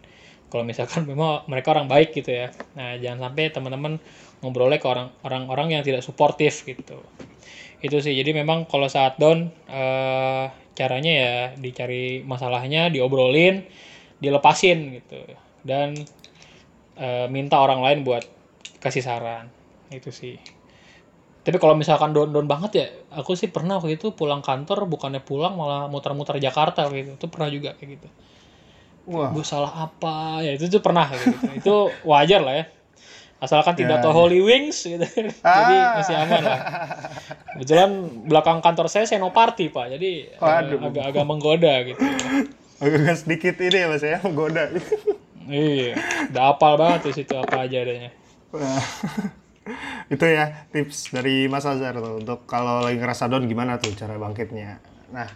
kalau 0.52 0.68
misalkan 0.68 1.08
memang 1.08 1.48
mereka 1.48 1.72
orang 1.72 1.88
baik 1.88 2.12
gitu 2.12 2.28
ya. 2.28 2.52
Nah 2.76 3.00
jangan 3.00 3.32
sampai 3.32 3.48
teman-teman 3.48 3.96
ngobrolnya 4.44 4.76
ke 4.76 4.84
orang 4.84 5.08
orang-orang 5.24 5.80
yang 5.80 5.82
tidak 5.82 6.04
suportif 6.04 6.68
gitu. 6.68 7.00
Itu 7.80 8.04
sih. 8.04 8.12
Jadi 8.12 8.36
memang 8.36 8.68
kalau 8.68 8.84
saat 8.84 9.16
down 9.16 9.48
eh, 9.72 10.44
caranya 10.76 11.12
ya 11.16 11.34
dicari 11.56 12.20
masalahnya 12.20 12.92
diobrolin 12.92 13.64
dilepasin 14.20 15.00
gitu. 15.00 15.24
Dan 15.64 15.96
eh, 17.00 17.26
minta 17.32 17.56
orang 17.56 17.80
lain 17.80 17.98
buat 18.04 18.28
kasih 18.76 19.00
saran. 19.00 19.48
Itu 19.88 20.12
sih. 20.12 20.36
Tapi 21.42 21.56
kalau 21.56 21.72
misalkan 21.72 22.12
down 22.12 22.28
down 22.28 22.44
banget 22.44 22.70
ya 22.76 22.86
aku 23.08 23.32
sih 23.40 23.48
pernah 23.48 23.80
waktu 23.80 23.96
itu 23.96 24.12
pulang 24.12 24.44
kantor 24.44 24.84
bukannya 24.84 25.24
pulang 25.24 25.56
malah 25.56 25.88
muter-muter 25.88 26.36
Jakarta 26.36 26.92
waktu 26.92 27.08
itu. 27.08 27.10
Itu 27.16 27.32
pernah 27.32 27.48
juga 27.48 27.72
kayak 27.72 27.88
gitu 27.96 28.08
Wah, 29.02 29.30
gue 29.30 29.42
salah 29.42 29.90
apa? 29.90 30.40
Ya 30.40 30.54
itu 30.54 30.66
tuh 30.68 30.78
pernah 30.78 31.10
gitu. 31.10 31.34
Itu 31.52 31.74
wajar 32.02 32.38
lah 32.40 32.54
ya. 32.54 32.64
Asalkan 33.38 33.74
tidak 33.74 33.98
Ya, 33.98 34.02
tahu 34.06 34.14
ya. 34.14 34.18
Holy 34.22 34.40
Wings 34.40 34.86
gitu. 34.86 35.02
Jadi 35.42 35.74
Ah. 35.74 35.98
masih 35.98 36.14
aman 36.14 36.42
lah. 36.42 36.60
Kebetulan 37.52 37.90
belakang 38.24 38.62
kantor 38.62 38.86
saya 38.86 39.02
Senoparty 39.02 39.66
pak. 39.68 39.90
Jadi 39.90 40.30
eh, 40.30 40.78
agak-agak 40.78 41.24
menggoda 41.26 41.74
gitu. 41.82 41.98
Agak 42.78 43.18
sedikit 43.18 43.58
ini 43.58 43.78
ya 43.78 43.86
Mas 43.86 44.02
ya, 44.02 44.18
menggoda. 44.22 44.70
iya 45.42 45.98
udah 46.30 46.54
apal 46.54 46.78
banget 46.78 47.10
di 47.10 47.12
situ 47.18 47.34
apa 47.34 47.66
aja 47.66 47.82
adanya. 47.82 48.10
Itu 50.06 50.22
ya 50.22 50.66
tips 50.70 51.10
dari 51.10 51.46
Mas 51.46 51.62
Azhar 51.62 51.94
tuh 51.94 52.18
untuk 52.18 52.42
kalau 52.44 52.82
lagi 52.82 52.98
ngerasa 52.98 53.26
down 53.26 53.46
gimana 53.46 53.78
tuh 53.78 53.94
cara 53.94 54.18
bangkitnya. 54.18 54.82
Nah, 55.10 55.30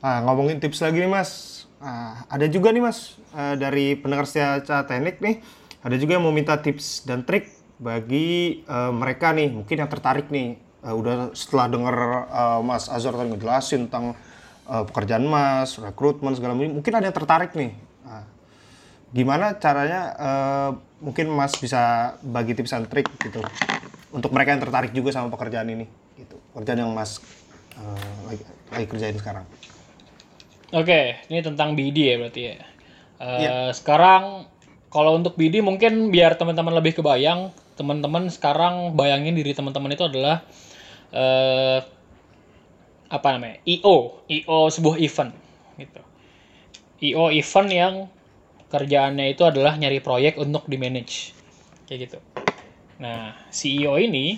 ah, 0.00 0.18
ngomongin 0.22 0.58
tips 0.58 0.82
lagi 0.82 0.98
nih 0.98 1.08
Mas. 1.08 1.53
Ah, 1.84 2.24
ada 2.32 2.48
juga 2.48 2.72
nih 2.72 2.80
Mas 2.80 3.20
eh, 3.36 3.60
dari 3.60 3.92
pendengar 4.00 4.24
setia 4.24 4.64
Cara 4.64 4.88
teknik 4.88 5.20
nih, 5.20 5.44
ada 5.84 6.00
juga 6.00 6.16
yang 6.16 6.24
mau 6.24 6.32
minta 6.32 6.56
tips 6.56 7.04
dan 7.04 7.28
trik 7.28 7.52
bagi 7.76 8.64
eh, 8.64 8.92
mereka 8.96 9.36
nih, 9.36 9.52
mungkin 9.52 9.84
yang 9.84 9.90
tertarik 9.92 10.32
nih, 10.32 10.56
eh, 10.80 10.94
udah 10.96 11.36
setelah 11.36 11.68
denger 11.68 11.96
eh, 12.24 12.60
Mas 12.64 12.88
Azhar 12.88 13.12
tadi 13.12 13.36
ngejelasin 13.36 13.92
tentang 13.92 14.16
eh, 14.64 14.84
pekerjaan 14.88 15.28
Mas, 15.28 15.76
rekrutmen 15.76 16.32
segala 16.32 16.56
macam, 16.56 16.80
mungkin 16.80 16.92
ada 16.96 17.04
yang 17.04 17.16
tertarik 17.20 17.52
nih. 17.52 17.76
Ah, 18.08 18.24
gimana 19.12 19.52
caranya 19.60 20.00
eh, 20.16 20.70
mungkin 21.04 21.28
Mas 21.36 21.52
bisa 21.60 22.16
bagi 22.24 22.56
tips 22.56 22.80
and 22.80 22.88
trik 22.88 23.12
gitu 23.20 23.44
untuk 24.08 24.32
mereka 24.32 24.56
yang 24.56 24.64
tertarik 24.64 24.96
juga 24.96 25.12
sama 25.12 25.28
pekerjaan 25.28 25.68
ini 25.68 25.84
gitu. 26.16 26.40
Pekerjaan 26.56 26.88
yang 26.88 26.96
Mas 26.96 27.20
eh, 27.76 28.16
lagi, 28.24 28.42
lagi 28.72 28.86
kerjain 28.88 29.20
sekarang 29.20 29.44
Oke, 30.74 31.22
ini 31.30 31.38
tentang 31.38 31.78
BD 31.78 31.98
ya 32.10 32.16
berarti 32.18 32.42
ya. 32.50 32.54
Eh, 32.58 32.62
Iya. 33.46 33.70
Sekarang 33.70 34.50
kalau 34.90 35.14
untuk 35.14 35.38
BD 35.38 35.62
mungkin 35.62 36.10
biar 36.10 36.34
teman-teman 36.34 36.74
lebih 36.74 36.98
kebayang, 36.98 37.54
teman-teman 37.78 38.26
sekarang 38.26 38.98
bayangin 38.98 39.38
diri 39.38 39.54
teman-teman 39.54 39.94
itu 39.94 40.02
adalah 40.06 40.42
eh 41.14 41.78
apa 43.06 43.28
namanya? 43.30 43.62
IO, 43.62 44.26
IO 44.26 44.58
sebuah 44.66 44.98
event 44.98 45.30
gitu. 45.78 46.02
IO 47.06 47.30
event 47.30 47.68
yang 47.70 47.94
kerjaannya 48.66 49.30
itu 49.30 49.46
adalah 49.46 49.78
nyari 49.78 50.02
proyek 50.02 50.34
untuk 50.42 50.66
di 50.66 50.74
manage 50.74 51.30
kayak 51.86 52.10
gitu. 52.10 52.18
Nah, 52.98 53.38
CEO 53.54 53.94
ini 54.02 54.34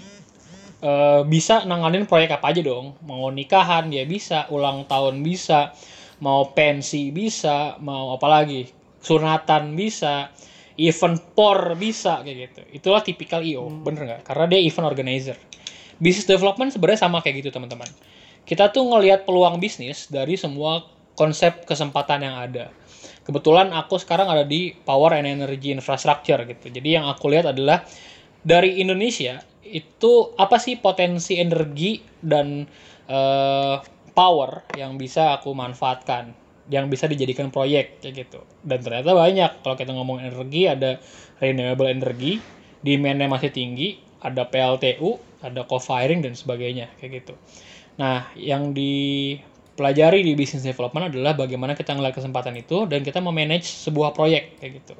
eh, 0.84 1.22
bisa 1.24 1.64
nanganin 1.64 2.05
proyek 2.05 2.37
apa 2.37 2.53
aja 2.53 2.61
dong. 2.61 2.93
Mau 3.09 3.32
nikahan 3.32 3.89
dia 3.89 4.05
bisa, 4.05 4.45
ulang 4.53 4.84
tahun 4.84 5.24
bisa, 5.24 5.72
mau 6.20 6.52
pensi 6.56 7.12
bisa, 7.12 7.76
mau 7.80 8.16
apa 8.16 8.26
lagi, 8.28 8.66
sunatan 9.02 9.76
bisa. 9.76 10.32
event 10.76 11.16
por 11.32 11.72
bisa 11.80 12.20
kayak 12.20 12.52
gitu. 12.52 12.60
Itulah 12.76 13.00
tipikal 13.00 13.40
io 13.40 13.64
bener 13.64 14.04
nggak? 14.04 14.22
Karena 14.28 14.44
dia 14.44 14.60
event 14.60 14.84
organizer. 14.84 15.40
Business 15.96 16.28
development 16.28 16.68
sebenarnya 16.68 17.08
sama 17.08 17.24
kayak 17.24 17.40
gitu 17.40 17.48
teman-teman. 17.48 17.88
Kita 18.44 18.68
tuh 18.68 18.84
ngelihat 18.84 19.24
peluang 19.24 19.56
bisnis 19.56 20.04
dari 20.12 20.36
semua 20.36 20.84
konsep 21.16 21.64
kesempatan 21.64 22.28
yang 22.28 22.36
ada. 22.36 22.68
Kebetulan 23.24 23.72
aku 23.72 23.96
sekarang 23.96 24.28
ada 24.28 24.44
di 24.44 24.76
power 24.84 25.16
and 25.16 25.26
energy 25.26 25.72
infrastructure 25.72 26.44
gitu. 26.44 26.68
Jadi 26.68 27.00
yang 27.00 27.08
aku 27.08 27.32
lihat 27.32 27.50
adalah 27.50 27.82
dari 28.44 28.78
Indonesia 28.78 29.40
itu 29.66 30.36
apa 30.38 30.62
sih 30.62 30.78
potensi 30.78 31.40
energi 31.40 31.98
dan 32.22 32.62
eh, 33.10 33.76
power 34.16 34.64
yang 34.72 34.96
bisa 34.96 35.36
aku 35.36 35.52
manfaatkan 35.52 36.32
yang 36.66 36.90
bisa 36.90 37.06
dijadikan 37.06 37.52
proyek 37.52 38.02
kayak 38.02 38.26
gitu. 38.26 38.40
Dan 38.66 38.82
ternyata 38.82 39.14
banyak. 39.14 39.62
Kalau 39.62 39.76
kita 39.78 39.92
ngomong 39.94 40.18
energi 40.18 40.66
ada 40.66 40.98
renewable 41.38 41.86
energy 41.86 42.42
demandnya 42.80 43.28
masih 43.28 43.52
tinggi 43.52 44.00
ada 44.24 44.48
PLTU 44.48 45.20
ada 45.44 45.62
co-firing 45.68 46.24
dan 46.24 46.32
sebagainya 46.32 46.90
kayak 46.98 47.22
gitu. 47.22 47.34
Nah 48.00 48.32
yang 48.34 48.72
dipelajari 48.72 50.24
di 50.24 50.32
business 50.32 50.64
development 50.64 51.12
adalah 51.12 51.36
bagaimana 51.36 51.76
kita 51.76 51.92
ngeliat 51.92 52.16
kesempatan 52.16 52.56
itu 52.56 52.88
dan 52.88 53.04
kita 53.04 53.20
memanage 53.20 53.68
sebuah 53.68 54.16
proyek 54.16 54.58
kayak 54.58 54.82
gitu 54.82 54.96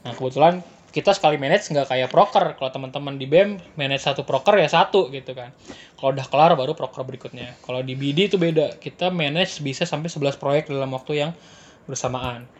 nah 0.00 0.12
kebetulan 0.16 0.64
kita 0.90 1.14
sekali 1.14 1.38
manage 1.38 1.70
nggak 1.70 1.86
kayak 1.86 2.08
proker. 2.10 2.58
Kalau 2.58 2.70
teman-teman 2.70 3.14
di 3.14 3.26
BEM 3.30 3.78
manage 3.78 4.02
satu 4.02 4.26
proker 4.26 4.58
ya 4.58 4.66
satu 4.66 5.06
gitu 5.14 5.32
kan. 5.38 5.54
Kalau 5.94 6.10
udah 6.10 6.26
kelar 6.26 6.52
baru 6.58 6.74
proker 6.74 7.06
berikutnya. 7.06 7.54
Kalau 7.62 7.80
di 7.86 7.94
BD 7.94 8.34
itu 8.34 8.36
beda. 8.36 8.76
Kita 8.82 9.08
manage 9.14 9.62
bisa 9.62 9.86
sampai 9.86 10.10
11 10.10 10.36
proyek 10.36 10.66
dalam 10.66 10.90
waktu 10.90 11.22
yang 11.22 11.30
bersamaan. 11.86 12.50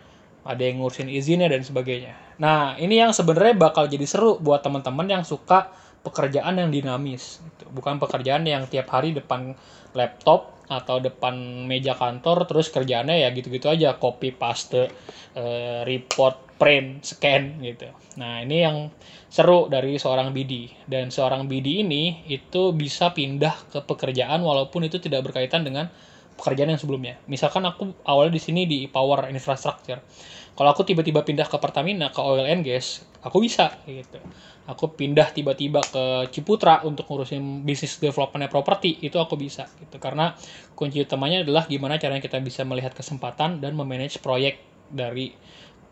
Ada 0.46 0.62
yang 0.62 0.80
ngurusin 0.80 1.10
izinnya 1.10 1.50
dan 1.50 1.66
sebagainya. 1.66 2.14
Nah 2.38 2.78
ini 2.78 3.02
yang 3.02 3.10
sebenarnya 3.10 3.58
bakal 3.58 3.90
jadi 3.90 4.06
seru 4.06 4.38
buat 4.38 4.62
teman-teman 4.62 5.10
yang 5.10 5.22
suka 5.26 5.68
pekerjaan 6.00 6.56
yang 6.56 6.72
dinamis 6.72 7.44
gitu. 7.44 7.68
bukan 7.76 8.00
pekerjaan 8.00 8.48
yang 8.48 8.64
tiap 8.64 8.88
hari 8.88 9.12
depan 9.12 9.52
laptop 9.92 10.64
atau 10.64 10.96
depan 10.96 11.36
meja 11.68 11.92
kantor 11.92 12.48
terus 12.48 12.72
kerjaannya 12.72 13.26
ya 13.26 13.28
gitu-gitu 13.34 13.66
aja. 13.66 13.98
Copy 13.98 14.32
paste 14.32 14.86
eh, 15.34 15.82
report 15.82 16.49
print 16.60 17.00
scan 17.00 17.56
gitu. 17.64 17.88
Nah 18.20 18.44
ini 18.44 18.60
yang 18.60 18.92
seru 19.32 19.72
dari 19.72 19.96
seorang 19.96 20.36
BD 20.36 20.68
dan 20.84 21.08
seorang 21.08 21.48
BD 21.48 21.80
ini 21.80 22.28
itu 22.28 22.76
bisa 22.76 23.16
pindah 23.16 23.72
ke 23.72 23.80
pekerjaan 23.80 24.44
walaupun 24.44 24.84
itu 24.84 25.00
tidak 25.00 25.32
berkaitan 25.32 25.64
dengan 25.64 25.88
pekerjaan 26.36 26.76
yang 26.76 26.80
sebelumnya. 26.80 27.16
Misalkan 27.24 27.64
aku 27.64 27.96
awalnya 28.04 28.36
di 28.36 28.42
sini 28.44 28.68
di 28.68 28.84
power 28.92 29.32
infrastructure. 29.32 30.04
Kalau 30.52 30.68
aku 30.76 30.84
tiba-tiba 30.84 31.24
pindah 31.24 31.48
ke 31.48 31.56
Pertamina 31.56 32.12
ke 32.12 32.20
oil 32.20 32.44
and 32.44 32.60
gas 32.60 33.08
aku 33.24 33.40
bisa 33.40 33.80
gitu. 33.88 34.20
Aku 34.68 34.92
pindah 34.92 35.32
tiba-tiba 35.32 35.80
ke 35.80 36.28
Ciputra 36.28 36.84
untuk 36.84 37.08
ngurusin 37.08 37.64
bisnis 37.64 37.96
developmentnya 37.96 38.52
properti 38.52 39.00
itu 39.00 39.16
aku 39.16 39.40
bisa 39.40 39.64
gitu. 39.80 39.96
Karena 39.96 40.36
kunci 40.76 41.00
utamanya 41.00 41.40
adalah 41.40 41.64
gimana 41.64 41.96
caranya 41.96 42.20
kita 42.20 42.36
bisa 42.44 42.68
melihat 42.68 42.92
kesempatan 42.92 43.64
dan 43.64 43.72
memanage 43.72 44.20
proyek 44.20 44.60
dari 44.92 45.32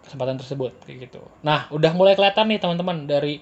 kesempatan 0.09 0.41
tersebut 0.41 0.73
kayak 0.89 1.09
gitu. 1.09 1.23
Nah 1.45 1.69
udah 1.69 1.93
mulai 1.93 2.17
kelihatan 2.17 2.49
nih 2.49 2.59
teman-teman 2.59 3.05
dari 3.05 3.39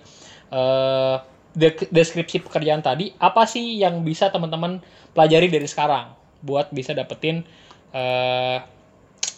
eh, 0.51 1.17
de- 1.57 1.89
deskripsi 1.89 2.45
pekerjaan 2.45 2.83
tadi 2.85 3.15
apa 3.17 3.47
sih 3.49 3.79
yang 3.81 4.03
bisa 4.03 4.29
teman-teman 4.29 4.83
pelajari 5.15 5.49
dari 5.49 5.65
sekarang 5.65 6.13
buat 6.43 6.69
bisa 6.75 6.93
dapetin 6.93 7.47
eh, 7.95 8.59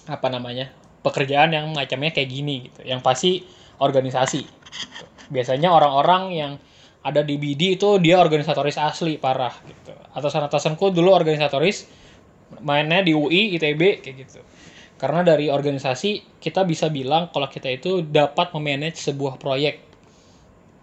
apa 0.08 0.28
namanya 0.32 0.72
pekerjaan 1.04 1.52
yang 1.52 1.70
macamnya 1.70 2.10
kayak 2.10 2.28
gini 2.32 2.72
gitu. 2.72 2.80
Yang 2.88 3.00
pasti 3.04 3.30
organisasi. 3.78 4.42
Biasanya 5.28 5.68
orang-orang 5.70 6.22
yang 6.32 6.52
ada 7.04 7.22
di 7.22 7.38
BD 7.38 7.78
itu 7.78 8.00
dia 8.02 8.18
organisatoris 8.18 8.80
asli 8.80 9.20
parah 9.20 9.54
gitu. 9.68 9.94
Atasan-atasanku 10.16 10.90
dulu 10.90 11.14
organisatoris 11.14 11.86
mainnya 12.64 13.04
di 13.04 13.12
UI 13.12 13.60
ITB 13.60 14.00
kayak 14.00 14.16
gitu 14.24 14.40
karena 14.98 15.22
dari 15.22 15.46
organisasi 15.46 16.42
kita 16.42 16.66
bisa 16.66 16.90
bilang 16.90 17.30
kalau 17.30 17.46
kita 17.46 17.70
itu 17.70 18.02
dapat 18.02 18.50
memanage 18.50 18.98
sebuah 18.98 19.38
proyek. 19.38 19.78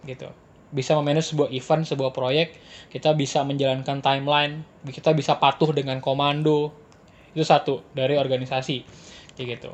Gitu. 0.08 0.32
Bisa 0.72 0.96
memanage 0.96 1.36
sebuah 1.36 1.52
event 1.52 1.84
sebuah 1.84 2.16
proyek 2.16 2.56
kita 2.96 3.12
bisa 3.12 3.44
menjalankan 3.44 4.00
timeline 4.00 4.64
kita 4.88 5.12
bisa 5.12 5.36
patuh 5.36 5.76
dengan 5.76 6.00
komando. 6.00 6.72
Itu 7.36 7.44
satu 7.44 7.84
dari 7.92 8.16
organisasi. 8.16 8.88
Kayak 9.36 9.48
gitu. 9.60 9.72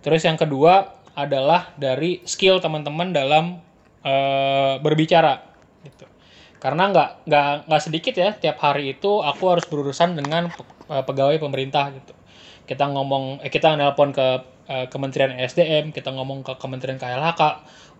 Terus 0.00 0.24
yang 0.24 0.40
kedua 0.40 0.96
adalah 1.12 1.76
dari 1.76 2.24
skill 2.24 2.64
teman-teman 2.64 3.12
dalam 3.12 3.60
eh, 4.00 4.80
berbicara. 4.80 5.36
Gitu. 5.84 6.08
Karena 6.56 6.88
nggak 6.88 7.28
nggak 7.28 7.68
nggak 7.68 7.82
sedikit 7.84 8.14
ya 8.16 8.32
tiap 8.32 8.56
hari 8.64 8.96
itu 8.96 9.20
aku 9.20 9.52
harus 9.52 9.68
berurusan 9.68 10.16
dengan 10.16 10.48
eh, 10.88 11.04
pegawai 11.04 11.36
pemerintah 11.36 11.92
gitu 11.92 12.21
kita 12.72 12.88
ngomong 12.88 13.44
eh, 13.44 13.52
kita 13.52 13.76
nelpon 13.76 14.16
ke 14.16 14.26
eh, 14.72 14.86
Kementerian 14.88 15.36
SDM 15.36 15.92
kita 15.92 16.08
ngomong 16.08 16.40
ke 16.40 16.56
Kementerian 16.56 16.96
KLHK 16.96 17.42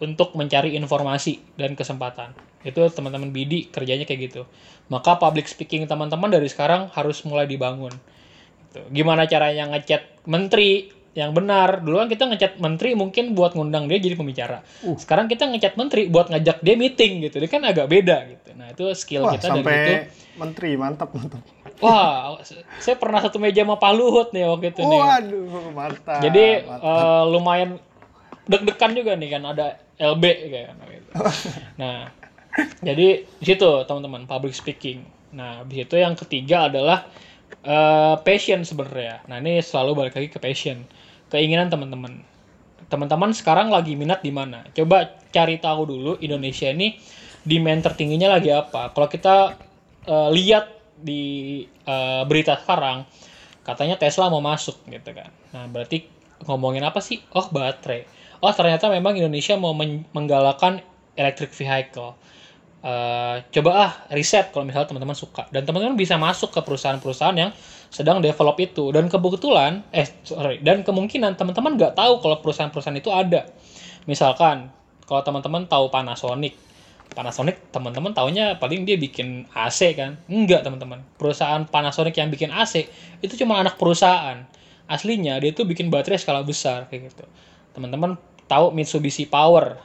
untuk 0.00 0.32
mencari 0.32 0.72
informasi 0.80 1.60
dan 1.60 1.76
kesempatan. 1.76 2.32
Itu 2.64 2.80
teman-teman 2.88 3.30
BD 3.30 3.68
kerjanya 3.68 4.08
kayak 4.08 4.32
gitu. 4.32 4.42
Maka 4.88 5.20
public 5.20 5.46
speaking 5.46 5.84
teman-teman 5.84 6.32
dari 6.32 6.48
sekarang 6.48 6.88
harus 6.96 7.20
mulai 7.28 7.44
dibangun. 7.44 7.92
Gitu. 8.72 8.88
gimana 8.88 9.28
caranya 9.28 9.68
ngechat 9.68 10.24
menteri 10.24 10.88
yang 11.12 11.36
benar? 11.36 11.84
Dulu 11.84 12.00
kan 12.00 12.08
kita 12.08 12.24
ngechat 12.24 12.52
menteri 12.56 12.96
mungkin 12.96 13.36
buat 13.36 13.52
ngundang 13.52 13.84
dia 13.84 14.00
jadi 14.00 14.16
pembicara. 14.16 14.64
Sekarang 14.96 15.28
kita 15.28 15.44
ngechat 15.52 15.76
menteri 15.76 16.08
buat 16.08 16.32
ngajak 16.32 16.64
dia 16.64 16.74
meeting 16.80 17.20
gitu. 17.28 17.36
Dia 17.36 17.50
kan 17.52 17.62
agak 17.68 17.92
beda 17.92 18.32
gitu. 18.32 18.56
Nah 18.56 18.72
itu 18.72 18.88
skill 18.96 19.28
Wah, 19.28 19.36
kita 19.36 19.52
dari 19.52 19.60
sampai 19.60 19.76
itu 19.76 19.94
menteri 20.40 20.70
mantap 20.80 21.12
mantap. 21.12 21.44
Wah 21.80 22.36
saya 22.76 22.96
pernah 22.98 23.22
satu 23.22 23.38
meja 23.38 23.62
sama 23.62 23.78
Pak 23.78 23.92
Luhut 23.94 24.28
nih 24.30 24.44
waktu 24.44 24.70
itu 24.70 24.82
nih 24.82 25.00
Waduh, 25.00 25.44
mantap. 25.72 26.20
jadi 26.20 26.46
mantap. 26.62 26.82
eh, 26.84 27.24
lumayan 27.28 27.70
deg-degan 28.44 28.92
juga 28.92 29.12
nih 29.14 29.28
kan 29.30 29.42
ada 29.46 29.66
LB 29.96 30.24
kayak 30.50 30.66
gitu. 30.74 31.10
Nah, 31.78 32.10
jadi 32.82 33.22
di 33.22 33.44
situ 33.46 33.70
teman-teman 33.86 34.26
public 34.26 34.50
speaking. 34.50 35.06
Nah, 35.30 35.62
di 35.62 35.78
situ 35.78 35.94
yang 35.94 36.18
ketiga 36.18 36.66
adalah 36.66 37.06
eh, 37.62 38.14
passion 38.20 38.66
sebenarnya. 38.66 39.22
Nah, 39.30 39.38
ini 39.38 39.62
selalu 39.62 39.90
balik 39.94 40.14
lagi 40.18 40.28
ke 40.28 40.42
passion, 40.42 40.82
keinginan 41.30 41.70
teman-teman. 41.70 42.18
Teman-teman 42.90 43.30
sekarang 43.30 43.70
lagi 43.70 43.94
minat 43.94 44.20
di 44.20 44.34
mana? 44.34 44.66
Coba 44.74 45.06
cari 45.30 45.56
tahu 45.56 45.86
dulu 45.86 46.12
Indonesia 46.18 46.68
ini 46.68 46.98
demand 47.46 47.80
tertingginya 47.80 48.36
lagi 48.36 48.50
apa. 48.50 48.90
Kalau 48.90 49.06
kita 49.06 49.54
eh, 50.02 50.28
lihat 50.34 50.71
di 51.02 51.22
eh, 51.66 52.22
berita 52.24 52.56
sekarang, 52.56 53.04
katanya 53.66 53.98
Tesla 53.98 54.30
mau 54.30 54.40
masuk 54.42 54.80
gitu 54.88 55.10
kan. 55.12 55.30
Nah, 55.54 55.66
berarti 55.68 56.06
ngomongin 56.46 56.82
apa 56.86 56.98
sih? 57.02 57.20
Oh, 57.34 57.46
baterai. 57.50 58.06
Oh, 58.42 58.50
ternyata 58.50 58.90
memang 58.90 59.14
Indonesia 59.18 59.54
mau 59.54 59.74
men- 59.76 60.06
menggalakkan 60.14 60.82
electric 61.14 61.52
vehicle. 61.54 62.14
Eh, 62.82 63.36
coba 63.54 63.70
ah 63.78 63.92
riset 64.10 64.50
kalau 64.50 64.66
misalnya 64.66 64.90
teman-teman 64.90 65.14
suka 65.14 65.46
dan 65.54 65.62
teman-teman 65.62 65.94
bisa 65.94 66.18
masuk 66.18 66.50
ke 66.50 66.66
perusahaan-perusahaan 66.66 67.38
yang 67.38 67.54
sedang 67.94 68.18
develop 68.18 68.58
itu 68.58 68.90
dan 68.90 69.06
kebetulan 69.06 69.86
eh 69.94 70.02
sorry 70.26 70.58
dan 70.58 70.82
kemungkinan 70.82 71.38
teman-teman 71.38 71.78
nggak 71.78 71.94
tahu 71.94 72.18
kalau 72.18 72.42
perusahaan-perusahaan 72.42 72.98
itu 72.98 73.06
ada 73.14 73.46
misalkan 74.10 74.66
kalau 75.06 75.22
teman-teman 75.22 75.62
tahu 75.70 75.94
Panasonic 75.94 76.58
Panasonic 77.12 77.70
teman-teman 77.70 78.16
taunya 78.16 78.56
paling 78.56 78.88
dia 78.88 78.96
bikin 78.96 79.44
AC 79.52 79.92
kan? 79.92 80.16
Enggak 80.26 80.64
teman-teman. 80.64 81.04
Perusahaan 81.20 81.62
Panasonic 81.68 82.16
yang 82.16 82.32
bikin 82.32 82.48
AC 82.48 82.88
itu 83.20 83.34
cuma 83.44 83.60
anak 83.60 83.76
perusahaan. 83.76 84.44
Aslinya 84.88 85.38
dia 85.40 85.52
tuh 85.52 85.68
bikin 85.68 85.88
baterai 85.92 86.20
skala 86.20 86.40
besar 86.42 86.88
kayak 86.88 87.12
gitu. 87.12 87.24
Teman-teman 87.76 88.16
tahu 88.48 88.72
Mitsubishi 88.72 89.28
Power? 89.28 89.80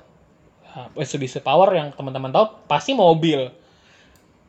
Nah, 0.67 0.87
Mitsubishi 0.95 1.39
Power 1.39 1.69
yang 1.75 1.91
teman-teman 1.95 2.31
tahu 2.31 2.45
pasti 2.67 2.91
mobil. 2.95 3.51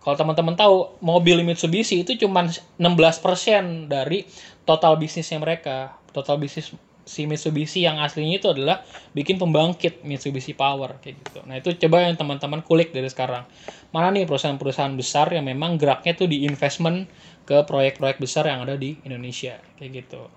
Kalau 0.03 0.16
teman-teman 0.16 0.55
tahu 0.57 0.99
mobil 1.05 1.43
Mitsubishi 1.43 2.07
itu 2.07 2.16
cuma 2.16 2.47
16% 2.81 3.91
dari 3.91 4.24
total 4.62 4.97
bisnisnya 4.97 5.37
mereka. 5.43 5.99
Total 6.14 6.41
bisnis 6.41 6.72
si 7.09 7.24
Mitsubishi 7.24 7.88
yang 7.88 7.96
aslinya 7.96 8.36
itu 8.36 8.52
adalah 8.52 8.84
bikin 9.16 9.40
pembangkit 9.40 10.04
Mitsubishi 10.04 10.52
Power 10.52 11.00
kayak 11.00 11.16
gitu. 11.24 11.40
Nah 11.48 11.56
itu 11.56 11.72
coba 11.80 12.04
yang 12.04 12.20
teman-teman 12.20 12.61
kulik 12.61 12.92
dari 12.92 13.09
sekarang. 13.09 13.48
Mana 13.88 14.12
nih 14.12 14.28
perusahaan-perusahaan 14.28 14.92
besar 14.92 15.32
yang 15.32 15.48
memang 15.48 15.80
geraknya 15.80 16.12
tuh 16.12 16.28
di 16.28 16.44
investment 16.44 17.09
ke 17.48 17.64
proyek-proyek 17.64 18.20
besar 18.20 18.44
yang 18.44 18.68
ada 18.68 18.76
di 18.76 19.00
Indonesia 19.09 19.56
kayak 19.80 20.04
gitu. 20.04 20.28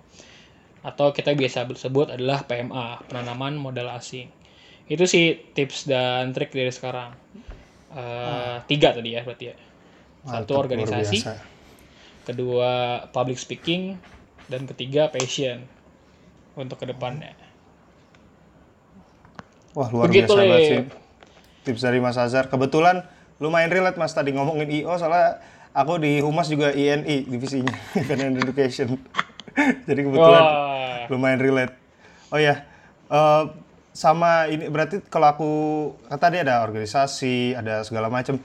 Atau 0.80 1.12
kita 1.12 1.36
biasa 1.36 1.68
sebut 1.76 2.08
adalah 2.08 2.48
PMA 2.48 3.04
penanaman 3.04 3.60
modal 3.60 3.92
asing. 3.92 4.32
Itu 4.88 5.04
sih 5.04 5.36
tips 5.52 5.84
dan 5.84 6.32
trik 6.32 6.56
dari 6.56 6.72
sekarang. 6.72 7.12
Eh, 7.92 8.56
Tiga 8.64 8.96
tadi 8.96 9.12
ya 9.12 9.20
berarti 9.20 9.44
ya. 9.52 9.56
Satu 10.24 10.56
Mantap, 10.56 10.62
organisasi, 10.64 11.18
kedua 12.24 13.04
public 13.10 13.36
speaking, 13.36 13.98
dan 14.48 14.64
ketiga 14.64 15.10
passion 15.12 15.66
untuk 16.56 16.76
ke 16.80 16.86
depannya. 16.88 17.32
Wah, 19.72 19.88
luar 19.88 20.08
Begitu, 20.08 20.28
biasa 20.28 20.40
banget 20.44 20.68
sih. 20.68 20.80
Tips 21.64 21.80
dari 21.80 21.98
Mas 22.02 22.20
Azhar. 22.20 22.52
Kebetulan 22.52 23.08
lumayan 23.40 23.72
relate 23.72 23.96
Mas 23.96 24.12
tadi 24.12 24.36
ngomongin 24.36 24.68
IO 24.68 24.94
soalnya 25.00 25.40
aku 25.72 25.96
di 25.96 26.20
Humas 26.20 26.52
juga 26.52 26.70
INI 26.76 27.24
divisinya, 27.24 27.72
Independent 27.96 28.36
Education. 28.44 28.88
Jadi 29.88 30.00
kebetulan 30.04 30.44
Wah. 30.44 31.08
lumayan 31.08 31.40
relate. 31.40 31.74
Oh 32.32 32.40
ya, 32.40 32.64
eh, 33.08 33.42
sama 33.92 34.48
ini 34.48 34.68
berarti 34.72 35.04
kalau 35.08 35.28
aku 35.28 35.50
kan 36.08 36.20
tadi 36.20 36.40
ada 36.40 36.64
organisasi, 36.64 37.56
ada 37.56 37.84
segala 37.84 38.08
macam. 38.08 38.40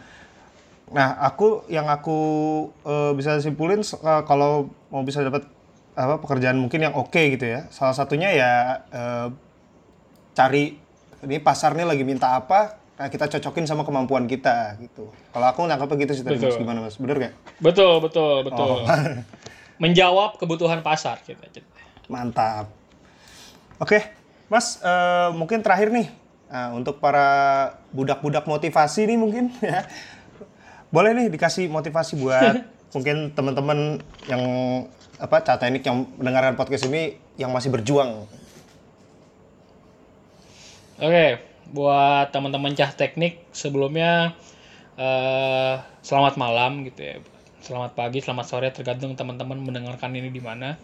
Nah, 0.88 1.20
aku 1.20 1.68
yang 1.68 1.92
aku 1.92 2.20
eh, 2.88 3.12
bisa 3.16 3.40
simpulin 3.44 3.84
eh, 3.84 4.22
kalau 4.24 4.72
mau 4.92 5.04
bisa 5.04 5.24
dapat 5.24 5.48
apa 5.98 6.22
pekerjaan 6.22 6.62
mungkin 6.62 6.86
yang 6.86 6.94
oke 6.94 7.18
gitu 7.18 7.46
ya. 7.50 7.66
Salah 7.74 7.98
satunya 7.98 8.30
ya 8.30 8.52
eh, 8.94 9.28
cari 10.38 10.78
ini 11.26 11.42
pasarnya 11.42 11.90
lagi 11.90 12.06
minta 12.06 12.38
apa, 12.38 12.78
nah 13.02 13.10
kita 13.10 13.26
cocokin 13.26 13.66
sama 13.66 13.82
kemampuan 13.82 14.30
kita 14.30 14.78
gitu. 14.78 15.10
Kalau 15.34 15.48
aku 15.50 15.66
nangkapnya 15.66 15.98
gitu 16.06 16.22
sih 16.22 16.24
tadi 16.24 16.38
Mas 16.38 16.58
gimana 16.62 16.86
Mas? 16.86 17.02
Bener 17.02 17.18
nggak? 17.18 17.34
Betul, 17.58 17.98
betul, 18.06 18.46
betul. 18.46 18.86
Oh. 18.86 18.86
Menjawab 19.82 20.38
kebutuhan 20.38 20.86
pasar 20.86 21.18
gitu. 21.26 21.42
Mantap. 22.06 22.70
Oke, 23.82 24.06
Mas, 24.50 24.78
eh, 24.86 25.30
mungkin 25.34 25.66
terakhir 25.66 25.90
nih 25.90 26.14
nah, 26.50 26.78
untuk 26.78 27.02
para 27.02 27.28
budak-budak 27.90 28.46
motivasi 28.46 29.10
nih 29.10 29.18
mungkin 29.18 29.50
ya. 29.66 29.90
Boleh 30.94 31.18
nih 31.18 31.34
dikasih 31.34 31.74
motivasi 31.74 32.22
buat 32.22 32.62
mungkin 32.96 33.34
teman-teman 33.34 34.00
yang 34.30 34.44
apa 35.18 35.42
Cata 35.42 35.66
Teknik 35.66 35.82
yang 35.82 36.06
mendengarkan 36.22 36.54
podcast 36.54 36.86
ini 36.86 37.18
yang 37.42 37.50
masih 37.50 37.74
berjuang. 37.74 38.30
Oke, 40.98 41.42
buat 41.74 42.30
teman-teman 42.34 42.74
cah 42.74 42.90
teknik 42.90 43.46
sebelumnya 43.54 44.34
eh 44.98 45.78
selamat 46.02 46.38
malam 46.42 46.86
gitu 46.86 47.02
ya. 47.02 47.16
Selamat 47.62 47.94
pagi, 47.94 48.22
selamat 48.22 48.46
sore 48.46 48.70
tergantung 48.74 49.14
teman-teman 49.14 49.62
mendengarkan 49.62 50.14
ini 50.14 50.30
di 50.34 50.42
mana. 50.42 50.78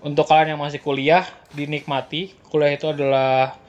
Untuk 0.00 0.24
kalian 0.24 0.56
yang 0.56 0.62
masih 0.62 0.80
kuliah, 0.80 1.28
dinikmati. 1.52 2.32
Kuliah 2.48 2.72
itu 2.72 2.88
adalah 2.88 3.60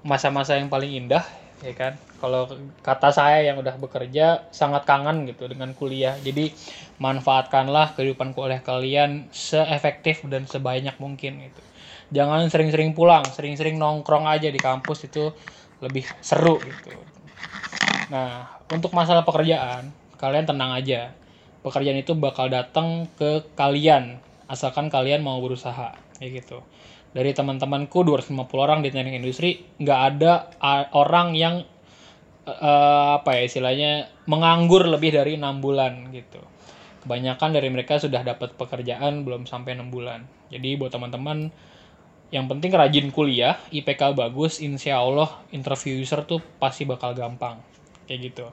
masa-masa 0.00 0.56
yang 0.56 0.72
paling 0.72 0.96
indah, 0.96 1.22
ya 1.60 1.76
kan? 1.76 2.00
Kalau 2.16 2.48
kata 2.80 3.12
saya 3.12 3.44
yang 3.44 3.60
udah 3.60 3.76
bekerja 3.76 4.48
sangat 4.50 4.88
kangen 4.88 5.28
gitu 5.28 5.46
dengan 5.46 5.76
kuliah. 5.76 6.16
Jadi 6.20 6.52
manfaatkanlah 6.96 7.92
kehidupan 7.92 8.32
kuliah 8.32 8.64
kalian 8.64 9.28
seefektif 9.30 10.24
dan 10.26 10.48
sebanyak 10.48 10.96
mungkin 10.96 11.44
gitu. 11.44 11.62
Jangan 12.14 12.48
sering-sering 12.48 12.94
pulang, 12.96 13.26
sering-sering 13.26 13.76
nongkrong 13.76 14.24
aja 14.24 14.48
di 14.48 14.60
kampus 14.62 15.10
itu 15.10 15.34
lebih 15.82 16.06
seru 16.24 16.56
gitu. 16.62 16.96
Nah, 18.08 18.62
untuk 18.70 18.94
masalah 18.94 19.26
pekerjaan, 19.26 19.90
kalian 20.16 20.46
tenang 20.46 20.72
aja. 20.72 21.12
Pekerjaan 21.66 21.98
itu 21.98 22.14
bakal 22.14 22.46
datang 22.46 23.10
ke 23.18 23.42
kalian 23.58 24.22
asalkan 24.46 24.86
kalian 24.86 25.26
mau 25.26 25.42
berusaha 25.42 25.98
kayak 26.22 26.46
gitu. 26.46 26.62
Dari 27.10 27.34
teman-temanku 27.34 28.06
250 28.06 28.38
orang 28.54 28.80
di 28.86 28.94
teknik 28.94 29.18
industri 29.18 29.66
nggak 29.82 30.00
ada 30.14 30.46
orang 30.94 31.34
yang 31.34 31.66
eh, 32.46 33.08
apa 33.18 33.30
ya 33.36 33.42
istilahnya 33.46 33.90
menganggur 34.30 34.86
lebih 34.86 35.10
dari 35.14 35.38
enam 35.38 35.58
bulan 35.64 36.10
gitu. 36.14 36.40
Kebanyakan 37.06 37.50
dari 37.54 37.68
mereka 37.70 37.98
sudah 38.02 38.22
dapat 38.26 38.54
pekerjaan 38.58 39.22
belum 39.26 39.46
sampai 39.46 39.78
enam 39.78 39.90
bulan. 39.94 40.26
Jadi 40.50 40.74
buat 40.78 40.90
teman-teman 40.94 41.50
yang 42.34 42.50
penting 42.50 42.74
rajin 42.74 43.08
kuliah, 43.14 43.54
IPK 43.70 44.10
bagus, 44.14 44.58
insya 44.58 44.98
Allah 44.98 45.30
interview 45.54 45.94
user 46.02 46.26
tuh 46.26 46.42
pasti 46.58 46.82
bakal 46.82 47.14
gampang 47.14 47.62
kayak 48.10 48.20
gitu. 48.32 48.46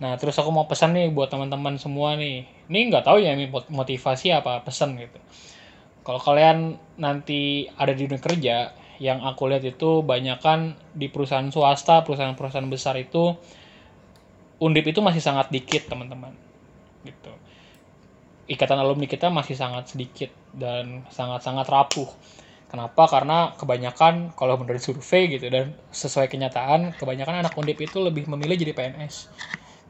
Nah 0.00 0.16
terus 0.20 0.36
aku 0.36 0.52
mau 0.52 0.68
pesan 0.68 0.92
nih 0.96 1.08
buat 1.12 1.28
teman-teman 1.32 1.76
semua 1.80 2.16
nih, 2.20 2.44
ini 2.68 2.78
nggak 2.92 3.04
tahu 3.08 3.18
ya 3.24 3.32
ini 3.36 3.48
mot- 3.48 3.68
motivasi 3.72 4.32
apa 4.32 4.60
pesan 4.64 4.96
gitu. 5.00 5.18
Kalau 6.06 6.20
kalian 6.22 6.78
nanti 7.02 7.66
ada 7.74 7.90
di 7.90 8.06
dunia 8.06 8.22
kerja, 8.22 8.56
yang 9.02 9.24
aku 9.24 9.48
lihat 9.50 9.64
itu 9.64 10.00
banyakan 10.00 10.76
di 10.96 11.12
perusahaan 11.12 11.46
swasta, 11.52 12.02
perusahaan-perusahaan 12.02 12.68
besar 12.70 12.96
itu 12.96 13.36
undip 14.56 14.88
itu 14.88 15.04
masih 15.04 15.20
sangat 15.20 15.52
dikit 15.52 15.88
teman-teman, 15.88 16.32
gitu. 17.04 17.32
Ikatan 18.46 18.78
alumni 18.78 19.04
kita 19.10 19.28
masih 19.28 19.58
sangat 19.58 19.92
sedikit 19.92 20.30
dan 20.54 21.04
sangat-sangat 21.10 21.66
rapuh. 21.66 22.08
Kenapa? 22.66 23.06
Karena 23.06 23.54
kebanyakan 23.54 24.34
kalau 24.34 24.58
menurut 24.58 24.82
survei 24.82 25.30
gitu 25.30 25.46
dan 25.50 25.74
sesuai 25.94 26.26
kenyataan, 26.26 26.98
kebanyakan 26.98 27.46
anak 27.46 27.54
undip 27.54 27.78
itu 27.78 28.02
lebih 28.02 28.26
memilih 28.26 28.58
jadi 28.58 28.74
PNS. 28.74 29.30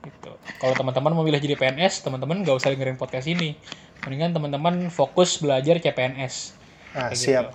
Gitu. 0.05 0.33
Kalau 0.61 0.75
teman-teman 0.77 1.17
memilih 1.19 1.41
jadi 1.41 1.57
PNS, 1.57 2.05
teman-teman 2.05 2.45
nggak 2.45 2.57
usah 2.57 2.71
dengerin 2.71 3.01
podcast 3.01 3.27
ini. 3.27 3.57
Mendingan 4.05 4.37
teman-teman 4.37 4.93
fokus 4.93 5.41
belajar 5.41 5.81
CPNS. 5.83 6.55
Nah, 6.95 7.11
Kayak 7.11 7.19
siap. 7.19 7.47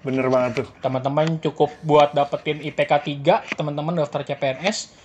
Bener 0.00 0.26
banget 0.32 0.64
tuh. 0.64 0.68
Teman-teman 0.80 1.36
cukup 1.44 1.68
buat 1.84 2.16
dapetin 2.16 2.64
IPK 2.64 2.92
3, 3.20 3.56
teman-teman 3.58 4.00
daftar 4.00 4.24
CPNS, 4.24 4.96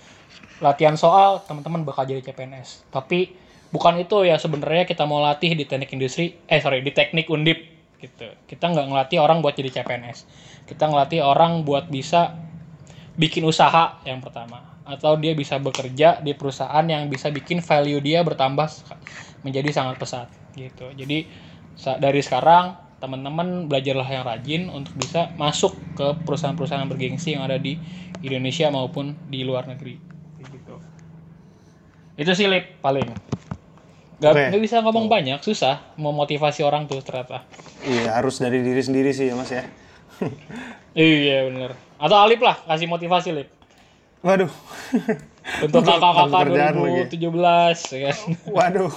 latihan 0.64 0.96
soal, 0.96 1.44
teman-teman 1.44 1.84
bakal 1.84 2.08
jadi 2.08 2.24
CPNS. 2.24 2.88
Tapi 2.88 3.36
bukan 3.68 4.00
itu 4.00 4.24
ya 4.24 4.40
sebenarnya 4.40 4.88
kita 4.88 5.04
mau 5.04 5.20
latih 5.20 5.52
di 5.52 5.68
teknik 5.68 5.92
industri, 5.92 6.32
eh 6.48 6.60
sorry, 6.64 6.80
di 6.80 6.96
teknik 6.96 7.28
undip 7.28 7.60
gitu. 8.00 8.24
Kita 8.48 8.72
nggak 8.72 8.86
ngelatih 8.88 9.18
orang 9.20 9.44
buat 9.44 9.52
jadi 9.52 9.80
CPNS. 9.80 10.18
Kita 10.64 10.88
ngelatih 10.88 11.20
orang 11.20 11.60
buat 11.68 11.92
bisa 11.92 12.32
bikin 13.16 13.44
usaha 13.44 14.00
yang 14.04 14.20
pertama 14.20 14.76
atau 14.86 15.18
dia 15.18 15.34
bisa 15.34 15.58
bekerja 15.58 16.22
di 16.22 16.30
perusahaan 16.36 16.84
yang 16.86 17.10
bisa 17.10 17.26
bikin 17.32 17.58
value 17.58 17.98
dia 17.98 18.22
bertambah 18.22 18.70
menjadi 19.42 19.74
sangat 19.74 19.98
pesat 19.98 20.28
gitu. 20.54 20.88
Jadi 20.94 21.26
dari 21.98 22.20
sekarang 22.22 22.85
teman-teman 22.96 23.68
belajarlah 23.68 24.08
yang 24.08 24.24
rajin 24.24 24.62
untuk 24.72 24.96
bisa 24.96 25.28
masuk 25.36 25.76
ke 25.94 26.16
perusahaan-perusahaan 26.24 26.88
bergengsi 26.88 27.36
yang 27.36 27.44
ada 27.44 27.60
di 27.60 27.76
Indonesia 28.24 28.72
maupun 28.72 29.12
di 29.28 29.44
luar 29.44 29.68
negeri 29.68 30.00
gitu. 30.40 30.74
Itu 32.16 32.32
sih 32.32 32.48
Lip, 32.48 32.80
paling. 32.80 33.04
Gak, 34.16 34.32
Oke. 34.32 34.44
nggak 34.48 34.62
bisa 34.64 34.80
ngomong 34.80 35.12
banyak, 35.12 35.44
susah 35.44 35.92
memotivasi 36.00 36.64
orang 36.64 36.88
tuh 36.88 37.04
ternyata. 37.04 37.44
Iya, 37.84 38.16
harus 38.16 38.40
dari 38.40 38.64
diri 38.64 38.80
sendiri 38.80 39.12
sih 39.12 39.28
ya 39.28 39.36
Mas 39.36 39.52
ya. 39.52 39.64
Iya 40.96 41.52
bener. 41.52 41.76
Atau 42.00 42.16
Alip 42.16 42.40
lah, 42.40 42.56
kasih 42.64 42.88
motivasi 42.88 43.28
Lip. 43.36 43.52
Waduh. 44.24 44.48
Untuk 45.60 45.84
kakak-kakak 45.84 46.26
pekerjaan 46.32 46.74
lagi. 46.80 47.20
2017 47.20 47.92
ya 47.92 47.98
kan. 48.08 48.16
Waduh. 48.48 48.92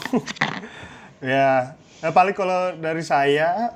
ya, 1.36 1.76
nah, 2.00 2.12
paling 2.12 2.36
kalau 2.36 2.76
dari 2.80 3.04
saya 3.04 3.76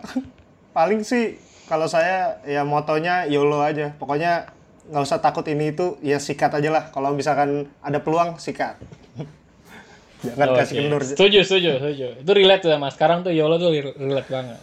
paling 0.73 1.05
sih 1.05 1.37
kalau 1.67 1.87
saya 1.87 2.43
ya 2.43 2.67
motonya 2.67 3.23
YOLO 3.29 3.63
aja. 3.63 3.95
Pokoknya 3.95 4.51
nggak 4.91 5.03
usah 5.03 5.23
takut 5.23 5.47
ini 5.47 5.71
itu 5.71 5.95
ya 6.03 6.19
sikat 6.19 6.51
aja 6.59 6.69
lah. 6.69 6.83
Kalau 6.91 7.15
misalkan 7.15 7.71
ada 7.79 7.99
peluang 8.03 8.35
sikat. 8.37 8.75
Jangan 10.23 10.55
kasih 10.59 10.75
Oke. 10.75 10.81
kendor. 10.87 11.01
Setuju, 11.03 11.39
setuju, 11.43 11.71
setuju. 11.79 12.07
Itu 12.19 12.31
relate 12.35 12.63
tuh 12.67 12.71
sama 12.71 12.91
sekarang 12.91 13.23
tuh 13.23 13.31
YOLO 13.31 13.55
tuh 13.59 13.71
relate 13.71 14.29
banget. 14.31 14.59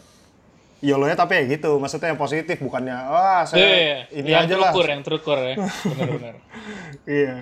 YOLO-nya 0.80 1.12
tapi 1.12 1.36
ya 1.36 1.44
gitu, 1.44 1.76
maksudnya 1.76 2.08
yang 2.08 2.16
positif 2.16 2.56
bukannya 2.56 2.96
wah 3.12 3.44
saya 3.44 3.60
Iya, 3.60 3.76
iya. 3.76 3.98
ini 4.16 4.28
yang 4.32 4.48
aja 4.48 4.56
lah. 4.56 4.72
terukur, 4.72 4.86
yang 4.88 5.02
terukur 5.04 5.36
ya. 5.36 5.54
Benar-benar. 5.60 6.34
iya, 7.20 7.32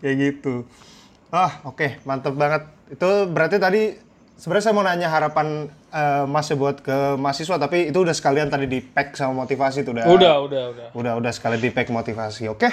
kayak 0.00 0.16
gitu. 0.16 0.64
Ah, 1.28 1.60
oke, 1.68 2.00
mantep 2.08 2.32
banget. 2.32 2.64
Itu 2.88 3.28
berarti 3.28 3.60
tadi 3.60 3.92
sebenarnya 4.36 4.64
saya 4.68 4.74
mau 4.76 4.84
nanya 4.84 5.08
harapan 5.08 5.68
eh, 5.90 6.24
Mas 6.28 6.48
ya 6.48 6.56
buat 6.56 6.80
ke 6.84 7.16
mahasiswa, 7.16 7.56
tapi 7.56 7.90
itu 7.90 7.98
udah 7.98 8.14
sekalian 8.14 8.52
tadi 8.52 8.68
di 8.68 8.84
pack 8.84 9.16
sama 9.16 9.44
motivasi 9.44 9.82
itu 9.82 9.90
udah. 9.96 10.04
Udah, 10.06 10.34
udah, 10.44 10.62
udah. 10.72 10.86
Udah, 10.92 11.12
udah 11.16 11.32
sekalian 11.32 11.60
di 11.60 11.70
pack 11.72 11.88
motivasi. 11.90 12.52
Oke. 12.52 12.68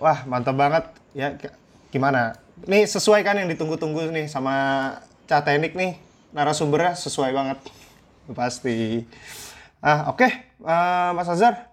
Wah, 0.00 0.24
mantep 0.24 0.56
banget. 0.56 0.88
Ya, 1.12 1.36
gimana? 1.92 2.40
Nih 2.64 2.88
sesuai 2.88 3.20
kan 3.24 3.36
yang 3.36 3.48
ditunggu-tunggu 3.52 4.08
nih 4.12 4.26
sama 4.26 4.96
Cah 5.28 5.44
Teknik 5.44 5.76
nih. 5.76 6.00
Narasumbernya 6.32 6.96
sesuai 6.96 7.30
banget. 7.36 7.58
Pasti. 8.32 9.04
Ah, 9.84 10.08
oke. 10.08 10.28
Eh, 10.60 11.10
Mas 11.12 11.28
Azhar, 11.28 11.70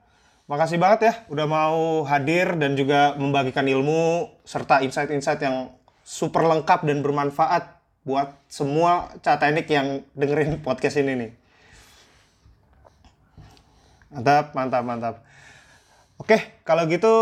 makasih 0.48 0.80
banget 0.80 1.00
ya 1.12 1.14
udah 1.28 1.48
mau 1.48 2.08
hadir 2.08 2.56
dan 2.56 2.76
juga 2.80 3.16
membagikan 3.20 3.68
ilmu 3.68 4.32
serta 4.48 4.80
insight-insight 4.80 5.44
yang 5.44 5.76
super 6.08 6.48
lengkap 6.48 6.88
dan 6.88 7.04
bermanfaat 7.04 7.77
buat 8.08 8.40
semua 8.48 9.12
Cah 9.20 9.36
Teknik 9.36 9.68
yang 9.68 10.08
dengerin 10.16 10.60
podcast 10.66 10.96
ini 11.04 11.14
nih. 11.20 11.32
Mantap, 14.08 14.56
mantap, 14.56 14.84
mantap. 14.88 15.16
Oke, 16.18 16.64
kalau 16.64 16.88
gitu 16.88 17.14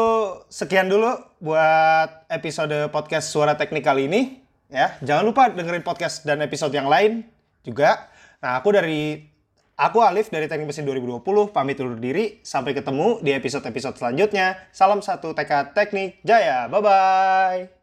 sekian 0.47 0.87
dulu 0.87 1.09
buat 1.41 2.29
episode 2.29 2.93
podcast 2.93 3.33
Suara 3.33 3.57
Teknik 3.57 3.81
kali 3.81 4.05
ini. 4.05 4.45
Ya, 4.69 4.93
jangan 5.01 5.25
lupa 5.25 5.49
dengerin 5.49 5.81
podcast 5.81 6.23
dan 6.23 6.39
episode 6.45 6.71
yang 6.71 6.87
lain 6.87 7.25
juga. 7.65 8.07
Nah, 8.39 8.61
aku 8.61 8.69
dari 8.71 9.35
Aku 9.75 9.99
Alif 9.99 10.31
dari 10.31 10.47
Teknik 10.47 10.71
Mesin 10.71 10.87
2020, 10.87 11.51
pamit 11.51 11.75
undur 11.83 11.99
diri. 11.99 12.39
Sampai 12.47 12.71
ketemu 12.71 13.19
di 13.19 13.35
episode-episode 13.35 13.99
selanjutnya. 13.99 14.55
Salam 14.71 15.03
satu 15.03 15.35
TK 15.35 15.75
Teknik 15.75 16.23
Jaya. 16.23 16.71
Bye-bye. 16.71 17.74